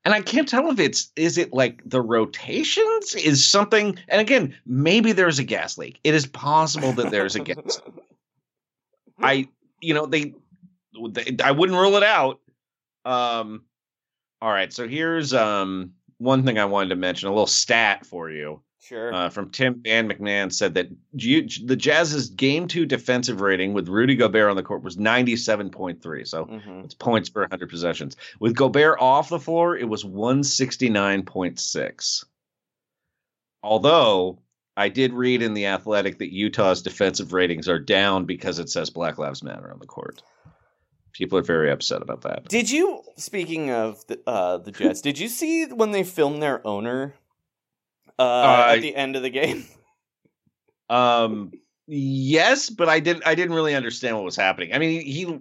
And 0.04 0.14
I 0.14 0.22
can't 0.22 0.48
tell 0.48 0.70
if 0.70 0.78
it's 0.78 1.12
is 1.16 1.36
it 1.38 1.52
like 1.52 1.82
the 1.84 2.00
rotations 2.00 3.14
is 3.14 3.44
something. 3.44 3.98
And 4.08 4.20
again, 4.20 4.54
maybe 4.66 5.12
there's 5.12 5.38
a 5.38 5.44
gas 5.44 5.76
leak. 5.76 6.00
It 6.02 6.14
is 6.14 6.26
possible 6.26 6.92
that 6.92 7.10
there's 7.10 7.36
a 7.36 7.40
gas. 7.40 7.56
leak. 7.84 7.94
I 9.20 9.48
you 9.80 9.94
know 9.94 10.06
they, 10.06 10.34
they 11.10 11.36
I 11.42 11.50
wouldn't 11.50 11.78
rule 11.78 11.96
it 11.96 12.02
out. 12.04 12.40
Um, 13.04 13.64
all 14.40 14.50
right, 14.50 14.72
so 14.72 14.86
here's 14.88 15.34
um 15.34 15.92
one 16.18 16.44
thing 16.44 16.58
I 16.58 16.64
wanted 16.66 16.90
to 16.90 16.96
mention, 16.96 17.28
a 17.28 17.32
little 17.32 17.46
stat 17.46 18.04
for 18.06 18.30
you. 18.30 18.60
Sure. 18.80 19.12
Uh, 19.12 19.28
from 19.28 19.50
Tim 19.50 19.82
Van 19.84 20.08
MacMahon 20.08 20.52
said 20.52 20.74
that 20.74 20.88
the 21.12 21.76
Jazz's 21.76 22.28
game 22.30 22.68
two 22.68 22.86
defensive 22.86 23.40
rating 23.40 23.74
with 23.74 23.88
Rudy 23.88 24.14
Gobert 24.14 24.48
on 24.48 24.56
the 24.56 24.62
court 24.62 24.82
was 24.82 24.96
97.3. 24.96 26.24
So 26.24 26.46
Mhm. 26.46 26.84
it's 26.84 26.94
points 26.94 27.28
per 27.28 27.42
100 27.42 27.68
possessions. 27.68 28.16
With 28.40 28.54
Gobert 28.56 28.98
off 29.00 29.28
the 29.28 29.40
floor, 29.40 29.76
it 29.76 29.88
was 29.88 30.04
169.6. 30.04 32.24
Although 33.62 34.38
I 34.76 34.88
did 34.88 35.12
read 35.12 35.42
in 35.42 35.54
The 35.54 35.66
Athletic 35.66 36.18
that 36.18 36.32
Utah's 36.32 36.82
defensive 36.82 37.32
ratings 37.32 37.68
are 37.68 37.80
down 37.80 38.24
because 38.24 38.58
it 38.60 38.70
says 38.70 38.90
Black 38.90 39.18
Lives 39.18 39.42
Matter 39.42 39.72
on 39.72 39.80
the 39.80 39.86
court. 39.86 40.22
People 41.18 41.36
are 41.38 41.42
very 41.42 41.70
upset 41.70 42.00
about 42.00 42.22
that. 42.22 42.48
Did 42.48 42.70
you? 42.70 43.02
Speaking 43.16 43.70
of 43.72 44.06
the, 44.06 44.20
uh, 44.26 44.58
the 44.58 44.70
Jets, 44.70 45.00
did 45.00 45.18
you 45.18 45.28
see 45.28 45.66
when 45.66 45.90
they 45.90 46.04
filmed 46.04 46.40
their 46.40 46.64
owner 46.66 47.14
uh, 48.18 48.22
Uh, 48.22 48.64
at 48.76 48.80
the 48.82 48.94
end 48.94 49.16
of 49.16 49.22
the 49.22 49.30
game? 49.30 49.64
Um, 50.90 51.52
yes, 51.86 52.70
but 52.70 52.88
I 52.88 52.98
didn't. 53.00 53.26
I 53.26 53.34
didn't 53.34 53.54
really 53.54 53.74
understand 53.74 54.16
what 54.16 54.24
was 54.24 54.36
happening. 54.36 54.72
I 54.72 54.78
mean, 54.78 55.02
he. 55.02 55.38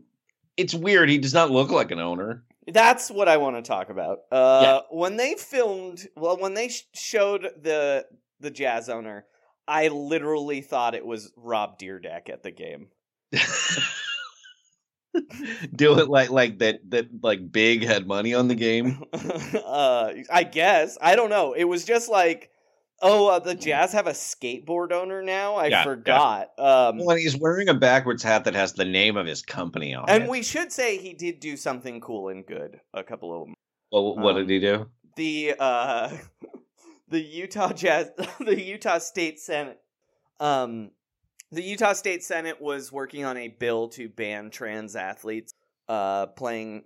it's 0.57 0.73
weird. 0.73 1.07
He 1.09 1.19
does 1.19 1.33
not 1.33 1.51
look 1.51 1.71
like 1.71 1.89
an 1.91 1.99
owner. 1.99 2.43
That's 2.67 3.09
what 3.09 3.29
I 3.29 3.37
want 3.37 3.55
to 3.55 3.61
talk 3.61 3.89
about. 3.89 4.23
Uh, 4.29 4.81
When 4.91 5.15
they 5.15 5.35
filmed, 5.35 6.05
well, 6.17 6.35
when 6.37 6.53
they 6.53 6.67
sh- 6.67 6.83
showed 6.93 7.43
the 7.61 8.05
the 8.41 8.51
Jazz 8.51 8.89
owner, 8.89 9.23
I 9.69 9.87
literally 9.87 10.59
thought 10.59 10.95
it 10.95 11.05
was 11.05 11.31
Rob 11.37 11.79
Dyrdek 11.79 12.29
at 12.29 12.43
the 12.43 12.51
game. 12.51 12.89
Do 15.75 15.99
it 15.99 16.09
like 16.09 16.29
like 16.29 16.59
that. 16.59 16.79
That 16.89 17.07
like 17.23 17.51
big 17.51 17.83
had 17.83 18.07
money 18.07 18.33
on 18.33 18.47
the 18.47 18.55
game. 18.55 19.03
uh, 19.13 20.13
I 20.31 20.43
guess 20.43 20.97
I 21.01 21.15
don't 21.15 21.29
know. 21.29 21.53
It 21.53 21.65
was 21.65 21.85
just 21.85 22.09
like, 22.09 22.51
oh, 23.01 23.27
uh, 23.27 23.39
the 23.39 23.55
Jazz 23.55 23.93
have 23.93 24.07
a 24.07 24.11
skateboard 24.11 24.91
owner 24.91 25.21
now. 25.21 25.55
I 25.55 25.67
Yeah, 25.67 25.79
yeah. 25.79 25.83
forgot. 25.83 26.49
Um, 26.57 26.99
Well, 26.99 27.17
he's 27.17 27.37
wearing 27.37 27.69
a 27.69 27.73
backwards 27.73 28.23
hat 28.23 28.45
that 28.45 28.55
has 28.55 28.73
the 28.73 28.85
name 28.85 29.17
of 29.17 29.25
his 29.27 29.41
company 29.41 29.93
on 29.93 30.05
and 30.07 30.17
it. 30.17 30.21
And 30.21 30.29
we 30.29 30.43
should 30.43 30.71
say 30.71 30.97
he 30.97 31.13
did 31.13 31.39
do 31.39 31.57
something 31.57 32.01
cool 32.01 32.29
and 32.29 32.45
good. 32.45 32.79
A 32.93 33.03
couple 33.03 33.33
of 33.33 33.47
them. 33.47 33.55
Well, 33.91 34.15
what 34.17 34.35
um, 34.35 34.47
did 34.47 34.49
he 34.49 34.59
do? 34.59 34.87
the 35.17 35.55
uh 35.59 36.15
the 37.09 37.19
Utah 37.19 37.73
Jazz 37.73 38.11
the 38.39 38.61
Utah 38.61 38.99
State 38.99 39.39
Senate 39.41 39.81
um 40.39 40.91
the 41.51 41.63
Utah 41.63 41.93
State 41.93 42.23
Senate 42.23 42.61
was 42.61 42.91
working 42.91 43.23
on 43.23 43.37
a 43.37 43.47
bill 43.47 43.87
to 43.89 44.09
ban 44.09 44.49
trans 44.49 44.95
athletes 44.95 45.53
uh 45.87 46.27
playing 46.27 46.83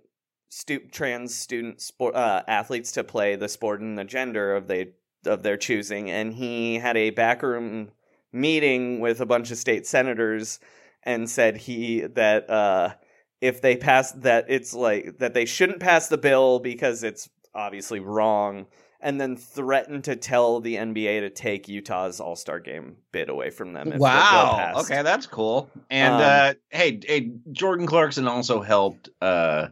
stu- 0.48 0.86
trans 0.92 1.34
student 1.34 1.80
sport 1.80 2.14
uh 2.14 2.42
athletes 2.46 2.92
to 2.92 3.04
play 3.04 3.36
the 3.36 3.48
sport 3.48 3.80
and 3.80 3.98
the 3.98 4.04
gender 4.04 4.54
of 4.54 4.68
they 4.68 4.92
of 5.26 5.42
their 5.42 5.56
choosing. 5.56 6.10
And 6.10 6.34
he 6.34 6.78
had 6.78 6.96
a 6.96 7.10
backroom 7.10 7.90
meeting 8.32 9.00
with 9.00 9.20
a 9.20 9.26
bunch 9.26 9.50
of 9.50 9.58
state 9.58 9.86
senators 9.86 10.58
and 11.02 11.28
said 11.28 11.56
he 11.56 12.02
that 12.02 12.48
uh 12.48 12.94
if 13.40 13.60
they 13.60 13.76
pass 13.76 14.12
that 14.12 14.46
it's 14.48 14.72
like 14.72 15.18
that 15.18 15.34
they 15.34 15.44
shouldn't 15.44 15.80
pass 15.80 16.08
the 16.08 16.18
bill 16.18 16.60
because 16.60 17.02
it's 17.02 17.28
obviously 17.54 18.00
wrong 18.00 18.66
and 19.02 19.20
then 19.20 19.36
threatened 19.36 20.04
to 20.04 20.16
tell 20.16 20.60
the 20.60 20.76
NBA 20.76 21.20
to 21.20 21.30
take 21.30 21.68
Utah's 21.68 22.20
All-Star 22.20 22.60
game 22.60 22.96
bid 23.10 23.28
away 23.28 23.50
from 23.50 23.72
them 23.72 23.92
if 23.92 23.98
Wow. 23.98 24.72
Okay, 24.76 25.02
that's 25.02 25.26
cool. 25.26 25.70
And 25.90 26.14
Um, 26.14 26.20
uh, 26.20 26.54
hey, 26.70 27.00
hey, 27.04 27.32
Jordan 27.50 27.86
Clarkson 27.86 28.26
also 28.28 28.62
helped 28.62 29.10
uh, 29.20 29.68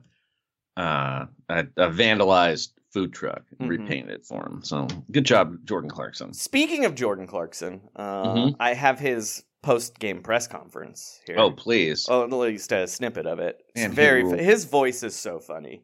uh, 0.77 1.27
a, 1.49 1.59
a 1.77 1.89
vandalized 1.91 2.73
food 2.93 3.13
truck 3.13 3.43
and 3.59 3.71
Mhm. 3.71 3.79
repainted 3.81 4.11
it 4.11 4.25
for 4.27 4.45
him. 4.47 4.63
So 4.65 4.89
good 5.13 5.25
job, 5.25 5.65
Jordan 5.65 5.91
Clarkson. 5.91 6.33
Speaking 6.35 6.85
of 6.85 6.95
Jordan 6.95 7.27
Clarkson, 7.27 7.83
uh, 7.95 8.25
Mhm. 8.25 8.55
I 8.59 8.75
have 8.75 8.99
his 8.99 9.45
post-game 9.63 10.23
press 10.23 10.47
conference 10.49 11.21
here. 11.27 11.37
Oh, 11.39 11.51
please. 11.53 12.07
Oh, 12.11 12.25
at 12.25 12.33
least 12.33 12.73
a 12.73 12.87
snippet 12.89 13.27
of 13.27 13.39
it. 13.39 13.63
It's 13.75 13.83
he 13.83 13.87
very. 13.89 14.43
his 14.43 14.65
voice 14.65 15.03
is 15.03 15.15
so 15.15 15.39
funny. 15.39 15.83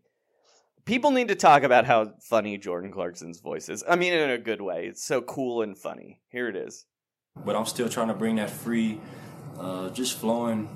People 0.87 1.11
need 1.11 1.28
to 1.28 1.34
talk 1.34 1.64
about 1.64 1.84
how 1.84 2.12
funny 2.20 2.57
Jordan 2.57 2.93
Clarkson's 2.93 3.41
voice 3.41 3.68
is. 3.68 3.82
I 3.89 3.97
mean, 3.97 4.12
in 4.12 4.30
a 4.30 4.39
good 4.39 4.61
way. 4.61 4.87
It's 4.87 5.05
so 5.05 5.20
cool 5.20 5.62
and 5.62 5.76
funny. 5.76 6.20
Here 6.28 6.49
it 6.49 6.57
is. 6.57 6.87
but 7.45 7.57
I'm 7.57 7.66
still 7.66 7.89
trying 7.89 8.09
to 8.09 8.14
bring 8.14 8.37
that 8.37 8.49
free, 8.49 9.01
uh, 9.59 9.91
just 9.91 10.16
flowing, 10.16 10.68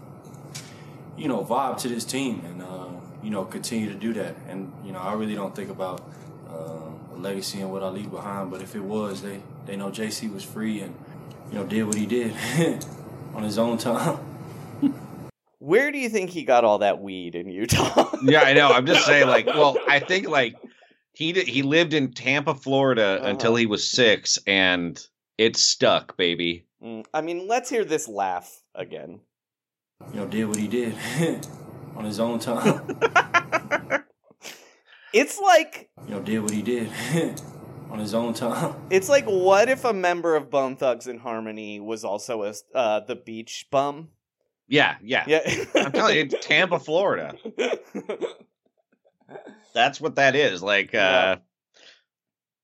you 1.16 1.28
know, 1.28 1.44
vibe 1.44 1.78
to 1.78 1.88
this 1.88 2.04
team, 2.04 2.42
and 2.44 2.61
uh, 2.61 2.88
you 3.22 3.30
know, 3.30 3.44
continue 3.44 3.88
to 3.88 3.94
do 3.94 4.12
that. 4.14 4.34
And 4.48 4.72
you 4.84 4.92
know, 4.92 4.98
I 4.98 5.14
really 5.14 5.34
don't 5.34 5.54
think 5.54 5.70
about 5.70 6.02
uh, 6.50 7.14
a 7.14 7.16
legacy 7.16 7.61
and 7.61 7.70
what 7.70 7.82
I 7.82 7.88
leave 7.88 8.11
behind, 8.11 8.50
but 8.50 8.61
if 8.61 8.74
it 8.74 8.82
was, 8.82 9.22
they 9.22 9.40
they 9.64 9.76
know 9.76 9.90
JC 9.90 10.32
was 10.32 10.44
free 10.44 10.80
and 10.80 10.94
you 11.50 11.58
know 11.58 11.64
did 11.64 11.84
what 11.84 11.96
he 11.96 12.06
did. 12.06 12.34
on 13.34 13.42
his 13.42 13.58
own 13.58 13.78
time. 13.78 14.18
Where 15.61 15.92
do 15.92 15.98
you 15.98 16.08
think 16.08 16.30
he 16.30 16.42
got 16.44 16.64
all 16.64 16.78
that 16.78 17.00
weed 17.00 17.34
in 17.34 17.48
Utah? 17.48 18.11
yeah, 18.22 18.40
I 18.42 18.52
know. 18.54 18.68
I'm 18.72 18.86
just 18.86 19.04
saying, 19.06 19.28
like, 19.28 19.46
well, 19.46 19.76
I 19.88 19.98
think 20.11 20.26
like 20.28 20.56
he 21.12 21.32
did, 21.32 21.46
he 21.46 21.62
lived 21.62 21.92
in 21.94 22.12
Tampa, 22.12 22.54
Florida 22.54 23.18
Uh-huh. 23.20 23.28
until 23.28 23.54
he 23.54 23.66
was 23.66 23.88
six, 23.88 24.38
and 24.46 24.98
it 25.38 25.56
stuck, 25.56 26.16
baby. 26.16 26.66
Mm, 26.82 27.04
I 27.14 27.20
mean, 27.20 27.46
let's 27.46 27.68
hear 27.70 27.84
this 27.84 28.08
laugh 28.08 28.62
again. 28.74 29.20
You 30.14 30.20
know, 30.20 30.26
did 30.26 30.46
what 30.48 30.56
he 30.56 30.66
did 30.66 30.94
on 31.96 32.04
his 32.04 32.18
own 32.18 32.38
time. 32.40 32.96
It's 35.12 35.40
like 35.40 35.90
You 36.06 36.14
know, 36.14 36.20
did 36.20 36.38
what 36.40 36.52
he 36.52 36.62
did 36.62 36.88
on 37.90 37.98
his 37.98 38.14
own 38.14 38.32
time. 38.32 38.74
it's 38.90 39.08
like 39.08 39.24
what 39.24 39.68
if 39.68 39.84
a 39.84 39.92
member 39.92 40.36
of 40.36 40.50
Bone 40.50 40.76
Thugs 40.76 41.08
and 41.08 41.18
Harmony 41.20 41.80
was 41.80 42.04
also 42.04 42.44
a 42.44 42.54
uh, 42.74 43.00
the 43.00 43.16
beach 43.16 43.66
bum? 43.72 44.11
Yeah, 44.70 44.96
yeah, 45.02 45.24
Yeah. 45.26 45.64
I'm 45.74 45.92
telling 45.92 46.16
you, 46.16 46.28
Tampa, 46.28 46.78
Florida. 46.78 47.34
That's 49.74 50.00
what 50.00 50.14
that 50.14 50.36
is. 50.36 50.62
Like, 50.62 50.94
uh, 50.94 51.36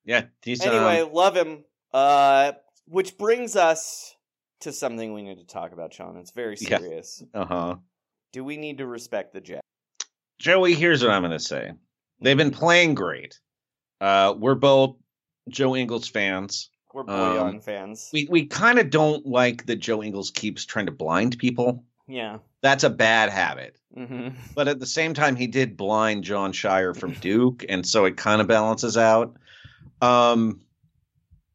yeah, 0.04 0.26
he's 0.42 0.64
anyway, 0.64 1.00
um, 1.02 1.12
love 1.12 1.36
him. 1.36 1.64
Uh, 1.92 2.52
which 2.86 3.18
brings 3.18 3.56
us 3.56 4.14
to 4.60 4.72
something 4.72 5.12
we 5.12 5.22
need 5.22 5.38
to 5.38 5.46
talk 5.46 5.72
about, 5.72 5.92
Sean. 5.92 6.16
It's 6.16 6.30
very 6.30 6.56
Yeah. 6.60 6.78
serious. 6.78 7.22
uh 7.34 7.44
huh. 7.44 7.76
Do 8.32 8.44
we 8.44 8.56
need 8.56 8.78
to 8.78 8.86
respect 8.86 9.32
the 9.32 9.40
Jazz? 9.40 9.60
Joey, 10.38 10.74
here's 10.74 11.02
what 11.02 11.10
I'm 11.10 11.22
going 11.22 11.32
to 11.32 11.38
say. 11.40 11.72
They've 12.20 12.36
been 12.36 12.50
playing 12.50 12.94
great. 12.94 13.38
Uh, 14.00 14.34
we're 14.38 14.54
both 14.54 14.96
Joe 15.48 15.74
Ingles 15.74 16.08
fans. 16.08 16.70
We're 16.92 17.04
Bojan 17.04 17.48
Um, 17.54 17.60
fans. 17.60 18.10
We 18.12 18.26
we 18.30 18.46
kind 18.46 18.78
of 18.78 18.90
don't 18.90 19.26
like 19.26 19.66
that 19.66 19.76
Joe 19.76 20.02
Ingles 20.02 20.30
keeps 20.30 20.64
trying 20.64 20.86
to 20.86 20.92
blind 20.92 21.38
people. 21.38 21.84
Yeah. 22.08 22.38
That's 22.62 22.84
a 22.84 22.90
bad 22.90 23.30
habit. 23.30 23.76
hmm 23.94 24.28
But 24.54 24.68
at 24.68 24.78
the 24.80 24.86
same 24.86 25.14
time, 25.14 25.36
he 25.36 25.46
did 25.46 25.76
blind 25.76 26.24
Jon 26.24 26.52
Scheyer 26.52 26.96
from 26.96 27.12
Duke, 27.20 27.64
and 27.68 27.86
so 27.86 28.04
it 28.04 28.16
kind 28.16 28.40
of 28.40 28.46
balances 28.46 28.96
out. 28.96 29.36
Um, 30.00 30.60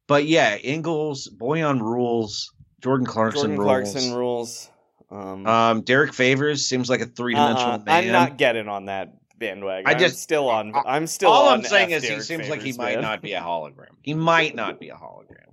but 0.08 0.26
yeah, 0.26 0.58
Ingles, 0.58 1.30
Bojan 1.36 1.80
rules, 1.82 2.54
Jordan 2.82 3.06
Clarkson 3.06 3.58
rules. 3.58 3.58
Jordan 3.58 3.68
rules. 3.68 3.92
Clarkson 3.94 4.14
rules. 4.18 4.68
Um, 5.12 5.46
Um, 5.48 5.82
Derrick 5.82 6.14
Favors 6.14 6.66
seems 6.66 6.90
like 6.90 7.02
a 7.02 7.06
three-dimensional 7.06 7.74
uh-uh, 7.74 7.78
man. 7.80 8.06
I'm 8.06 8.12
not 8.12 8.38
getting 8.38 8.68
on 8.68 8.86
that 8.86 9.14
bandwagon. 9.38 9.88
I 9.88 9.92
I'm 9.94 10.00
just- 10.00 10.22
still 10.22 10.50
on. 10.50 10.74
I'm 10.86 11.06
still. 11.08 11.30
All 11.32 11.48
on 11.50 11.60
I'm 11.60 11.64
saying 11.66 11.92
F 11.94 11.98
is 11.98 12.04
he 12.04 12.10
Derrick 12.10 12.24
seems 12.24 12.50
like 12.50 12.62
he 12.62 12.72
Favors, 12.72 12.78
might 12.78 12.94
man. 12.96 13.02
not 13.04 13.22
be 13.22 13.34
a 13.34 13.42
hologram. 13.42 13.88
He 14.02 14.14
might 14.14 14.56
not 14.56 14.80
be 14.80 14.90
a 14.90 14.96
hologram. 14.96 15.48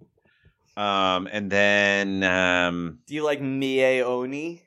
Um, 0.81 1.29
and 1.31 1.51
then 1.51 2.23
um, 2.23 3.01
Do 3.07 3.15
you 3.15 3.25
like 3.25 3.41
Miye 3.41 4.01
Oni? 4.03 4.63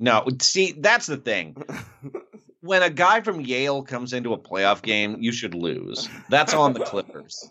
No, 0.00 0.26
see 0.40 0.72
that's 0.72 1.06
the 1.06 1.16
thing. 1.18 1.56
when 2.60 2.82
a 2.82 2.90
guy 2.90 3.20
from 3.20 3.40
Yale 3.40 3.82
comes 3.82 4.12
into 4.12 4.32
a 4.32 4.38
playoff 4.38 4.82
game, 4.82 5.16
you 5.20 5.30
should 5.30 5.54
lose. 5.54 6.08
That's 6.28 6.54
on 6.54 6.72
the 6.72 6.80
Clippers. 6.80 7.48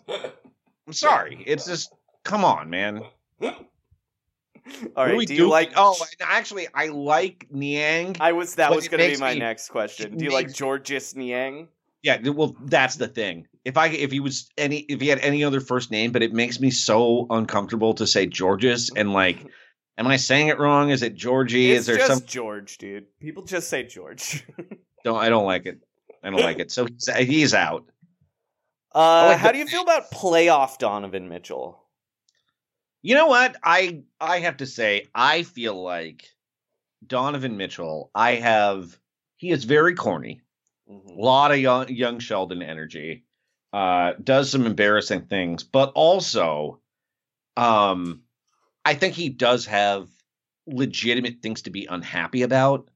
I'm 0.86 0.92
sorry. 0.92 1.42
It's 1.46 1.66
just 1.66 1.94
come 2.24 2.44
on, 2.44 2.68
man. 2.68 3.02
All 3.40 5.06
What 5.06 5.16
we 5.16 5.26
Do 5.26 5.34
you 5.34 5.48
like? 5.48 5.72
Oh, 5.76 5.96
and 6.00 6.28
actually, 6.28 6.68
I 6.74 6.88
like 6.88 7.46
Niang. 7.50 8.16
I 8.20 8.32
was. 8.32 8.56
That 8.56 8.74
was 8.74 8.88
going 8.88 9.00
to 9.10 9.16
be 9.16 9.20
my 9.20 9.34
me- 9.34 9.40
next 9.40 9.68
question. 9.68 10.16
Do 10.16 10.24
you 10.24 10.32
like 10.32 10.46
makes- 10.46 10.58
Georges 10.58 11.16
Niang? 11.16 11.68
Yeah, 12.02 12.28
well, 12.30 12.56
that's 12.64 12.96
the 12.96 13.08
thing. 13.08 13.46
If 13.64 13.76
I 13.76 13.88
if 13.88 14.10
he 14.10 14.20
was 14.20 14.50
any 14.56 14.78
if 14.80 15.00
he 15.00 15.08
had 15.08 15.18
any 15.20 15.44
other 15.44 15.60
first 15.60 15.90
name, 15.90 16.12
but 16.12 16.22
it 16.22 16.32
makes 16.32 16.58
me 16.60 16.70
so 16.70 17.26
uncomfortable 17.30 17.94
to 17.94 18.06
say 18.06 18.26
Georges 18.26 18.90
and 18.96 19.12
like, 19.12 19.46
am 19.98 20.06
I 20.06 20.16
saying 20.16 20.48
it 20.48 20.58
wrong? 20.58 20.90
Is 20.90 21.02
it 21.02 21.14
Georgie? 21.14 21.72
It's 21.72 21.80
Is 21.80 21.86
there 21.86 21.96
just 21.96 22.12
some? 22.12 22.26
George, 22.26 22.78
dude. 22.78 23.06
People 23.20 23.44
just 23.44 23.68
say 23.68 23.84
George. 23.84 24.44
Don't 25.04 25.18
I 25.18 25.30
don't 25.30 25.46
like 25.46 25.64
it. 25.64 25.80
I 26.22 26.28
don't 26.28 26.40
like 26.42 26.58
it. 26.58 26.70
So 26.70 26.84
he's, 26.84 27.08
he's 27.16 27.54
out. 27.54 27.86
Uh, 28.94 29.28
like 29.28 29.38
how 29.38 29.46
the- 29.46 29.52
do 29.54 29.58
you 29.60 29.66
feel 29.66 29.82
about 29.82 30.10
playoff 30.10 30.76
Donovan 30.76 31.28
Mitchell? 31.28 31.82
You 33.00 33.14
know 33.14 33.28
what? 33.28 33.56
I 33.62 34.02
I 34.20 34.40
have 34.40 34.58
to 34.58 34.66
say 34.66 35.06
I 35.14 35.42
feel 35.42 35.82
like 35.82 36.26
Donovan 37.06 37.56
Mitchell. 37.56 38.10
I 38.14 38.34
have 38.34 38.98
he 39.36 39.50
is 39.50 39.64
very 39.64 39.94
corny. 39.94 40.42
Mm-hmm. 40.90 41.18
A 41.18 41.22
lot 41.22 41.50
of 41.50 41.58
young 41.58 41.88
young 41.88 42.18
Sheldon 42.18 42.60
energy. 42.62 43.24
Uh, 43.72 44.14
does 44.22 44.50
some 44.50 44.66
embarrassing 44.66 45.22
things, 45.26 45.62
but 45.62 45.92
also, 45.94 46.80
um, 47.56 48.22
I 48.84 48.94
think 48.94 49.14
he 49.14 49.28
does 49.28 49.66
have 49.66 50.08
legitimate 50.66 51.42
things 51.42 51.62
to 51.62 51.70
be 51.70 51.86
unhappy 51.86 52.42
about, 52.42 52.88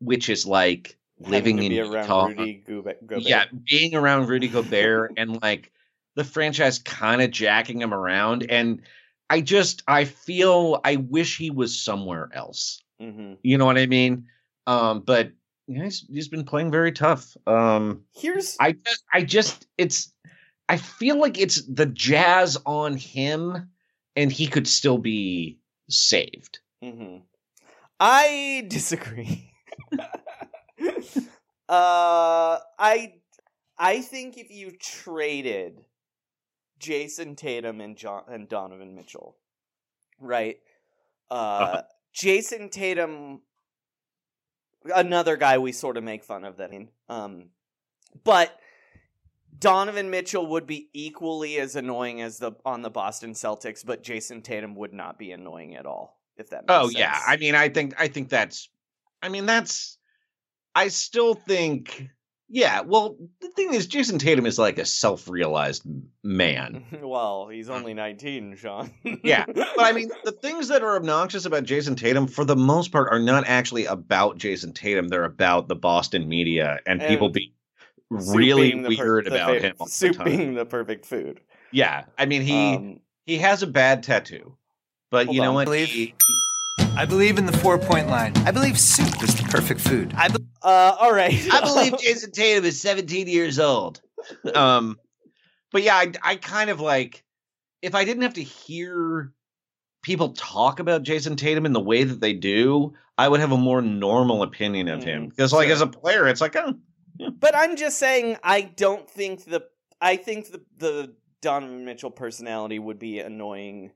which 0.00 0.28
is 0.28 0.46
like 0.46 0.96
living 1.18 1.62
in 1.62 1.72
Utah. 1.72 2.26
Rudy 2.26 2.62
Gobert. 2.66 2.98
Yeah, 3.16 3.44
being 3.68 3.94
around 3.94 4.28
Rudy 4.28 4.48
Gobert 4.48 5.12
and 5.16 5.40
like 5.42 5.72
the 6.14 6.24
franchise 6.24 6.78
kind 6.78 7.22
of 7.22 7.30
jacking 7.30 7.80
him 7.80 7.94
around. 7.94 8.46
And 8.50 8.82
I 9.28 9.40
just, 9.40 9.82
I 9.86 10.04
feel, 10.04 10.80
I 10.84 10.96
wish 10.96 11.36
he 11.36 11.50
was 11.50 11.78
somewhere 11.78 12.30
else. 12.32 12.82
hmm 13.00 13.34
You 13.42 13.58
know 13.58 13.66
what 13.66 13.78
I 13.78 13.86
mean? 13.86 14.26
Um, 14.66 15.00
but 15.00 15.32
yeah, 15.66 15.84
he's, 15.84 16.06
he's 16.08 16.28
been 16.28 16.44
playing 16.44 16.70
very 16.70 16.92
tough. 16.92 17.36
Um, 17.46 18.02
Here's 18.14 18.56
I 18.60 18.72
just, 18.72 19.04
I 19.12 19.22
just, 19.22 19.66
it's, 19.76 20.12
I 20.68 20.76
feel 20.76 21.20
like 21.20 21.38
it's 21.38 21.62
the 21.62 21.86
jazz 21.86 22.58
on 22.66 22.96
him 22.96 23.70
and 24.16 24.32
he 24.32 24.46
could 24.46 24.66
still 24.66 24.98
be 24.98 25.58
saved. 25.88 26.60
hmm 26.82 27.18
I 27.98 28.66
disagree. 28.68 29.52
uh, 31.68 32.58
I 32.78 33.14
I 33.78 34.00
think 34.00 34.36
if 34.38 34.50
you 34.50 34.72
traded 34.72 35.84
Jayson 36.78 37.36
Tatum 37.36 37.80
and 37.80 37.96
John 37.96 38.24
and 38.28 38.48
Donovan 38.48 38.94
Mitchell, 38.94 39.36
right? 40.20 40.58
Uh, 41.30 41.34
Uh-huh. 41.34 41.82
Jayson 42.14 42.70
Tatum, 42.70 43.40
another 44.94 45.36
guy 45.36 45.58
we 45.58 45.72
sort 45.72 45.96
of 45.96 46.04
make 46.04 46.24
fun 46.24 46.44
of 46.44 46.56
that. 46.58 46.70
Um, 47.08 47.50
but 48.24 48.58
Donovan 49.58 50.10
Mitchell 50.10 50.46
would 50.48 50.66
be 50.66 50.88
equally 50.92 51.58
as 51.58 51.76
annoying 51.76 52.20
as 52.20 52.38
the 52.38 52.52
on 52.64 52.82
the 52.82 52.90
Boston 52.90 53.32
Celtics, 53.32 53.84
but 53.84 54.02
Jayson 54.02 54.42
Tatum 54.42 54.74
would 54.76 54.92
not 54.92 55.18
be 55.18 55.32
annoying 55.32 55.76
at 55.76 55.86
all. 55.86 56.20
If 56.36 56.50
that 56.50 56.66
makes 56.66 56.72
Oh 56.74 56.88
sense. 56.88 56.98
yeah, 56.98 57.20
I 57.26 57.36
mean, 57.36 57.54
I 57.54 57.68
think 57.68 57.94
I 57.98 58.08
think 58.08 58.28
that's, 58.28 58.68
I 59.22 59.28
mean, 59.28 59.46
that's, 59.46 59.96
I 60.74 60.88
still 60.88 61.32
think, 61.34 62.08
yeah. 62.48 62.82
Well, 62.82 63.16
the 63.40 63.48
thing 63.48 63.72
is, 63.72 63.86
Jayson 63.86 64.18
Tatum 64.18 64.44
is 64.44 64.58
like 64.58 64.78
a 64.78 64.84
self-realized 64.84 65.82
man. 66.22 66.84
well, 67.02 67.48
he's 67.48 67.70
uh, 67.70 67.72
only 67.72 67.94
19, 67.94 68.56
Sean. 68.56 68.90
Yeah, 69.24 69.46
but 69.46 69.66
I 69.78 69.92
mean, 69.92 70.10
the 70.24 70.32
things 70.42 70.68
that 70.68 70.82
are 70.82 70.96
obnoxious 70.96 71.46
about 71.46 71.64
Jayson 71.64 71.96
Tatum, 71.96 72.26
for 72.26 72.44
the 72.44 72.56
most 72.56 72.92
part, 72.92 73.08
are 73.10 73.18
not 73.18 73.44
actually 73.46 73.86
about 73.86 74.36
Jayson 74.36 74.74
Tatum. 74.74 75.08
They're 75.08 75.24
about 75.24 75.68
the 75.68 75.76
Boston 75.76 76.28
media 76.28 76.78
and, 76.86 77.00
people 77.00 77.26
And 77.28 77.34
being 77.34 77.52
Soup 78.12 78.36
really 78.36 78.70
being 78.70 78.82
the 78.82 78.96
per- 78.96 79.20
about 79.20 79.60
him. 79.60 79.74
all 79.78 79.86
the 79.86 79.92
Soup 79.92 80.16
time. 80.16 80.24
being 80.26 80.54
the 80.54 80.64
perfect 80.64 81.06
food. 81.06 81.40
Yeah, 81.72 82.04
I 82.16 82.26
mean, 82.26 82.42
he 82.42 82.74
Um, 82.76 83.00
he 83.26 83.38
has 83.38 83.62
a 83.62 83.66
bad 83.66 84.02
tattoo, 84.04 84.56
but 85.10 85.32
you 85.32 85.40
know 85.40 85.48
on. 85.58 85.66
what? 85.66 85.78
He- 85.78 86.14
I 86.96 87.04
believe 87.04 87.36
in 87.38 87.44
the 87.46 87.56
four 87.58 87.78
point 87.78 88.08
line. 88.08 88.32
I 88.46 88.50
believe 88.52 88.78
soup 88.78 89.22
is 89.22 89.34
the 89.34 89.42
perfect 89.50 89.80
food. 89.80 90.14
I 90.16 90.28
be- 90.28 90.36
Uh, 90.62 90.96
all 90.98 91.12
right. 91.12 91.34
I 91.52 91.60
believe 91.60 91.92
Jayson 91.98 92.32
Tatum 92.32 92.64
is 92.64 92.80
17 92.80 93.26
years 93.28 93.58
old. 93.58 94.00
Um, 94.54 94.98
but 95.72 95.82
yeah, 95.82 95.96
I, 95.96 96.12
I 96.22 96.36
kind 96.36 96.70
of 96.70 96.80
like 96.80 97.22
if 97.82 97.94
I 97.94 98.04
didn't 98.04 98.22
have 98.22 98.34
to 98.34 98.42
hear 98.42 99.32
people 100.02 100.30
talk 100.30 100.80
about 100.80 101.02
Jayson 101.02 101.36
Tatum 101.36 101.66
in 101.66 101.72
the 101.72 101.80
way 101.80 102.04
that 102.04 102.20
they 102.20 102.32
do, 102.32 102.94
I 103.18 103.28
would 103.28 103.40
have 103.40 103.52
a 103.52 103.58
more 103.58 103.82
normal 103.82 104.42
opinion 104.42 104.88
of 104.88 105.02
him. 105.04 105.28
Because 105.28 105.52
like 105.52 105.66
sure. 105.66 105.74
as 105.74 105.80
a 105.82 105.86
player, 105.86 106.26
it's 106.28 106.40
like, 106.40 106.56
oh, 106.56 106.74
But 107.38 107.54
I'm 107.56 107.76
just 107.76 107.98
saying, 107.98 108.36
I 108.42 108.62
don't 108.62 109.08
think 109.08 109.44
the. 109.44 109.62
I 110.00 110.16
think 110.16 110.50
the 110.50 110.62
the 110.78 111.14
Donovan 111.42 111.84
Mitchell 111.84 112.10
personality 112.10 112.78
would 112.78 112.98
be 112.98 113.20
annoying 113.20 113.92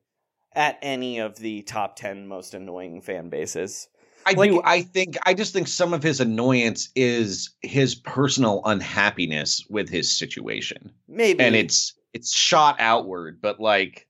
at 0.54 0.78
any 0.82 1.18
of 1.18 1.36
the 1.36 1.62
top 1.62 1.96
ten 1.96 2.26
most 2.26 2.54
annoying 2.54 3.02
fan 3.02 3.28
bases. 3.28 3.88
I 4.26 4.32
Like- 4.32 4.50
do. 4.50 4.62
I 4.64 4.82
think 4.82 5.16
I 5.24 5.34
just 5.34 5.52
think 5.52 5.66
some 5.68 5.94
of 5.94 6.02
his 6.02 6.20
annoyance 6.20 6.90
is 6.94 7.50
his 7.62 7.94
personal 7.94 8.60
unhappiness 8.64 9.64
with 9.70 9.88
his 9.88 10.10
situation, 10.10 10.92
Maybe, 11.08 11.42
and 11.42 11.54
it's 11.54 11.94
it's 12.12 12.32
shot 12.34 12.76
outward. 12.80 13.40
But 13.40 13.60
like, 13.60 14.06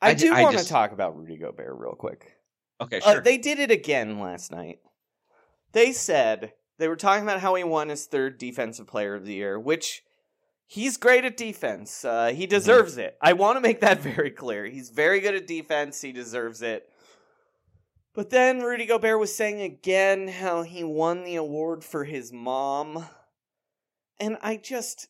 I, 0.00 0.10
I 0.10 0.14
do 0.14 0.30
want 0.32 0.52
to 0.52 0.58
just- 0.58 0.68
talk 0.68 0.92
about 0.92 1.16
Rudy 1.18 1.36
Gobert 1.36 1.76
real 1.78 1.94
quick. 1.94 2.32
okay, 2.80 3.00
Uh, 3.00 3.12
sure. 3.14 3.20
they 3.20 3.36
did 3.38 3.58
it 3.58 3.70
again 3.70 4.18
last 4.20 4.50
night. 4.50 4.78
They 5.72 5.92
said 5.92 6.52
they 6.78 6.88
were 6.88 6.96
talking 6.96 7.24
about 7.24 7.40
how 7.40 7.54
he 7.54 7.64
won 7.64 7.88
his 7.88 8.06
third 8.06 8.38
Defensive 8.38 8.86
Player 8.86 9.14
of 9.14 9.24
the 9.24 9.34
Year, 9.34 9.58
which 9.58 10.02
he's 10.66 10.96
great 10.96 11.24
at 11.24 11.36
defense. 11.36 12.04
Uh, 12.04 12.28
Mm-hmm. 12.28 12.36
he 12.36 12.46
deserves 12.46 12.96
it. 12.98 13.16
I 13.20 13.32
want 13.34 13.56
to 13.56 13.60
make 13.60 13.80
that 13.80 14.00
very 14.14 14.30
clear. 14.30 14.66
He's 14.66 14.90
very 14.90 15.20
good 15.20 15.34
at 15.34 15.46
defense. 15.46 16.00
He 16.00 16.12
deserves 16.12 16.62
it. 16.62 16.88
But 18.14 18.30
then 18.30 18.60
Rudy 18.62 18.86
Gobert 18.86 19.20
was 19.20 19.34
saying 19.34 19.60
again 19.60 20.28
how 20.28 20.62
he 20.62 20.82
won 20.82 21.22
the 21.24 21.36
award 21.36 21.84
for 21.84 22.04
his 22.04 22.32
mom. 22.32 23.06
And 24.18 24.36
I 24.42 24.56
just 24.56 25.08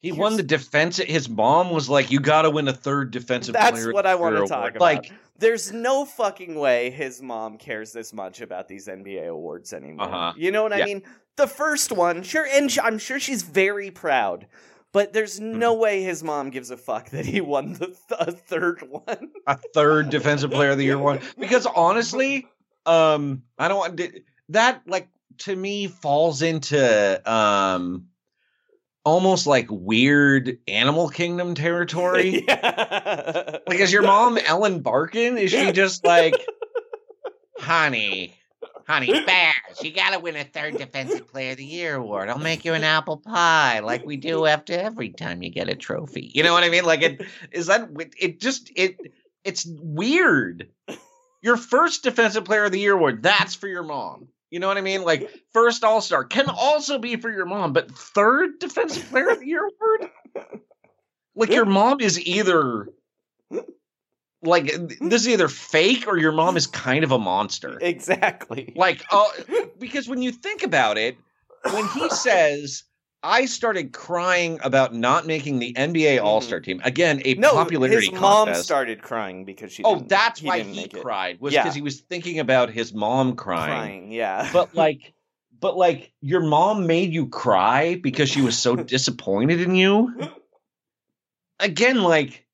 He 0.00 0.12
won 0.12 0.36
the 0.36 0.42
defense. 0.42 0.98
His 0.98 1.28
mom 1.28 1.70
was 1.70 1.88
like, 1.88 2.10
"You 2.10 2.20
got 2.20 2.42
to 2.42 2.50
win 2.50 2.68
a 2.68 2.72
third 2.72 3.10
defensive 3.10 3.52
That's 3.54 3.72
player." 3.72 3.88
of 3.88 3.94
what 3.94 4.06
I 4.06 4.14
want 4.14 4.36
to 4.36 4.42
talk 4.46 4.58
award." 4.58 4.76
about. 4.76 4.80
Like, 4.80 5.12
there's 5.38 5.72
no 5.72 6.04
fucking 6.04 6.54
way 6.54 6.90
his 6.90 7.20
mom 7.22 7.58
cares 7.58 7.92
this 7.92 8.12
much 8.12 8.40
about 8.40 8.68
these 8.68 8.86
NBA 8.88 9.28
awards 9.28 9.72
anymore. 9.72 10.06
Uh-huh. 10.06 10.32
You 10.36 10.50
know 10.52 10.62
what 10.62 10.72
I 10.72 10.84
mean? 10.84 11.02
The 11.36 11.46
first 11.46 11.92
one, 11.92 12.22
sure, 12.22 12.46
and 12.46 12.76
I'm 12.82 12.98
sure 12.98 13.18
she's 13.20 13.42
very 13.42 13.90
proud. 13.90 14.46
But 14.90 15.12
there's 15.12 15.38
no 15.38 15.74
Hmm. 15.74 15.80
way 15.82 16.02
his 16.02 16.24
mom 16.24 16.50
gives 16.50 16.70
a 16.70 16.76
fuck 16.76 17.10
that 17.10 17.26
he 17.26 17.40
won 17.40 17.74
the 17.74 17.86
th- 17.88 17.96
a 18.20 18.32
third 18.32 18.82
one. 18.88 19.30
a 19.46 19.56
third 19.74 20.10
defensive 20.10 20.50
player 20.50 20.70
of 20.70 20.78
the 20.78 20.84
year 20.84 20.96
one 20.98 21.20
because 21.38 21.66
honestly 21.66 22.46
um 22.86 23.42
i 23.58 23.68
don't 23.68 23.76
want 23.78 23.96
to- 23.98 24.20
that 24.48 24.80
like 24.86 25.08
to 25.36 25.54
me 25.54 25.86
falls 25.88 26.40
into 26.40 27.30
um 27.30 28.06
almost 29.08 29.46
like 29.46 29.66
weird 29.70 30.58
animal 30.68 31.08
kingdom 31.08 31.54
territory. 31.54 32.46
Like 33.68 33.80
is 33.80 33.92
your 33.92 34.02
mom 34.02 34.38
ellen 34.38 34.80
barkin 34.80 35.36
is 35.36 35.50
she 35.50 35.72
just 35.72 36.04
like 36.04 36.34
honey 37.58 38.34
honey 38.86 39.12
bears 39.12 39.82
you 39.82 39.92
gotta 39.92 40.18
win 40.18 40.36
a 40.36 40.44
third 40.44 40.78
defensive 40.78 41.28
player 41.28 41.50
of 41.52 41.58
the 41.58 41.64
year 41.64 41.96
award. 41.96 42.30
I'll 42.30 42.38
make 42.38 42.64
you 42.64 42.72
an 42.72 42.84
apple 42.84 43.18
pie 43.18 43.80
like 43.80 44.06
we 44.06 44.16
do 44.16 44.46
after 44.46 44.72
every 44.72 45.10
time 45.10 45.42
you 45.42 45.50
get 45.50 45.68
a 45.68 45.74
trophy. 45.74 46.30
You 46.34 46.42
know 46.42 46.54
what 46.54 46.64
i 46.64 46.70
mean? 46.70 46.84
Like 46.84 47.02
it 47.02 47.22
is 47.52 47.66
that 47.66 47.90
it 48.18 48.40
just 48.40 48.70
it 48.74 48.96
it's 49.44 49.66
weird. 49.66 50.68
Your 51.42 51.56
first 51.56 52.02
defensive 52.02 52.44
player 52.44 52.64
of 52.64 52.72
the 52.72 52.80
year 52.80 52.94
award 52.94 53.22
that's 53.22 53.54
for 53.54 53.68
your 53.68 53.84
mom 53.84 54.28
you 54.50 54.60
know 54.60 54.68
what 54.68 54.78
i 54.78 54.80
mean? 54.80 55.02
Like 55.02 55.30
first 55.52 55.84
all-star 55.84 56.24
can 56.24 56.46
also 56.48 56.98
be 56.98 57.16
for 57.16 57.30
your 57.30 57.46
mom 57.46 57.72
but 57.72 57.90
third 57.90 58.58
defensive 58.58 59.08
player 59.10 59.30
of 59.30 59.40
the 59.40 59.46
year 59.46 59.68
award? 59.68 60.10
Like 61.34 61.50
your 61.50 61.66
mom 61.66 62.00
is 62.00 62.20
either 62.20 62.88
like 64.42 64.72
this 65.00 65.22
is 65.22 65.28
either 65.28 65.48
fake 65.48 66.06
or 66.06 66.16
your 66.16 66.32
mom 66.32 66.56
is 66.56 66.66
kind 66.66 67.04
of 67.04 67.12
a 67.12 67.18
monster. 67.18 67.78
Exactly. 67.80 68.72
Like 68.76 69.04
oh 69.10 69.30
because 69.78 70.08
when 70.08 70.22
you 70.22 70.32
think 70.32 70.62
about 70.62 70.98
it 70.98 71.16
when 71.70 71.86
he 71.88 72.08
says 72.10 72.84
I 73.22 73.46
started 73.46 73.92
crying 73.92 74.60
about 74.62 74.94
not 74.94 75.26
making 75.26 75.58
the 75.58 75.72
NBA 75.74 76.22
All 76.22 76.40
Star 76.40 76.60
team 76.60 76.80
again. 76.84 77.20
A 77.24 77.32
Mm-hmm. 77.32 77.40
No, 77.40 77.52
popularity 77.52 78.10
his 78.10 78.12
mom 78.20 78.46
contest. 78.46 78.64
started 78.64 79.02
crying 79.02 79.44
because 79.44 79.72
she. 79.72 79.82
Oh, 79.84 79.96
that's 80.06 80.40
he 80.40 80.46
why 80.46 80.60
he 80.60 80.88
cried 80.88 81.40
was 81.40 81.52
Yeah. 81.52 81.62
because 81.64 81.74
he 81.74 81.82
was 81.82 82.00
thinking 82.00 82.38
about 82.38 82.70
his 82.70 82.94
mom 82.94 83.34
crying. 83.34 83.70
Crying, 83.72 84.12
yeah. 84.12 84.48
But 84.52 84.74
like, 84.74 85.14
but 85.60 85.76
like, 85.76 86.12
your 86.20 86.40
mom 86.42 86.86
made 86.86 87.12
you 87.12 87.28
cry 87.28 87.96
because 88.00 88.28
she 88.28 88.40
was 88.40 88.56
so 88.56 88.76
disappointed 88.94 89.60
in 89.60 89.74
you. 89.74 90.14
Again, 91.58 92.00
like, 92.02 92.46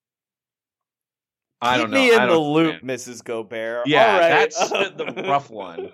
I 1.61 1.75
Keep 1.77 1.83
don't 1.83 1.91
know. 1.91 1.97
me 1.99 2.15
in 2.15 2.27
the 2.29 2.39
loop, 2.39 2.83
Mrs. 2.83 3.23
Gobert. 3.23 3.87
Yeah, 3.87 4.07
All 4.15 4.19
right. 4.21 4.29
that's 4.31 4.71
the 4.71 5.25
rough 5.29 5.51
one. 5.51 5.91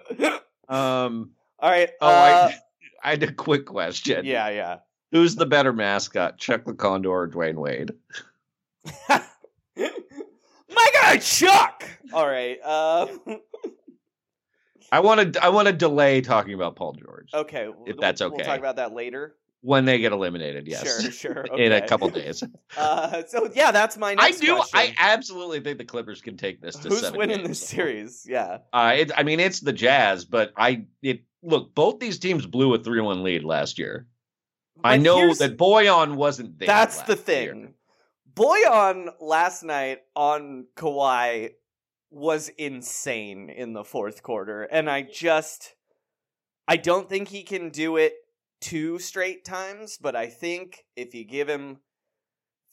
Um. 0.69 1.33
All 1.59 1.71
right. 1.71 1.91
Oh, 2.01 2.07
uh, 2.09 2.11
I, 2.13 2.59
I 3.03 3.11
had 3.11 3.23
a 3.23 3.33
quick 3.33 3.67
question. 3.67 4.25
Yeah, 4.25 4.49
yeah. 4.49 4.77
Who's 5.13 5.35
the 5.37 5.47
better 5.47 5.73
mascot, 5.73 6.39
Chuck 6.39 6.65
the 6.65 6.75
Condor 6.75 7.11
or 7.11 7.29
Dwyane 7.29 7.57
Wade? 7.57 7.93
My 9.09 10.91
guy 10.93 11.17
Chuck. 11.19 11.85
All 12.13 12.27
right. 12.27 12.59
Uh, 12.63 13.07
I 14.93 15.01
want 15.01 15.35
to. 15.35 15.45
I 15.45 15.49
want 15.49 15.67
to 15.69 15.73
delay 15.73 16.21
talking 16.21 16.55
about 16.55 16.77
Paul 16.77 16.93
George 16.95 17.31
okay. 17.35 17.69
if 17.87 17.97
that's 17.99 18.21
okay. 18.21 18.37
We'll 18.37 18.45
talk 18.45 18.59
about 18.59 18.77
that 18.77 18.93
later. 18.93 19.37
when 19.63 19.85
they 19.85 19.99
get 19.99 20.13
eliminated. 20.13 20.67
Yes, 20.67 21.03
Sure, 21.03 21.11
sure. 21.11 21.47
In 21.59 21.73
a 21.73 21.87
couple 21.87 22.09
days. 22.11 22.43
Uh, 22.77 23.23
so 23.29 23.51
yeah, 23.55 23.71
that's 23.73 23.97
my 23.97 24.13
I 24.13 24.15
next 24.15 24.41
do. 24.41 24.57
question. 24.57 24.79
I 24.79 24.95
absolutely 24.99 25.61
think 25.61 25.79
the 25.79 25.85
Clippers 25.85 26.21
can 26.21 26.37
take 26.37 26.61
this 26.61 26.77
to 26.77 26.89
Who's 26.89 27.01
seven 27.01 27.19
winning 27.19 27.37
games. 27.39 27.49
this 27.49 27.69
series? 27.69 28.27
Yeah. 28.29 28.59
Uh, 28.73 28.95
it, 28.97 29.13
I 29.17 29.23
mean, 29.23 29.39
it's 29.39 29.61
the 29.61 29.73
Jazz, 29.73 30.25
but 30.25 30.53
I 30.57 30.87
it 31.03 31.23
look 31.43 31.75
both 31.75 32.01
these 32.01 32.19
teams 32.19 32.47
blew 32.47 32.75
a 32.75 32.79
three-one 32.79 33.23
lead 33.23 33.45
last 33.45 33.79
year. 33.79 34.07
I 34.83 34.97
know 34.97 35.35
that 35.35 35.59
Bojan 35.59 36.15
wasn't 36.15 36.59
there. 36.59 36.67
That's 36.67 37.03
the 37.03 37.17
thing. 37.17 37.43
year. 37.45 37.71
Bojan 38.33 39.11
last 39.21 39.63
night 39.63 39.99
on 40.17 40.67
Kawhi 40.77 41.51
was 42.11 42.49
insane 42.49 43.51
in 43.51 43.73
the 43.73 43.85
fourth 43.85 44.23
quarter, 44.23 44.63
and 44.63 44.89
I 44.89 45.03
just 45.03 45.75
I 46.67 46.77
don't 46.77 47.09
think 47.09 47.29
he 47.29 47.43
can 47.43 47.71
do 47.71 47.97
it 47.97 48.15
two 48.61 48.99
straight 48.99 49.45
times, 49.45 49.99
but 50.01 50.15
I 50.15 50.27
think 50.27 50.85
if 50.97 51.15
you 51.15 51.25
give 51.25 51.49
him 51.49 51.79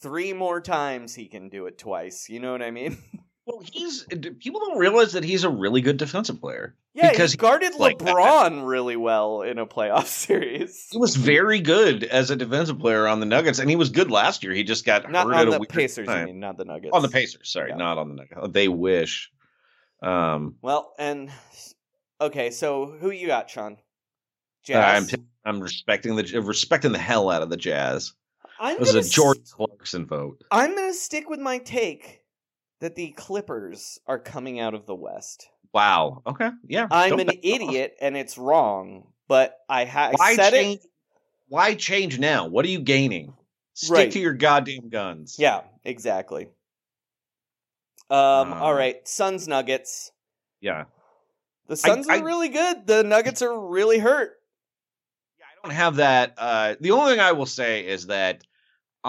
three 0.01 0.33
more 0.33 0.61
times, 0.61 1.15
he 1.15 1.27
can 1.27 1.49
do 1.49 1.65
it 1.65 1.77
twice. 1.77 2.29
You 2.29 2.39
know 2.39 2.51
what 2.51 2.61
I 2.61 2.71
mean? 2.71 2.97
Well, 3.47 3.61
he's 3.63 4.03
people 4.39 4.59
don't 4.59 4.77
realize 4.77 5.13
that 5.13 5.23
he's 5.23 5.45
a 5.45 5.49
really 5.49 5.79
good 5.79 5.95
defensive 5.95 6.41
player. 6.41 6.75
Yeah, 6.93 7.11
because 7.11 7.31
he 7.31 7.37
guarded 7.37 7.75
like 7.75 7.97
that. 7.99 8.13
LeBron 8.13 8.67
really 8.67 8.97
well 8.97 9.41
in 9.41 9.57
a 9.57 9.65
playoff 9.65 10.05
series. 10.07 10.87
He 10.91 10.97
was 10.97 11.15
very 11.15 11.61
good 11.61 12.03
as 12.03 12.29
a 12.29 12.35
defensive 12.35 12.77
player 12.77 13.07
on 13.07 13.21
the 13.21 13.25
Nuggets, 13.25 13.59
and 13.59 13.69
he 13.69 13.77
was 13.77 13.89
good 13.89 14.11
last 14.11 14.43
year. 14.43 14.51
He 14.51 14.65
just 14.65 14.83
got 14.85 15.09
Not 15.09 15.27
hurt 15.27 15.35
on 15.35 15.47
at 15.47 15.53
a 15.55 15.59
the 15.59 15.65
Pacers, 15.65 16.09
I 16.09 16.15
time. 16.15 16.25
mean, 16.25 16.39
not 16.41 16.57
the 16.57 16.65
Nuggets. 16.65 16.91
On 16.93 17.01
the 17.01 17.07
Pacers, 17.07 17.49
sorry, 17.49 17.73
not 17.73 17.97
on 17.97 18.09
the 18.09 18.15
Nuggets. 18.15 18.49
They 18.51 18.67
wish. 18.67 19.31
Um, 20.03 20.55
Well, 20.61 20.93
and 20.99 21.31
okay, 22.19 22.51
so 22.51 22.97
who 22.99 23.11
you 23.11 23.27
got, 23.27 23.49
Sean? 23.49 23.77
I'm 24.69 25.07
Jazz. 25.07 25.15
I'm 25.45 25.61
respecting 25.61 26.17
the 26.17 26.41
respecting 26.41 26.91
the 26.91 26.99
hell 26.99 27.29
out 27.29 27.41
of 27.41 27.49
the 27.49 27.55
Jazz. 27.55 28.13
I'm 28.59 28.75
It 28.75 28.79
was 28.81 28.93
a 28.95 29.03
George 29.09 29.39
Clarkson 29.49 30.05
vote. 30.05 30.43
I'm 30.51 30.75
gonna 30.75 30.93
stick 30.93 31.29
with 31.29 31.39
my 31.39 31.59
take 31.59 32.23
that 32.79 32.95
the 32.95 33.11
Clippers 33.11 33.99
are 34.07 34.19
coming 34.19 34.59
out 34.59 34.73
of 34.73 34.85
the 34.85 34.95
West. 34.95 35.47
Wow. 35.73 36.21
Okay. 36.25 36.49
Yeah. 36.67 36.87
I'm 36.91 37.19
an 37.19 37.29
off. 37.29 37.35
idiot, 37.43 37.95
and 38.01 38.15
it's 38.17 38.37
wrong. 38.37 39.07
But 39.27 39.55
I, 39.67 39.85
ha- 39.85 40.09
I 40.09 40.13
Why 40.15 40.35
said 40.35 40.51
change? 40.51 40.79
it. 40.81 40.89
Why 41.49 41.73
change 41.75 42.17
now? 42.19 42.47
What 42.47 42.65
are 42.65 42.69
you 42.69 42.79
gaining? 42.79 43.33
Stick 43.73 43.91
Right. 43.95 44.11
to 44.11 44.19
your 44.19 44.33
goddamn 44.33 44.89
guns. 44.89 45.35
Yeah, 45.37 45.61
exactly. 45.83 46.47
Um. 48.09 48.53
Uh, 48.53 48.59
all 48.59 48.73
right, 48.73 49.05
Suns 49.07 49.47
Nuggets. 49.47 50.11
Yeah. 50.61 50.85
The 51.67 51.75
Suns 51.75 52.07
I- 52.07 52.19
are 52.19 52.23
really 52.23 52.49
good. 52.49 52.87
The 52.87 53.03
Nuggets 53.03 53.41
are 53.41 53.67
really 53.67 53.99
hurt. 53.99 54.31
Yeah, 55.37 55.45
I 55.45 55.67
don't 55.67 55.75
have 55.75 55.95
that. 55.97 56.33
Uh, 56.37 56.75
the 56.79 56.91
only 56.91 57.11
thing 57.11 57.19
I 57.19 57.33
will 57.33 57.45
say 57.45 57.85
is 57.85 58.07
that 58.07 58.43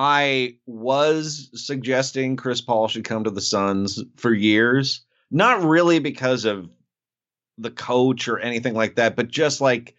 I 0.00 0.54
was 0.64 1.50
suggesting 1.54 2.36
Chris 2.36 2.60
Paul 2.60 2.86
should 2.86 3.02
come 3.02 3.24
to 3.24 3.32
the 3.32 3.40
Suns 3.40 4.00
for 4.14 4.32
years. 4.32 5.00
Not 5.32 5.64
really 5.64 5.98
because 5.98 6.44
of 6.44 6.70
the 7.58 7.72
coach 7.72 8.28
or 8.28 8.38
anything 8.38 8.74
like 8.74 8.94
that, 8.94 9.16
but 9.16 9.26
just 9.26 9.60
like 9.60 9.96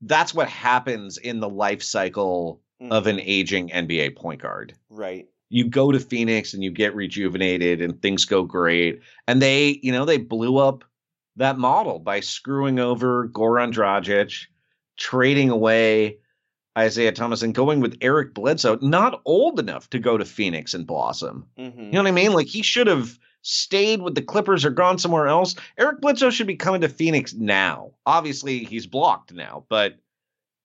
that's 0.00 0.32
what 0.32 0.48
happens 0.48 1.18
in 1.18 1.40
the 1.40 1.48
life 1.48 1.82
cycle 1.82 2.62
of 2.90 3.06
an 3.06 3.16
mm-hmm. 3.16 3.28
aging 3.28 3.68
NBA 3.68 4.16
point 4.16 4.40
guard. 4.40 4.74
Right. 4.88 5.28
You 5.50 5.68
go 5.68 5.92
to 5.92 6.00
Phoenix 6.00 6.54
and 6.54 6.64
you 6.64 6.70
get 6.70 6.94
rejuvenated 6.94 7.82
and 7.82 8.00
things 8.00 8.24
go 8.24 8.44
great. 8.44 9.02
And 9.28 9.42
they, 9.42 9.78
you 9.82 9.92
know, 9.92 10.06
they 10.06 10.16
blew 10.16 10.56
up 10.56 10.84
that 11.36 11.58
model 11.58 11.98
by 11.98 12.20
screwing 12.20 12.78
over 12.78 13.28
Goran 13.28 13.74
Dragic, 13.74 14.46
trading 14.96 15.50
away 15.50 16.20
Isaiah 16.76 17.12
Thomas 17.12 17.42
and 17.42 17.54
going 17.54 17.80
with 17.80 17.98
Eric 18.00 18.34
Bledsoe, 18.34 18.78
not 18.80 19.20
old 19.24 19.60
enough 19.60 19.88
to 19.90 19.98
go 19.98 20.18
to 20.18 20.24
Phoenix 20.24 20.74
and 20.74 20.86
blossom. 20.86 21.46
Mm-hmm. 21.58 21.80
You 21.80 21.92
know 21.92 22.02
what 22.02 22.08
I 22.08 22.12
mean? 22.12 22.32
Like 22.32 22.48
he 22.48 22.62
should 22.62 22.86
have 22.86 23.18
stayed 23.42 24.02
with 24.02 24.14
the 24.14 24.22
Clippers 24.22 24.64
or 24.64 24.70
gone 24.70 24.98
somewhere 24.98 25.28
else. 25.28 25.54
Eric 25.78 26.00
Bledsoe 26.00 26.30
should 26.30 26.46
be 26.46 26.56
coming 26.56 26.80
to 26.80 26.88
Phoenix 26.88 27.34
now. 27.34 27.92
Obviously, 28.06 28.64
he's 28.64 28.86
blocked 28.86 29.32
now, 29.32 29.64
but 29.68 29.96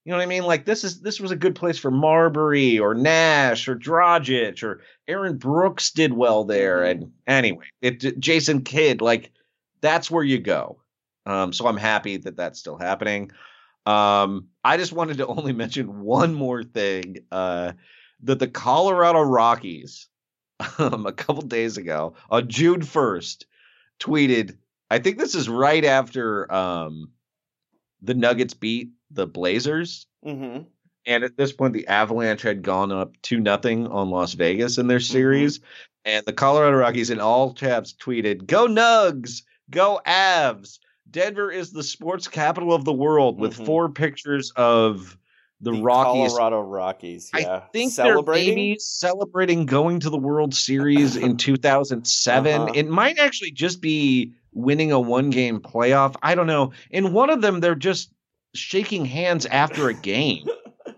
you 0.06 0.12
know 0.12 0.18
what 0.18 0.24
I 0.24 0.28
mean? 0.28 0.44
Like 0.44 0.66
this 0.66 0.84
is 0.84 1.02
this 1.02 1.20
was 1.20 1.30
a 1.30 1.36
good 1.36 1.56
place 1.56 1.78
for 1.78 1.92
Marbury 1.92 2.80
or 2.80 2.96
Nash 2.96 3.68
or 3.68 3.76
Dragic 3.76 4.64
or 4.64 4.82
Aaron 5.08 5.38
Brooks 5.38 5.92
did 5.92 6.14
well 6.14 6.46
there. 6.46 6.84
And 6.84 7.12
anyway, 7.28 7.66
it 7.82 8.20
Jason 8.20 8.64
Kidd, 8.64 9.02
like 9.02 9.32
that's 9.82 10.10
where 10.10 10.24
you 10.24 10.40
go. 10.40 10.80
Um, 11.26 11.54
so 11.54 11.68
I'm 11.68 11.78
happy 11.78 12.18
that 12.18 12.38
that's 12.38 12.60
still 12.60 12.78
happening. 12.78 13.32
Um, 13.86 14.48
I 14.64 14.78
just 14.78 14.94
wanted 14.94 15.18
to 15.18 15.28
only 15.28 15.54
mention 15.64 16.02
one 16.02 16.34
more 16.34 16.64
thing 16.64 17.18
uh, 17.32 17.74
that 18.24 18.40
the 18.40 18.48
Colorado 18.48 19.22
Rockies 19.22 20.08
um, 20.78 21.06
a 21.06 21.12
couple 21.12 21.42
days 21.44 21.78
ago 21.78 22.16
on 22.30 22.50
June 22.50 22.82
1st 22.82 23.46
tweeted. 24.00 24.58
I 24.92 25.00
think 25.00 25.18
this 25.18 25.36
is 25.36 25.48
right 25.48 25.86
after 25.86 26.52
um, 26.52 27.12
the 28.02 28.14
Nuggets 28.14 28.54
beat 28.54 28.92
the 29.12 29.28
Blazers. 29.28 30.08
Mm-hmm. 30.26 30.64
And 31.06 31.24
at 31.24 31.38
this 31.38 31.54
point, 31.54 31.74
the 31.74 31.88
Avalanche 31.88 32.42
had 32.42 32.62
gone 32.62 32.92
up 32.92 33.14
two 33.22 33.40
nothing 33.40 33.88
on 33.88 34.10
Las 34.10 34.34
Vegas 34.34 34.78
in 34.78 34.88
their 34.88 35.00
series. 35.00 35.60
And 36.06 36.26
the 36.26 36.34
Colorado 36.34 36.78
Rockies 36.78 37.10
in 37.10 37.20
all 37.20 37.54
caps 37.54 37.94
tweeted, 37.94 38.46
Go 38.46 38.68
Nugs! 38.68 39.44
Go 39.70 40.02
Avs. 40.06 40.80
Denver 41.12 41.52
is 41.52 41.72
the 41.72 41.84
sports 41.84 42.28
capital 42.28 42.74
of 42.74 42.86
the 42.86 42.94
world 42.94 43.40
with 43.40 43.58
Mhm. 43.58 43.66
four 43.66 43.90
pictures 43.90 44.52
of 44.56 45.18
the, 45.62 45.72
The 45.72 45.82
Rockies. 45.82 46.32
Colorado 46.32 46.62
Rockies. 46.62 47.30
Yeah. 47.38 47.56
I 47.58 47.60
think 47.74 47.92
celebrating. 47.92 48.48
they're 48.48 48.56
maybe 48.56 48.78
celebrating 48.80 49.66
going 49.66 50.00
to 50.02 50.10
the 50.10 50.18
World 50.18 50.54
Series 50.56 51.16
in 51.18 51.36
2007. 51.38 52.62
Uh-huh. 52.62 52.72
It 52.76 52.88
might 52.88 53.20
actually 53.20 53.52
just 53.52 53.82
be 53.82 54.32
winning 54.54 54.92
a 54.92 55.00
one 55.00 55.30
game 55.30 55.60
playoff. 55.60 56.16
I 56.24 56.34
don't 56.36 56.48
know. 56.48 56.72
In 56.92 57.12
one 57.14 57.30
of 57.30 57.42
them, 57.42 57.60
they're 57.60 57.76
just 57.76 58.12
shaking 58.56 59.06
hands 59.06 59.46
after 59.48 59.90
a 59.90 59.94
game. 59.94 60.48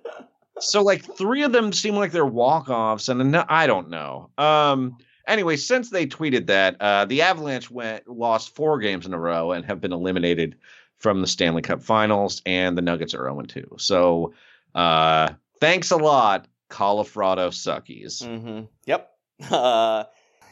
so 0.59 0.83
like 0.83 1.03
three 1.17 1.41
of 1.43 1.51
them 1.51 1.73
seem 1.73 1.95
like 1.95 2.11
they're 2.11 2.25
walk 2.25 2.69
offs, 2.69 3.09
and 3.09 3.35
I 3.35 3.65
don't 3.67 3.89
know. 3.89 4.29
Um. 4.37 4.97
Anyway, 5.31 5.55
since 5.55 5.89
they 5.89 6.05
tweeted 6.05 6.47
that, 6.47 6.75
uh, 6.81 7.05
the 7.05 7.21
Avalanche 7.21 7.71
went 7.71 8.05
lost 8.05 8.53
four 8.53 8.79
games 8.79 9.05
in 9.05 9.13
a 9.13 9.17
row 9.17 9.53
and 9.53 9.63
have 9.63 9.79
been 9.79 9.93
eliminated 9.93 10.57
from 10.97 11.21
the 11.21 11.27
Stanley 11.27 11.61
Cup 11.61 11.81
Finals, 11.81 12.41
and 12.45 12.77
the 12.77 12.81
Nuggets 12.81 13.13
are 13.13 13.23
0 13.23 13.41
2. 13.43 13.77
So, 13.79 14.33
uh, 14.75 15.29
thanks 15.61 15.89
a 15.91 15.95
lot, 15.95 16.49
Colorado 16.69 17.49
Suckies. 17.49 18.21
Mm-hmm. 18.21 18.65
Yep. 18.85 19.07
Uh, 19.49 20.03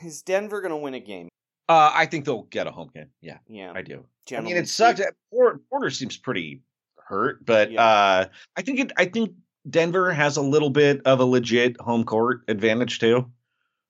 is 0.03 0.23
Denver 0.23 0.61
going 0.61 0.71
to 0.71 0.77
win 0.77 0.95
a 0.95 0.99
game? 0.99 1.27
Uh, 1.67 1.91
I 1.93 2.07
think 2.07 2.25
they'll 2.25 2.43
get 2.43 2.65
a 2.65 2.71
home 2.71 2.89
game. 2.91 3.09
Yeah, 3.21 3.38
Yeah. 3.47 3.71
I 3.75 3.84
do. 3.84 4.05
I 4.36 4.39
mean, 4.39 4.57
it 4.57 4.67
sucks. 4.67 5.01
Porter, 5.30 5.59
Porter 5.69 5.89
seems 5.91 6.17
pretty 6.17 6.61
hurt, 6.95 7.45
but 7.45 7.75
uh, 7.75 8.27
I 8.55 8.61
think 8.61 8.80
it. 8.80 8.91
I 8.97 9.05
think 9.05 9.34
Denver 9.69 10.11
has 10.11 10.38
a 10.38 10.41
little 10.41 10.69
bit 10.69 11.01
of 11.05 11.19
a 11.19 11.25
legit 11.25 11.80
home 11.82 12.03
court 12.03 12.43
advantage 12.47 12.99
too, 12.99 13.30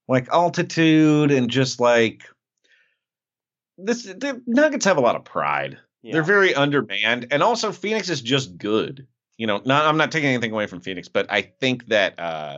like 0.09 0.27
altitude 0.29 1.31
and 1.31 1.49
just 1.49 1.79
like 1.79 2.23
this. 3.77 4.03
The 4.03 4.41
Nuggets 4.45 4.85
have 4.85 4.97
a 4.97 5.01
lot 5.01 5.15
of 5.15 5.23
pride. 5.23 5.77
They're 6.03 6.23
very 6.23 6.55
undermanned, 6.55 7.27
and 7.31 7.43
also 7.43 7.71
Phoenix 7.71 8.09
is 8.09 8.21
just 8.21 8.57
good. 8.57 9.05
You 9.37 9.47
know, 9.47 9.61
not 9.63 9.85
I'm 9.85 9.97
not 9.97 10.11
taking 10.11 10.29
anything 10.29 10.51
away 10.51 10.65
from 10.65 10.81
Phoenix, 10.81 11.07
but 11.07 11.27
I 11.29 11.41
think 11.41 11.87
that 11.87 12.19
uh, 12.19 12.57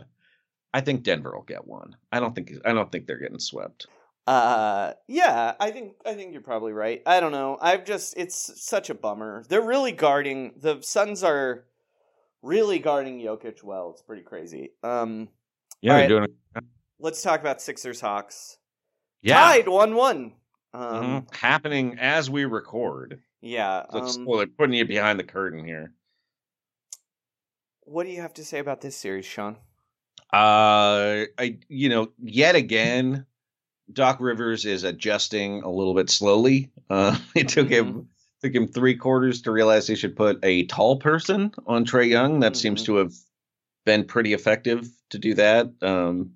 I 0.72 0.80
think 0.80 1.02
Denver 1.02 1.32
will 1.34 1.42
get 1.42 1.66
one. 1.66 1.96
I 2.10 2.20
don't 2.20 2.34
think 2.34 2.52
I 2.64 2.72
don't 2.72 2.90
think 2.90 3.06
they're 3.06 3.18
getting 3.18 3.38
swept. 3.38 3.86
Uh, 4.26 4.92
yeah, 5.08 5.54
I 5.58 5.72
think 5.72 5.94
I 6.06 6.14
think 6.14 6.32
you're 6.32 6.40
probably 6.40 6.72
right. 6.72 7.02
I 7.04 7.20
don't 7.20 7.32
know. 7.32 7.58
I've 7.60 7.84
just 7.84 8.14
it's 8.16 8.62
such 8.62 8.88
a 8.88 8.94
bummer. 8.94 9.44
They're 9.48 9.60
really 9.60 9.92
guarding 9.92 10.52
the 10.56 10.80
Suns 10.80 11.22
are 11.24 11.64
really 12.40 12.78
guarding 12.78 13.20
Jokic 13.20 13.62
well. 13.62 13.90
It's 13.90 14.02
pretty 14.02 14.22
crazy. 14.22 14.70
Um, 14.82 15.28
Yeah, 15.80 15.94
right, 15.94 16.08
doing 16.08 16.24
it. 16.24 16.64
Let's 17.02 17.20
talk 17.20 17.40
about 17.40 17.60
Sixers 17.60 18.00
Hawks. 18.00 18.58
Yeah. 19.22 19.34
Tied 19.40 19.68
one 19.68 19.94
one. 19.96 20.32
Um, 20.72 21.22
Mhm. 21.26 21.34
happening 21.34 21.98
as 21.98 22.30
we 22.30 22.44
record. 22.44 23.20
yeah. 23.40 23.84
So 23.90 23.98
Um, 23.98 24.24
well, 24.24 24.38
they're 24.38 24.46
putting 24.46 24.74
you 24.74 24.84
behind 24.86 25.18
the 25.18 25.24
curtain 25.24 25.64
here. 25.64 25.92
what 27.80 28.04
do 28.06 28.10
you 28.12 28.20
have 28.20 28.32
to 28.34 28.44
say 28.44 28.58
about 28.60 28.80
this 28.80 28.96
series, 28.96 29.26
Sean? 29.26 29.56
Uh, 30.32 31.26
I 31.36 31.58
you 31.68 31.88
know 31.88 32.12
yet 32.22 32.54
again, 32.54 33.26
Doc 33.92 34.18
Rivers 34.20 34.64
is 34.64 34.84
adjusting 34.84 35.62
a 35.62 35.68
little 35.70 35.94
bit 35.94 36.08
slowly. 36.08 36.70
Uh, 36.88 37.18
it 37.34 37.48
took 37.48 37.68
him 37.68 38.08
took 38.42 38.54
him 38.54 38.68
three 38.68 38.94
quarters 38.96 39.42
to 39.42 39.50
realize 39.52 39.86
he 39.88 39.96
should 39.96 40.16
put 40.16 40.38
a 40.44 40.64
tall 40.66 40.96
person 40.98 41.52
on 41.66 41.84
Trae 41.84 42.08
Young. 42.08 42.40
That 42.40 42.56
seems 42.56 42.84
to 42.84 42.96
have 42.96 43.12
been 43.84 44.04
pretty 44.04 44.32
effective 44.32 44.88
to 45.10 45.18
do 45.18 45.34
that. 45.34 45.66
Um, 45.82 46.34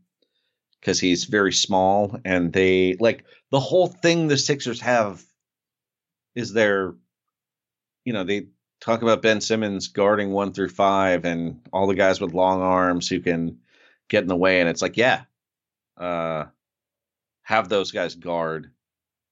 because 0.87 1.01
he's 1.01 1.25
very 1.25 1.53
small 1.53 2.17
and 2.25 2.53
they 2.53 2.95
like 3.01 3.25
the 3.51 3.59
whole 3.59 3.89
thing 3.89 4.29
the 4.29 4.39
Sixers 4.39 4.81
have 4.81 5.21
is 6.37 6.53
their 6.53 6.95
you 8.05 8.13
know 8.13 8.23
they 8.23 8.47
talk 8.81 9.03
about 9.03 9.21
Ben 9.21 9.41
Simmons 9.41 9.89
guarding 9.89 10.31
1 10.31 10.53
through 10.53 10.69
5 10.69 11.25
and 11.25 11.61
all 11.73 11.89
the 11.89 11.97
guys 11.97 12.21
with 12.21 12.35
long 12.35 12.63
arms 12.63 13.09
who 13.09 13.19
can 13.19 13.59
get 14.09 14.23
in 14.23 14.29
the 14.29 14.37
way 14.37 14.61
and 14.61 14.69
it's 14.69 14.81
like 14.81 14.97
yeah 14.97 15.23
uh 15.99 16.45
have 17.43 17.69
those 17.69 17.91
guys 17.91 18.15
guard 18.15 18.71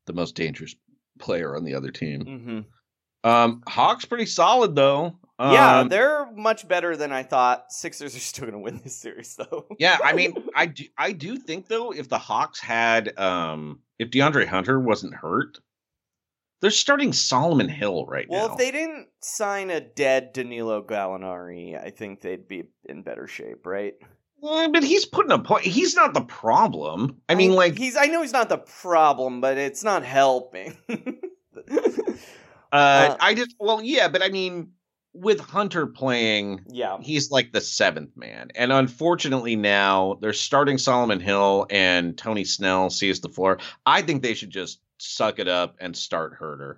the 0.07 0.13
most 0.13 0.35
dangerous 0.35 0.75
player 1.21 1.57
on 1.57 1.63
the 1.63 1.77
other 1.77 1.93
team. 1.93 2.25
Mm-hmm. 2.25 3.31
Um 3.31 3.63
Hawks 3.69 4.07
pretty 4.07 4.27
solid 4.27 4.75
though. 4.75 5.17
Yeah, 5.41 5.81
Um, 5.81 5.89
they're 5.89 6.31
much 6.33 6.67
better 6.69 6.97
than 6.97 7.13
I 7.13 7.23
thought. 7.23 7.73
Sixers 7.73 8.15
are 8.15 8.21
still 8.21 8.43
going 8.45 8.53
to 8.53 8.59
win 8.61 8.81
this 8.85 8.97
series, 8.97 9.35
though. 9.39 9.67
yeah, 9.79 9.99
I 10.03 10.13
mean, 10.13 10.35
I 10.55 10.67
do, 10.67 10.85
I 10.97 11.13
do 11.13 11.37
think 11.37 11.69
though, 11.69 11.93
if 11.93 12.09
the 12.09 12.19
Hawks 12.19 12.61
had, 12.61 13.19
um, 13.19 13.81
if 13.99 14.11
DeAndre 14.11 14.47
Hunter 14.47 14.79
wasn't 14.81 15.15
hurt, 15.15 15.59
they're 16.61 16.71
starting 16.71 17.13
Solomon 17.13 17.69
Hill 17.69 18.07
right 18.07 18.27
Well, 18.29 18.49
now. 18.49 18.53
if 18.55 18.59
they 18.59 18.71
didn't 18.71 19.09
sign 19.21 19.71
a 19.71 19.81
dead 19.81 20.33
Danilo 20.33 20.83
Gallinari, 20.83 21.79
I 21.83 21.91
think 21.91 22.21
they'd 22.23 22.49
be 22.49 22.65
in 22.89 23.03
better 23.03 23.27
shape, 23.27 23.67
right? 23.67 23.95
Uh, 24.43 24.69
but 24.69 24.83
he's 24.85 25.05
putting 25.05 25.33
a 25.33 25.39
point. 25.39 25.65
He's 25.65 25.95
not 25.95 26.15
the 26.15 26.21
problem. 26.23 27.21
I 27.29 27.35
mean, 27.35 27.53
like, 27.53 27.77
he's. 27.79 27.97
I 27.97 28.07
know 28.07 28.21
he's 28.23 28.33
not 28.33 28.49
the 28.51 28.59
problem, 28.59 29.41
but 29.41 29.57
it's 29.59 29.83
not 29.83 30.05
helping. 30.05 30.77
uh, 32.73 33.17
I 33.21 33.35
just, 33.35 33.55
well, 33.59 33.83
yeah, 33.83 34.09
but 34.09 34.23
I 34.23 34.29
mean, 34.29 34.73
with 35.15 35.41
Hunter 35.41 35.87
playing, 35.87 36.65
yeah, 36.69 36.99
he's 37.01 37.31
like 37.31 37.53
the 37.53 37.61
seventh 37.61 38.17
man, 38.17 38.51
and 38.55 38.73
unfortunately 38.73 39.57
now 39.57 40.19
they're 40.21 40.33
starting 40.33 40.77
Solomon 40.77 41.21
Hill 41.21 41.67
and 41.71 42.19
Tony 42.19 42.45
Snell 42.45 42.91
sees 42.91 43.21
the 43.21 43.29
floor. 43.29 43.59
I 43.87 44.03
think 44.03 44.23
they 44.23 44.35
should 44.35 44.51
just 44.51 44.81
suck 44.99 45.39
it 45.39 45.49
up 45.49 45.77
and 45.81 45.97
start 45.97 46.39
Huerter. 46.41 46.77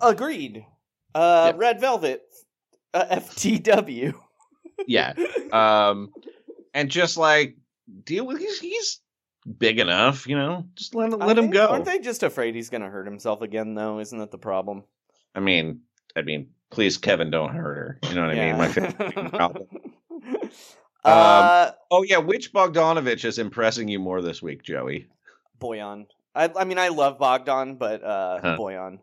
Agreed. 0.00 0.64
Uh, 1.14 1.52
Red 1.56 1.80
Velvet, 1.80 2.22
uh, 2.94 3.04
FTW. 3.16 4.14
yeah 4.86 5.12
um 5.52 6.10
and 6.72 6.90
just 6.90 7.18
like 7.18 7.54
deal 8.04 8.26
with 8.26 8.38
he's 8.38 8.58
he's 8.58 9.00
big 9.58 9.78
enough 9.78 10.26
you 10.26 10.34
know 10.34 10.64
just 10.74 10.94
let, 10.94 11.10
let 11.10 11.20
I 11.22 11.30
him 11.32 11.36
think- 11.36 11.52
go 11.52 11.66
Aren't 11.68 11.84
they 11.84 11.98
just 11.98 12.22
afraid 12.22 12.54
he's 12.54 12.70
going 12.70 12.80
to 12.80 12.88
hurt 12.88 13.04
himself 13.06 13.42
again, 13.42 13.74
though? 13.74 13.98
Isn't 14.00 14.18
that 14.20 14.30
the 14.30 14.38
problem? 14.38 14.84
i 15.34 15.40
mean 15.40 15.80
i 16.16 16.22
mean 16.22 16.48
please 16.70 16.96
kevin 16.98 17.30
don't 17.30 17.54
hurt 17.54 17.76
her 17.76 17.98
you 18.08 18.14
know 18.14 18.22
what 18.22 18.30
i 18.30 18.34
mean 18.34 18.56
my 18.56 18.68
favorite 18.68 19.32
problem. 19.32 19.66
Uh, 21.02 21.70
um, 21.72 21.74
oh 21.90 22.02
yeah 22.02 22.18
which 22.18 22.52
bogdanovich 22.52 23.24
is 23.24 23.38
impressing 23.38 23.88
you 23.88 23.98
more 23.98 24.20
this 24.20 24.42
week 24.42 24.62
joey 24.62 25.06
Bojan. 25.58 26.06
I, 26.34 26.50
I 26.56 26.64
mean, 26.64 26.78
I 26.78 26.88
love 26.88 27.18
Bogdan, 27.18 27.76
but 27.76 28.02
uh, 28.04 28.38
Huh. 28.40 28.56
Bojan. 28.58 28.98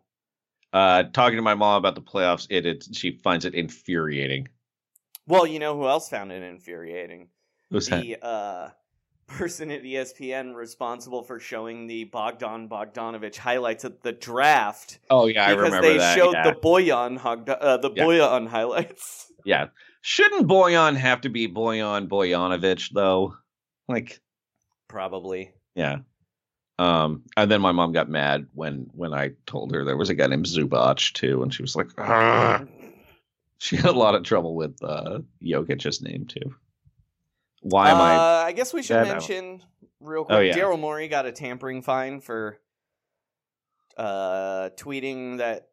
uh 0.73 1.03
talking 1.11 1.37
to 1.37 1.41
my 1.41 1.55
mom 1.55 1.77
about 1.77 1.95
the 1.95 2.01
playoffs 2.01 2.45
it, 2.51 2.65
it 2.67 2.87
she 2.93 3.17
finds 3.23 3.45
it 3.45 3.55
infuriating 3.55 4.47
Well, 5.25 5.47
you 5.47 5.57
know 5.59 5.75
who 5.75 5.87
else 5.87 6.07
found 6.07 6.31
it 6.31 6.43
infuriating? 6.43 7.29
Who's 7.71 7.87
that? 7.89 8.23
uh, 8.23 8.69
person 9.27 9.71
at 9.71 9.83
ESPN 9.83 10.55
responsible 10.55 11.23
for 11.23 11.39
showing 11.39 11.87
the 11.87 12.05
Bogdan 12.05 12.67
Bogdanovich 12.69 13.37
highlights 13.37 13.85
at 13.85 14.01
the 14.01 14.13
draft. 14.13 14.99
Oh, 15.09 15.27
yeah, 15.27 15.45
I 15.45 15.55
because 15.55 15.65
remember 15.65 15.87
they 15.87 15.97
that, 15.97 16.17
showed 16.17 16.33
yeah. 16.33 16.43
the 16.43 16.53
Bojan 16.53 17.19
uh, 17.23 17.77
the 17.77 17.91
Yeah. 17.95 18.03
Bojan 18.03 18.47
highlights. 18.47 19.31
yeah 19.45 19.67
shouldn't 20.01 20.47
boyan 20.47 20.95
have 20.95 21.21
to 21.21 21.29
be 21.29 21.47
boyan 21.47 22.07
boyanovich 22.07 22.91
though 22.93 23.35
like 23.87 24.19
Probably. 24.87 25.51
Yeah. 25.75 25.97
Um, 26.79 27.23
and 27.35 27.51
then 27.51 27.61
my 27.61 27.71
mom 27.71 27.91
got 27.91 28.09
mad 28.09 28.47
when 28.53 28.87
when 28.93 29.13
I 29.13 29.31
told 29.45 29.73
her 29.73 29.83
there 29.83 29.97
was 29.97 30.09
a 30.09 30.15
guy 30.15 30.27
named 30.27 30.45
Zubac 30.45 31.13
too, 31.13 31.41
and 31.43 31.53
she 31.53 31.61
was 31.63 31.75
like, 31.75 31.87
"Argh." 31.97 32.67
she 33.57 33.75
had 33.75 33.85
a 33.85 33.91
lot 33.91 34.15
of 34.15 34.23
trouble 34.23 34.55
with 34.55 34.77
uh 34.83 35.19
Jokic's 35.43 36.01
name 36.01 36.25
too. 36.25 36.55
Why 37.69 37.89
am 37.91 37.97
uh, 37.97 37.99
I? 38.01 38.43
I 38.47 38.51
guess 38.53 38.73
we 38.73 38.81
should 38.81 39.01
mention 39.05 39.61
real 39.99 40.21
Oh, 40.21 40.25
quick. 40.25 40.55
yeah. 40.55 40.57
Daryl 40.61 40.79
Morey 40.79 41.07
got 41.07 41.25
a 41.25 41.31
tampering 41.31 41.81
fine 41.81 42.21
for 42.21 42.59
uh, 43.97 44.69
tweeting 44.77 45.37
that 45.39 45.69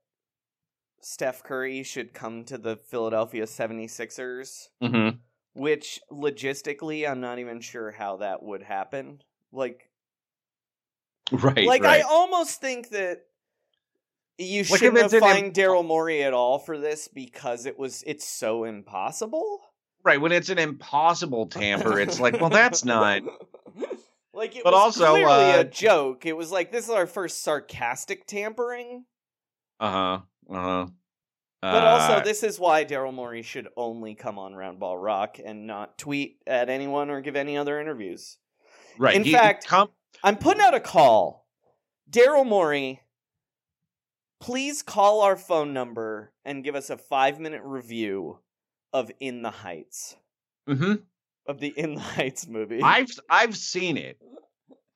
Steph 1.00 1.42
Curry 1.44 1.82
should 1.82 2.14
come 2.14 2.44
to 2.44 2.56
the 2.58 2.76
Philadelphia 2.76 3.44
76ers, 3.44 4.70
Mhm. 4.82 5.18
which 5.52 6.00
logistically, 6.10 7.08
I'm 7.08 7.20
not 7.20 7.38
even 7.38 7.60
sure 7.60 7.90
how 7.90 8.16
that 8.16 8.42
would 8.42 8.62
happen. 8.62 9.22
Like, 9.52 9.90
Right, 11.30 11.66
like 11.66 11.82
right. 11.82 12.00
I 12.00 12.08
almost 12.08 12.60
think 12.60 12.90
that 12.90 13.26
you 14.36 14.62
Like, 14.64 14.78
shouldn't 14.80 15.12
have 15.12 15.20
fined 15.20 15.54
Daryl 15.54 15.84
Morey 15.84 16.22
at 16.22 16.34
all 16.34 16.58
for 16.58 16.78
this 16.78 17.08
because 17.08 17.66
it 17.66 17.78
was 17.78 18.02
it's 18.06 18.26
so 18.26 18.64
impossible. 18.64 19.60
Right 20.04 20.20
when 20.20 20.32
it's 20.32 20.48
an 20.50 20.58
impossible 20.58 21.46
tamper, 21.46 21.98
it's 21.98 22.20
like, 22.20 22.40
well, 22.40 22.50
that's 22.50 22.84
not. 22.84 23.22
Like 24.36 24.56
it 24.56 24.64
But 24.64 24.72
was 24.72 25.00
also, 25.00 25.12
clearly 25.12 25.52
uh, 25.52 25.60
a 25.60 25.64
joke. 25.64 26.26
It 26.26 26.36
was 26.36 26.50
like 26.50 26.72
this 26.72 26.86
is 26.86 26.90
our 26.90 27.06
first 27.06 27.44
sarcastic 27.44 28.26
tampering. 28.26 29.04
Uh 29.78 29.90
huh. 29.92 30.18
Uh 30.52 30.60
huh. 30.60 30.86
But 31.62 31.84
also, 31.84 32.24
this 32.24 32.42
is 32.42 32.58
why 32.58 32.84
Daryl 32.84 33.14
Morey 33.14 33.42
should 33.42 33.68
only 33.76 34.16
come 34.16 34.38
on 34.40 34.52
Roundball 34.52 35.00
Rock 35.00 35.38
and 35.42 35.68
not 35.68 35.96
tweet 35.98 36.38
at 36.48 36.68
anyone 36.68 37.10
or 37.10 37.20
give 37.20 37.36
any 37.36 37.56
other 37.56 37.80
interviews. 37.80 38.36
right. 38.98 39.14
In 39.14 39.22
he- 39.22 39.30
fact, 39.32 39.68
com- 39.68 39.90
I'm 40.24 40.36
putting 40.36 40.60
out 40.62 40.74
a 40.74 40.80
call. 40.80 41.46
Daryl 42.10 42.44
Morey, 42.44 43.00
please 44.40 44.82
call 44.82 45.20
our 45.22 45.36
phone 45.36 45.72
number 45.72 46.32
and 46.44 46.64
give 46.64 46.74
us 46.74 46.90
a 46.90 46.98
five 46.98 47.38
minute 47.38 47.62
review 47.64 48.40
of 48.94 49.10
In 49.20 49.42
the 49.42 49.50
Heights. 49.50 50.16
Mm-hmm. 50.68 50.94
Of 51.46 51.60
the 51.60 51.68
In 51.76 51.96
the 51.96 52.00
Heights 52.00 52.46
movie. 52.46 52.80
I've 52.82 53.10
I've 53.28 53.54
seen 53.54 53.98
it. 53.98 54.18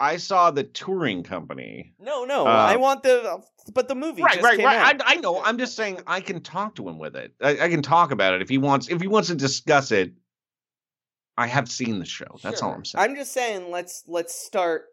I 0.01 0.17
saw 0.17 0.53
the 0.53 0.63
touring 0.63 1.25
company. 1.25 1.93
No, 1.99 2.25
no, 2.25 2.47
Uh, 2.47 2.51
I 2.51 2.77
want 2.77 3.03
the. 3.03 3.43
But 3.75 3.89
the 3.89 3.97
movie 3.97 4.23
right, 4.23 4.35
just 4.35 4.45
right, 4.45 4.59
right. 4.59 5.03
I, 5.03 5.15
I 5.15 5.17
know. 5.17 5.43
I'm 5.43 5.59
just 5.59 5.75
saying 5.77 6.01
I 6.07 6.21
can 6.21 6.41
talk 6.41 6.77
to 6.77 6.89
him 6.89 6.99
with 6.99 7.17
it. 7.17 7.35
I, 7.43 7.51
I 7.59 7.69
can 7.69 7.83
talk 7.83 8.13
about 8.13 8.33
it 8.33 8.41
if 8.41 8.49
he 8.49 8.57
wants. 8.57 8.89
If 8.89 9.01
he 9.03 9.09
wants 9.09 9.29
to 9.29 9.35
discuss 9.35 9.91
it, 9.93 10.13
I 11.37 11.49
have 11.49 11.69
seen 11.71 11.99
the 11.99 12.07
show. 12.07 12.39
That's 12.43 12.63
all 12.63 12.73
I'm 12.73 12.85
saying. 12.85 13.05
I'm 13.11 13.17
just 13.17 13.33
saying 13.33 13.71
let's 13.71 14.05
let's 14.07 14.35
start. 14.35 14.85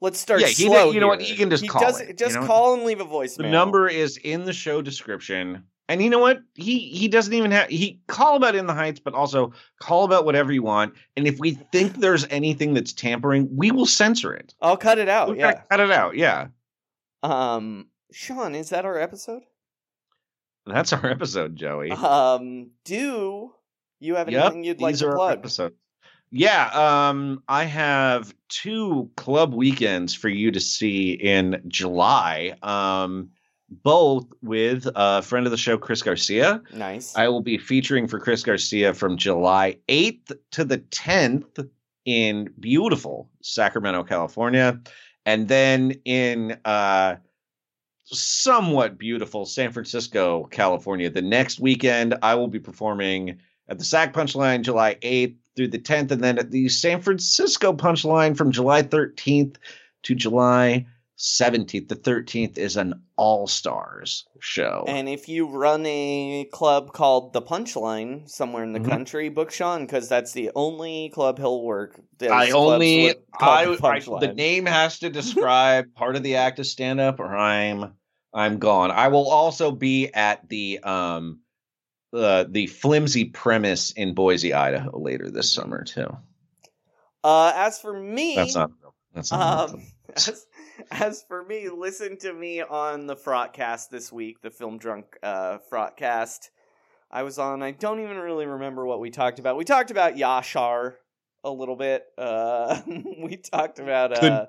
Let's 0.00 0.18
start 0.18 0.40
Yeah, 0.40 0.48
he- 0.48 0.64
you 0.64 0.98
know 1.00 1.06
what, 1.06 1.22
he 1.22 1.36
can 1.36 1.48
just 1.48 1.66
call 1.68 1.82
does, 1.82 2.00
it, 2.00 2.08
you 2.08 2.14
Just 2.14 2.34
know? 2.34 2.46
call 2.46 2.74
and 2.74 2.84
leave 2.84 3.00
a 3.00 3.04
voicemail. 3.06 3.36
The 3.36 3.50
number 3.50 3.88
is 3.88 4.16
in 4.16 4.44
the 4.44 4.52
show 4.52 4.82
description. 4.82 5.64
And 5.88 6.02
you 6.02 6.08
know 6.08 6.18
what? 6.18 6.42
He 6.54 6.78
he 6.78 7.08
doesn't 7.08 7.34
even 7.34 7.50
have 7.50 7.68
he 7.68 8.00
call 8.08 8.36
about 8.36 8.54
in 8.54 8.66
the 8.66 8.72
heights, 8.72 9.00
but 9.00 9.12
also 9.14 9.52
call 9.80 10.04
about 10.04 10.24
whatever 10.24 10.50
you 10.52 10.62
want. 10.62 10.94
And 11.16 11.26
if 11.26 11.38
we 11.38 11.52
think 11.52 11.96
there's 11.98 12.26
anything 12.30 12.72
that's 12.72 12.92
tampering, 12.92 13.48
we 13.54 13.70
will 13.70 13.84
censor 13.86 14.32
it. 14.32 14.54
I'll 14.62 14.78
cut 14.78 14.98
it 14.98 15.08
out. 15.08 15.28
Oh, 15.28 15.34
yeah. 15.34 15.60
cut 15.70 15.80
it 15.80 15.90
out. 15.90 16.16
Yeah. 16.16 16.46
Um, 17.22 17.88
Sean, 18.12 18.54
is 18.54 18.70
that 18.70 18.84
our 18.84 18.98
episode? 18.98 19.42
That's 20.66 20.92
our 20.94 21.06
episode, 21.06 21.56
Joey. 21.56 21.90
Um, 21.90 22.70
do 22.84 23.52
you 24.00 24.14
have 24.14 24.30
Yep, 24.30 24.44
anything 24.44 24.64
you'd 24.64 24.80
like 24.80 24.96
to 24.96 25.12
plug? 25.12 25.38
episodes. 25.38 25.74
Yeah, 26.30 26.70
um, 27.08 27.42
I 27.48 27.64
have 27.64 28.34
two 28.48 29.10
club 29.16 29.54
weekends 29.54 30.14
for 30.14 30.28
you 30.28 30.50
to 30.50 30.58
see 30.60 31.12
in 31.12 31.62
July. 31.68 32.56
Um, 32.62 33.30
both 33.82 34.26
with 34.42 34.88
a 34.94 35.22
friend 35.22 35.46
of 35.46 35.50
the 35.50 35.58
show, 35.58 35.76
Chris 35.76 36.02
Garcia. 36.02 36.62
Nice. 36.72 37.16
I 37.16 37.28
will 37.28 37.42
be 37.42 37.58
featuring 37.58 38.06
for 38.06 38.18
Chris 38.18 38.42
Garcia 38.42 38.94
from 38.94 39.16
July 39.16 39.78
8th 39.88 40.32
to 40.52 40.64
the 40.64 40.78
10th 40.78 41.68
in 42.04 42.50
beautiful 42.60 43.30
Sacramento, 43.42 44.04
California. 44.04 44.80
And 45.26 45.48
then 45.48 45.92
in 46.04 46.58
uh 46.64 47.16
somewhat 48.04 48.98
beautiful 48.98 49.46
San 49.46 49.72
Francisco, 49.72 50.44
California. 50.50 51.10
The 51.10 51.22
next 51.22 51.58
weekend, 51.60 52.14
I 52.22 52.34
will 52.34 52.48
be 52.48 52.60
performing 52.60 53.38
at 53.68 53.78
the 53.78 53.84
Sac 53.84 54.12
Punchline 54.12 54.62
July 54.62 54.96
8th 54.96 55.36
through 55.56 55.68
the 55.68 55.78
10th, 55.78 56.10
and 56.10 56.22
then 56.22 56.38
at 56.38 56.50
the 56.50 56.68
San 56.68 57.00
Francisco 57.00 57.72
Punchline 57.72 58.36
from 58.36 58.52
July 58.52 58.82
13th 58.82 59.56
to 60.02 60.14
July 60.14 60.86
17th. 61.24 61.88
The 61.88 61.96
13th 61.96 62.58
is 62.58 62.76
an 62.76 63.02
All 63.16 63.46
Stars 63.46 64.26
show. 64.40 64.84
And 64.86 65.08
if 65.08 65.26
you 65.26 65.46
run 65.46 65.86
a 65.86 66.46
club 66.52 66.92
called 66.92 67.32
the 67.32 67.40
Punchline 67.40 68.28
somewhere 68.28 68.62
in 68.62 68.74
the 68.74 68.80
Mhm. 68.80 68.88
country, 68.88 69.28
book 69.30 69.50
Sean 69.50 69.86
because 69.86 70.06
that's 70.06 70.32
the 70.32 70.50
only 70.54 71.08
club 71.14 71.38
he'll 71.38 71.62
work. 71.62 71.98
I 72.20 72.50
only 72.50 73.10
I, 73.40 73.64
the 73.64 73.86
I 73.86 74.00
the 74.20 74.34
name 74.34 74.66
has 74.66 74.98
to 74.98 75.08
describe 75.10 75.94
part 75.94 76.14
of 76.16 76.22
the 76.22 76.36
act 76.36 76.58
of 76.58 76.66
stand 76.66 77.00
up 77.00 77.20
or 77.20 77.34
I'm 77.34 77.94
I'm 78.34 78.58
gone. 78.58 78.90
I 78.90 79.08
will 79.08 79.28
also 79.28 79.70
be 79.70 80.12
at 80.12 80.46
the 80.50 80.80
um 80.80 81.40
uh, 82.12 82.44
the 82.48 82.66
flimsy 82.66 83.24
premise 83.24 83.92
in 83.92 84.14
Boise, 84.14 84.52
Idaho 84.52 84.98
later 84.98 85.30
this 85.30 85.52
summer 85.52 85.84
too. 85.84 86.16
Uh, 87.24 87.52
as 87.56 87.78
for 87.80 87.98
me, 87.98 88.36
That's 88.36 88.54
not 88.54 88.70
that's 89.14 89.32
not 89.32 89.70
Um, 89.70 89.82
as, 90.16 90.46
as 90.90 91.22
for 91.26 91.44
me, 91.44 91.68
listen 91.68 92.16
to 92.18 92.32
me 92.32 92.60
on 92.62 93.06
the 93.06 93.16
Frotcast 93.16 93.88
this 93.90 94.12
week, 94.12 94.40
the 94.42 94.50
Film 94.50 94.78
Drunk 94.78 95.16
uh, 95.22 95.58
Frotcast. 95.70 96.50
I 97.10 97.22
was 97.22 97.38
on. 97.38 97.62
I 97.62 97.70
don't 97.70 98.00
even 98.00 98.16
really 98.16 98.46
remember 98.46 98.84
what 98.86 99.00
we 99.00 99.10
talked 99.10 99.38
about. 99.38 99.56
We 99.56 99.64
talked 99.64 99.90
about 99.90 100.14
Yashar 100.16 100.94
a 101.44 101.50
little 101.50 101.76
bit. 101.76 102.04
Uh, 102.18 102.80
we 102.86 103.36
talked 103.36 103.78
about. 103.78 104.12
Uh, 104.22 104.46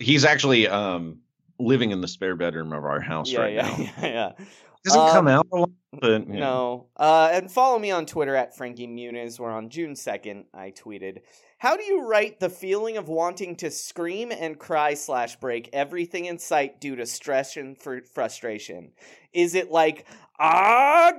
He's 0.00 0.24
actually 0.24 0.66
um 0.68 1.18
living 1.58 1.90
in 1.90 2.00
the 2.00 2.08
spare 2.08 2.36
bedroom 2.36 2.72
of 2.72 2.84
our 2.84 3.00
house 3.00 3.30
yeah, 3.30 3.40
right 3.40 3.54
yeah, 3.54 3.62
now. 3.68 3.76
yeah, 3.78 4.32
yeah. 4.38 4.44
Doesn't 4.82 5.08
come 5.10 5.28
Um, 5.28 5.28
out 5.28 5.46
a 5.52 5.56
lot, 5.58 5.70
but 6.00 6.26
yeah. 6.26 6.40
No. 6.40 6.86
Uh, 6.96 7.28
and 7.32 7.52
follow 7.52 7.78
me 7.78 7.90
on 7.90 8.06
Twitter 8.06 8.34
at 8.34 8.56
Frankie 8.56 8.86
Muniz, 8.88 9.38
where 9.38 9.50
on 9.50 9.68
June 9.68 9.92
2nd 9.92 10.46
I 10.54 10.70
tweeted, 10.70 11.18
How 11.60 11.76
do 11.76 11.82
you 11.82 12.06
write 12.06 12.40
the 12.40 12.48
feeling 12.48 12.96
of 12.96 13.10
wanting 13.10 13.54
to 13.56 13.70
scream 13.70 14.32
and 14.32 14.58
cry 14.58 14.94
slash 14.94 15.36
break 15.36 15.68
everything 15.74 16.24
in 16.24 16.38
sight 16.38 16.80
due 16.80 16.96
to 16.96 17.04
stress 17.04 17.58
and 17.58 17.76
fr- 17.76 17.98
frustration? 18.14 18.92
Is 19.34 19.54
it 19.54 19.70
like, 19.70 20.06
Agarwa? 20.40 21.12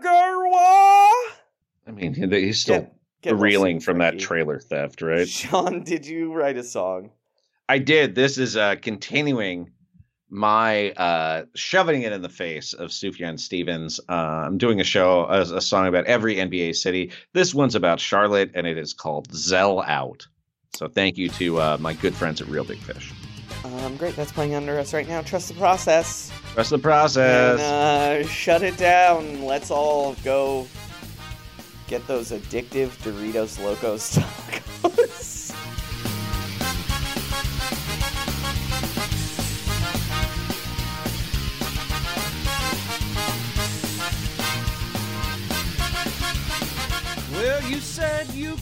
I 1.86 1.92
mean, 1.94 2.16
he's 2.16 2.60
still 2.60 2.80
Get- 2.80 2.96
get 3.22 3.36
reeling 3.36 3.80
from 3.82 4.00
that 4.00 4.18
trailer 4.18 4.60
theft, 4.60 5.04
right? 5.04 5.30
Sean, 5.30 5.84
did 5.84 6.08
you 6.08 6.34
write 6.34 6.58
a 6.58 6.64
song? 6.64 7.12
I 7.70 7.78
did. 7.78 8.16
This 8.16 8.40
is 8.40 8.58
uh 8.58 8.78
continuing 8.82 9.70
my 10.32 10.92
uh 10.92 11.44
shoving 11.56 12.04
it 12.04 12.12
in 12.14 12.22
the 12.22 12.30
face 12.30 12.74
of 12.74 12.90
Sufjan 12.90 13.40
Stevens. 13.40 14.00
Uh, 14.10 14.14
I'm 14.14 14.58
doing 14.58 14.80
a 14.80 14.84
show, 14.84 15.26
a, 15.26 15.42
a 15.42 15.62
song 15.62 15.88
about 15.88 16.06
every 16.06 16.36
NBA 16.36 16.76
city. 16.76 17.12
This 17.34 17.54
one's 17.54 17.76
about 17.76 18.00
Charlotte, 18.00 18.52
and 18.54 18.66
it 18.66 18.78
is 18.78 18.94
called 18.94 19.34
Zell 19.34 19.82
Out. 19.82 20.26
So 20.74 20.88
thank 20.88 21.18
you 21.18 21.30
to 21.30 21.60
uh, 21.60 21.78
my 21.80 21.94
good 21.94 22.16
friends 22.16 22.42
at 22.42 22.48
Reel 22.48 22.64
Big 22.64 22.80
Fish. 22.80 23.12
Um, 23.64 23.96
great, 23.98 24.16
that's 24.16 24.32
playing 24.32 24.56
under 24.56 24.80
us 24.80 24.94
right 24.94 25.08
now. 25.08 25.22
Trust 25.22 25.50
the 25.50 25.54
process. 25.56 26.32
Trust 26.54 26.70
the 26.70 26.80
process. 26.80 27.60
And 27.60 28.26
uh, 28.26 28.28
shut 28.28 28.64
it 28.64 28.78
down. 28.78 29.44
Let's 29.44 29.70
all 29.70 30.16
go 30.24 30.68
get 31.88 32.08
those 32.08 32.32
addictive 32.32 32.90
Doritos 33.04 33.62
Locos 33.62 34.16
tacos. 34.18 35.11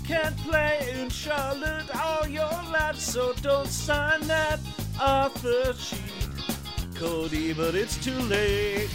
Can't 0.06 0.38
play 0.38 0.96
in 1.00 1.10
Charlotte 1.10 1.90
all 1.96 2.28
your 2.28 2.50
life, 2.72 2.98
so 2.98 3.34
don't 3.42 3.68
sign 3.68 4.22
that 4.28 4.60
offer 5.00 5.74
sheet, 5.74 6.00
Cody. 6.96 7.54
But 7.54 7.76
it's 7.76 7.98
too 8.04 8.20
late. 8.22 8.90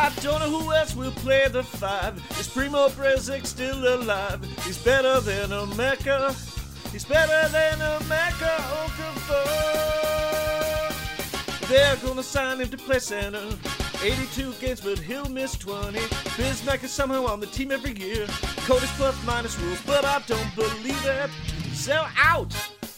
I 0.00 0.12
don't 0.20 0.40
know 0.40 0.60
who 0.60 0.72
else 0.72 0.94
will 0.94 1.12
play 1.12 1.48
the 1.48 1.62
five. 1.62 2.16
Is 2.38 2.48
Primo 2.48 2.88
Brezec 2.88 3.44
still 3.46 3.96
alive? 3.96 4.44
He's 4.64 4.78
better 4.78 5.20
than 5.20 5.50
Emeka. 5.50 6.34
He's 6.92 7.04
better 7.04 7.48
than 7.50 7.78
Emeka 7.78 8.56
Okafor. 8.80 9.68
They're 11.68 11.96
gonna 11.96 12.22
sign 12.22 12.60
him 12.60 12.68
to 12.68 12.76
play 12.76 12.98
center. 12.98 13.42
82 14.02 14.52
games, 14.60 14.80
but 14.80 14.98
he'll 14.98 15.28
miss 15.28 15.56
20. 15.56 15.98
Bismack 15.98 16.84
is 16.84 16.92
somehow 16.92 17.26
on 17.26 17.40
the 17.40 17.46
team 17.46 17.72
every 17.72 17.98
year. 17.98 18.26
Cody's 18.58 18.90
plus 18.92 19.16
minus 19.26 19.58
rules, 19.58 19.80
but 19.82 20.04
I 20.04 20.22
don't 20.26 20.54
believe 20.54 21.04
it. 21.04 21.30
Zell 21.74 22.08
out! 22.16 22.54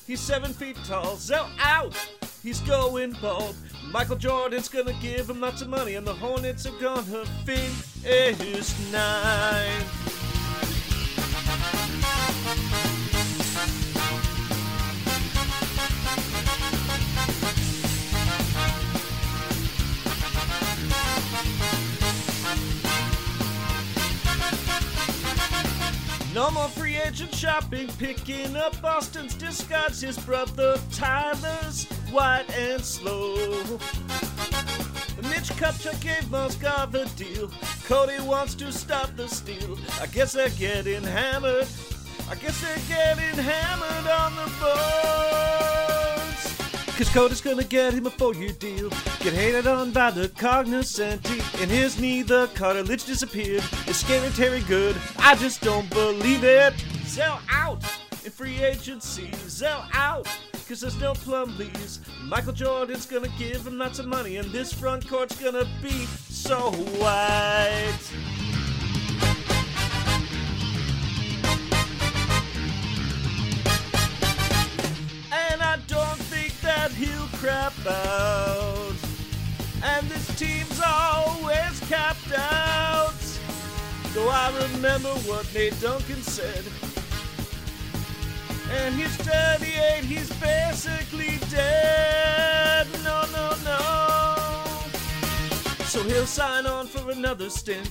He's 0.07 0.21
seven 0.21 0.53
feet 0.53 0.77
tall. 0.85 1.17
Zell 1.17 1.49
out! 1.59 1.97
He's 2.43 2.61
going 2.61 3.13
bald. 3.23 3.57
Michael 3.91 4.17
Jordan's 4.17 4.69
gonna 4.69 4.95
give 5.01 5.29
him 5.31 5.41
lots 5.41 5.63
of 5.63 5.69
money, 5.69 5.95
and 5.95 6.07
the 6.07 6.15
Hornets 6.15 6.67
are 6.67 6.79
gonna 6.79 7.25
finish 7.45 8.93
nine. 8.93 10.20
No 26.35 26.49
more 26.53 26.69
free 26.69 26.97
agent 26.97 27.35
shopping, 27.35 27.89
picking 27.99 28.57
up 28.57 28.81
Boston's 28.81 29.35
discards. 29.35 30.01
His 30.01 30.17
brother 30.19 30.79
Tyler's 30.93 31.87
white 32.13 32.49
and 32.57 32.85
slow. 32.85 33.35
Mitch 35.29 35.51
Kupchak 35.59 36.01
gave 36.01 36.25
Mozgov 36.31 36.95
a 36.95 37.09
deal. 37.17 37.51
Cody 37.87 38.21
wants 38.21 38.55
to 38.57 38.71
stop 38.73 39.15
the 39.17 39.27
steal. 39.27 39.77
I 40.01 40.07
guess 40.07 40.33
they're 40.33 40.51
getting 40.51 41.03
hammered. 41.03 41.67
I 42.31 42.37
guess 42.37 42.61
they're 42.61 42.77
getting 42.89 43.43
hammered 43.43 44.11
on 44.11 44.37
the 44.37 44.53
boards. 44.61 45.90
Cause 47.01 47.09
Cody's 47.15 47.41
gonna 47.41 47.65
get 47.65 47.95
him 47.95 48.05
a 48.05 48.11
four 48.11 48.35
year 48.35 48.53
deal. 48.53 48.91
Get 49.21 49.33
hated 49.33 49.67
on 49.67 49.91
by 49.91 50.11
the 50.11 50.29
cognoscenti. 50.29 51.63
In 51.63 51.71
his 51.71 51.99
knee, 51.99 52.21
the 52.21 52.49
cartilage 52.49 53.05
disappeared. 53.05 53.65
It's 53.87 54.01
scary 54.01 54.29
Terry 54.33 54.61
good. 54.69 54.95
I 55.19 55.35
just 55.37 55.63
don't 55.63 55.89
believe 55.89 56.45
it. 56.45 56.75
Zell 57.07 57.41
out 57.51 57.83
in 58.23 58.31
free 58.31 58.63
agency. 58.63 59.31
Zell 59.49 59.89
out. 59.95 60.29
cause 60.69 60.83
there's 60.83 61.01
no 61.01 61.15
Plumlees. 61.15 62.01
Michael 62.27 62.53
Jordan's 62.53 63.07
gonna 63.07 63.33
give 63.39 63.67
him 63.67 63.79
lots 63.79 63.99
of 63.99 64.05
money, 64.05 64.37
and 64.37 64.51
this 64.51 64.71
front 64.71 65.09
court's 65.09 65.41
gonna 65.41 65.65
be 65.83 66.05
so 66.05 66.71
white. 67.01 68.50
Crap 77.41 77.73
out. 77.87 78.93
And 79.83 80.07
this 80.11 80.39
team's 80.39 80.79
always 80.85 81.81
capped 81.89 82.33
out. 82.37 83.15
Though 84.13 84.29
I 84.29 84.53
remember 84.75 85.09
what 85.25 85.49
Nate 85.55 85.81
Duncan 85.81 86.21
said. 86.21 86.63
And 88.71 88.95
he's 88.95 89.17
38, 89.17 90.05
he's 90.05 90.31
basically 90.35 91.39
dead. 91.49 92.87
No, 93.03 93.25
no, 93.33 93.55
no. 93.65 94.91
So 95.85 96.03
he'll 96.03 96.27
sign 96.27 96.67
on 96.67 96.89
for 96.89 97.11
another 97.11 97.49
stint. 97.49 97.89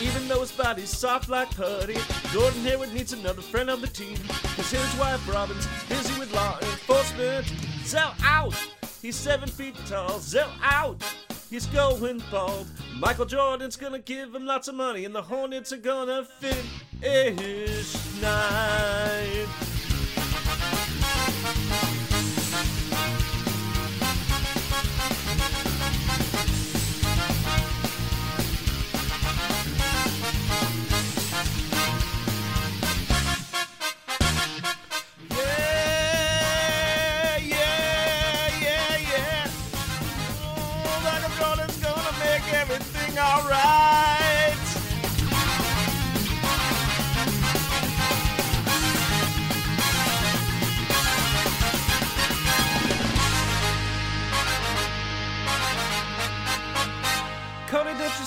Even 0.00 0.28
though 0.28 0.42
his 0.42 0.52
body's 0.52 0.96
soft 0.96 1.28
like 1.28 1.50
putty, 1.56 1.98
Gordon 2.32 2.60
Hayward 2.62 2.94
needs 2.94 3.12
another 3.12 3.42
friend 3.42 3.68
on 3.68 3.80
the 3.80 3.88
team. 3.88 4.16
Cause 4.54 4.70
his 4.70 4.96
wife 5.00 5.28
Robyn's 5.28 5.66
busy 5.88 6.16
with 6.20 6.32
law 6.32 6.56
enforcement. 6.60 7.52
Zell 7.84 8.14
out! 8.22 8.54
He's 9.02 9.16
seven 9.16 9.48
feet 9.48 9.74
tall. 9.88 10.20
Zell 10.20 10.48
out! 10.62 11.02
He's 11.50 11.66
going 11.66 12.22
bald. 12.30 12.68
Michael 12.96 13.26
Jordan's 13.26 13.76
gonna 13.76 13.98
give 13.98 14.32
him 14.32 14.46
lots 14.46 14.68
of 14.68 14.76
money, 14.76 15.04
and 15.04 15.12
the 15.12 15.22
Hornets 15.22 15.72
are 15.72 15.76
gonna 15.76 16.24
finish 16.24 17.96
night. 18.22 19.81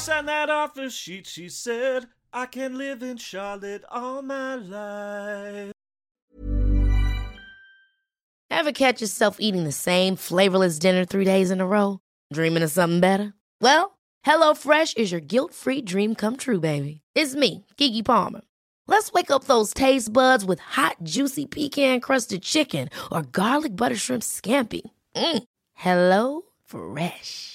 Cody, 0.06 0.26
don't 0.26 0.26
you 0.26 0.26
sign 0.26 0.26
that 0.26 0.50
offer 0.50 0.90
sheet? 0.90 1.28
She 1.28 1.50
said, 1.50 2.08
I 2.32 2.46
can 2.46 2.78
live 2.78 3.04
in 3.04 3.18
Charlotte 3.18 3.84
all 3.90 4.22
my 4.22 4.56
life. 4.56 5.72
Ever 8.50 8.72
catch 8.72 9.02
yourself 9.02 9.38
eating 9.40 9.64
the 9.64 9.72
same 9.72 10.16
flavorless 10.16 10.80
dinner 10.80 11.06
three 11.06 11.26
days 11.26 11.52
in 11.52 11.62
a 11.62 11.68
row? 11.68 12.00
Dreaming 12.34 12.64
of 12.64 12.72
something 12.72 13.00
better? 13.00 13.34
Well, 13.62 13.98
HelloFresh 14.26 14.98
is 14.98 15.12
your 15.12 15.22
guilt 15.22 15.54
free 15.54 15.82
dream 15.82 16.16
come 16.16 16.38
true, 16.38 16.60
baby. 16.60 17.02
It's 17.16 17.36
me, 17.36 17.66
Keke 17.78 18.06
Palmer. 18.06 18.42
Let's 18.88 19.12
wake 19.12 19.32
up 19.32 19.44
those 19.46 19.74
taste 19.74 20.14
buds 20.14 20.46
with 20.46 20.60
hot, 20.60 20.98
juicy 21.04 21.46
pecan 21.46 22.00
crusted 22.00 22.44
chicken 22.44 22.90
or 23.12 23.24
garlic 23.24 23.76
butter 23.76 23.96
shrimp 23.96 24.24
scampi. 24.24 24.82
Mm. 25.16 25.44
Hello 25.74 26.44
Fresh. 26.66 27.55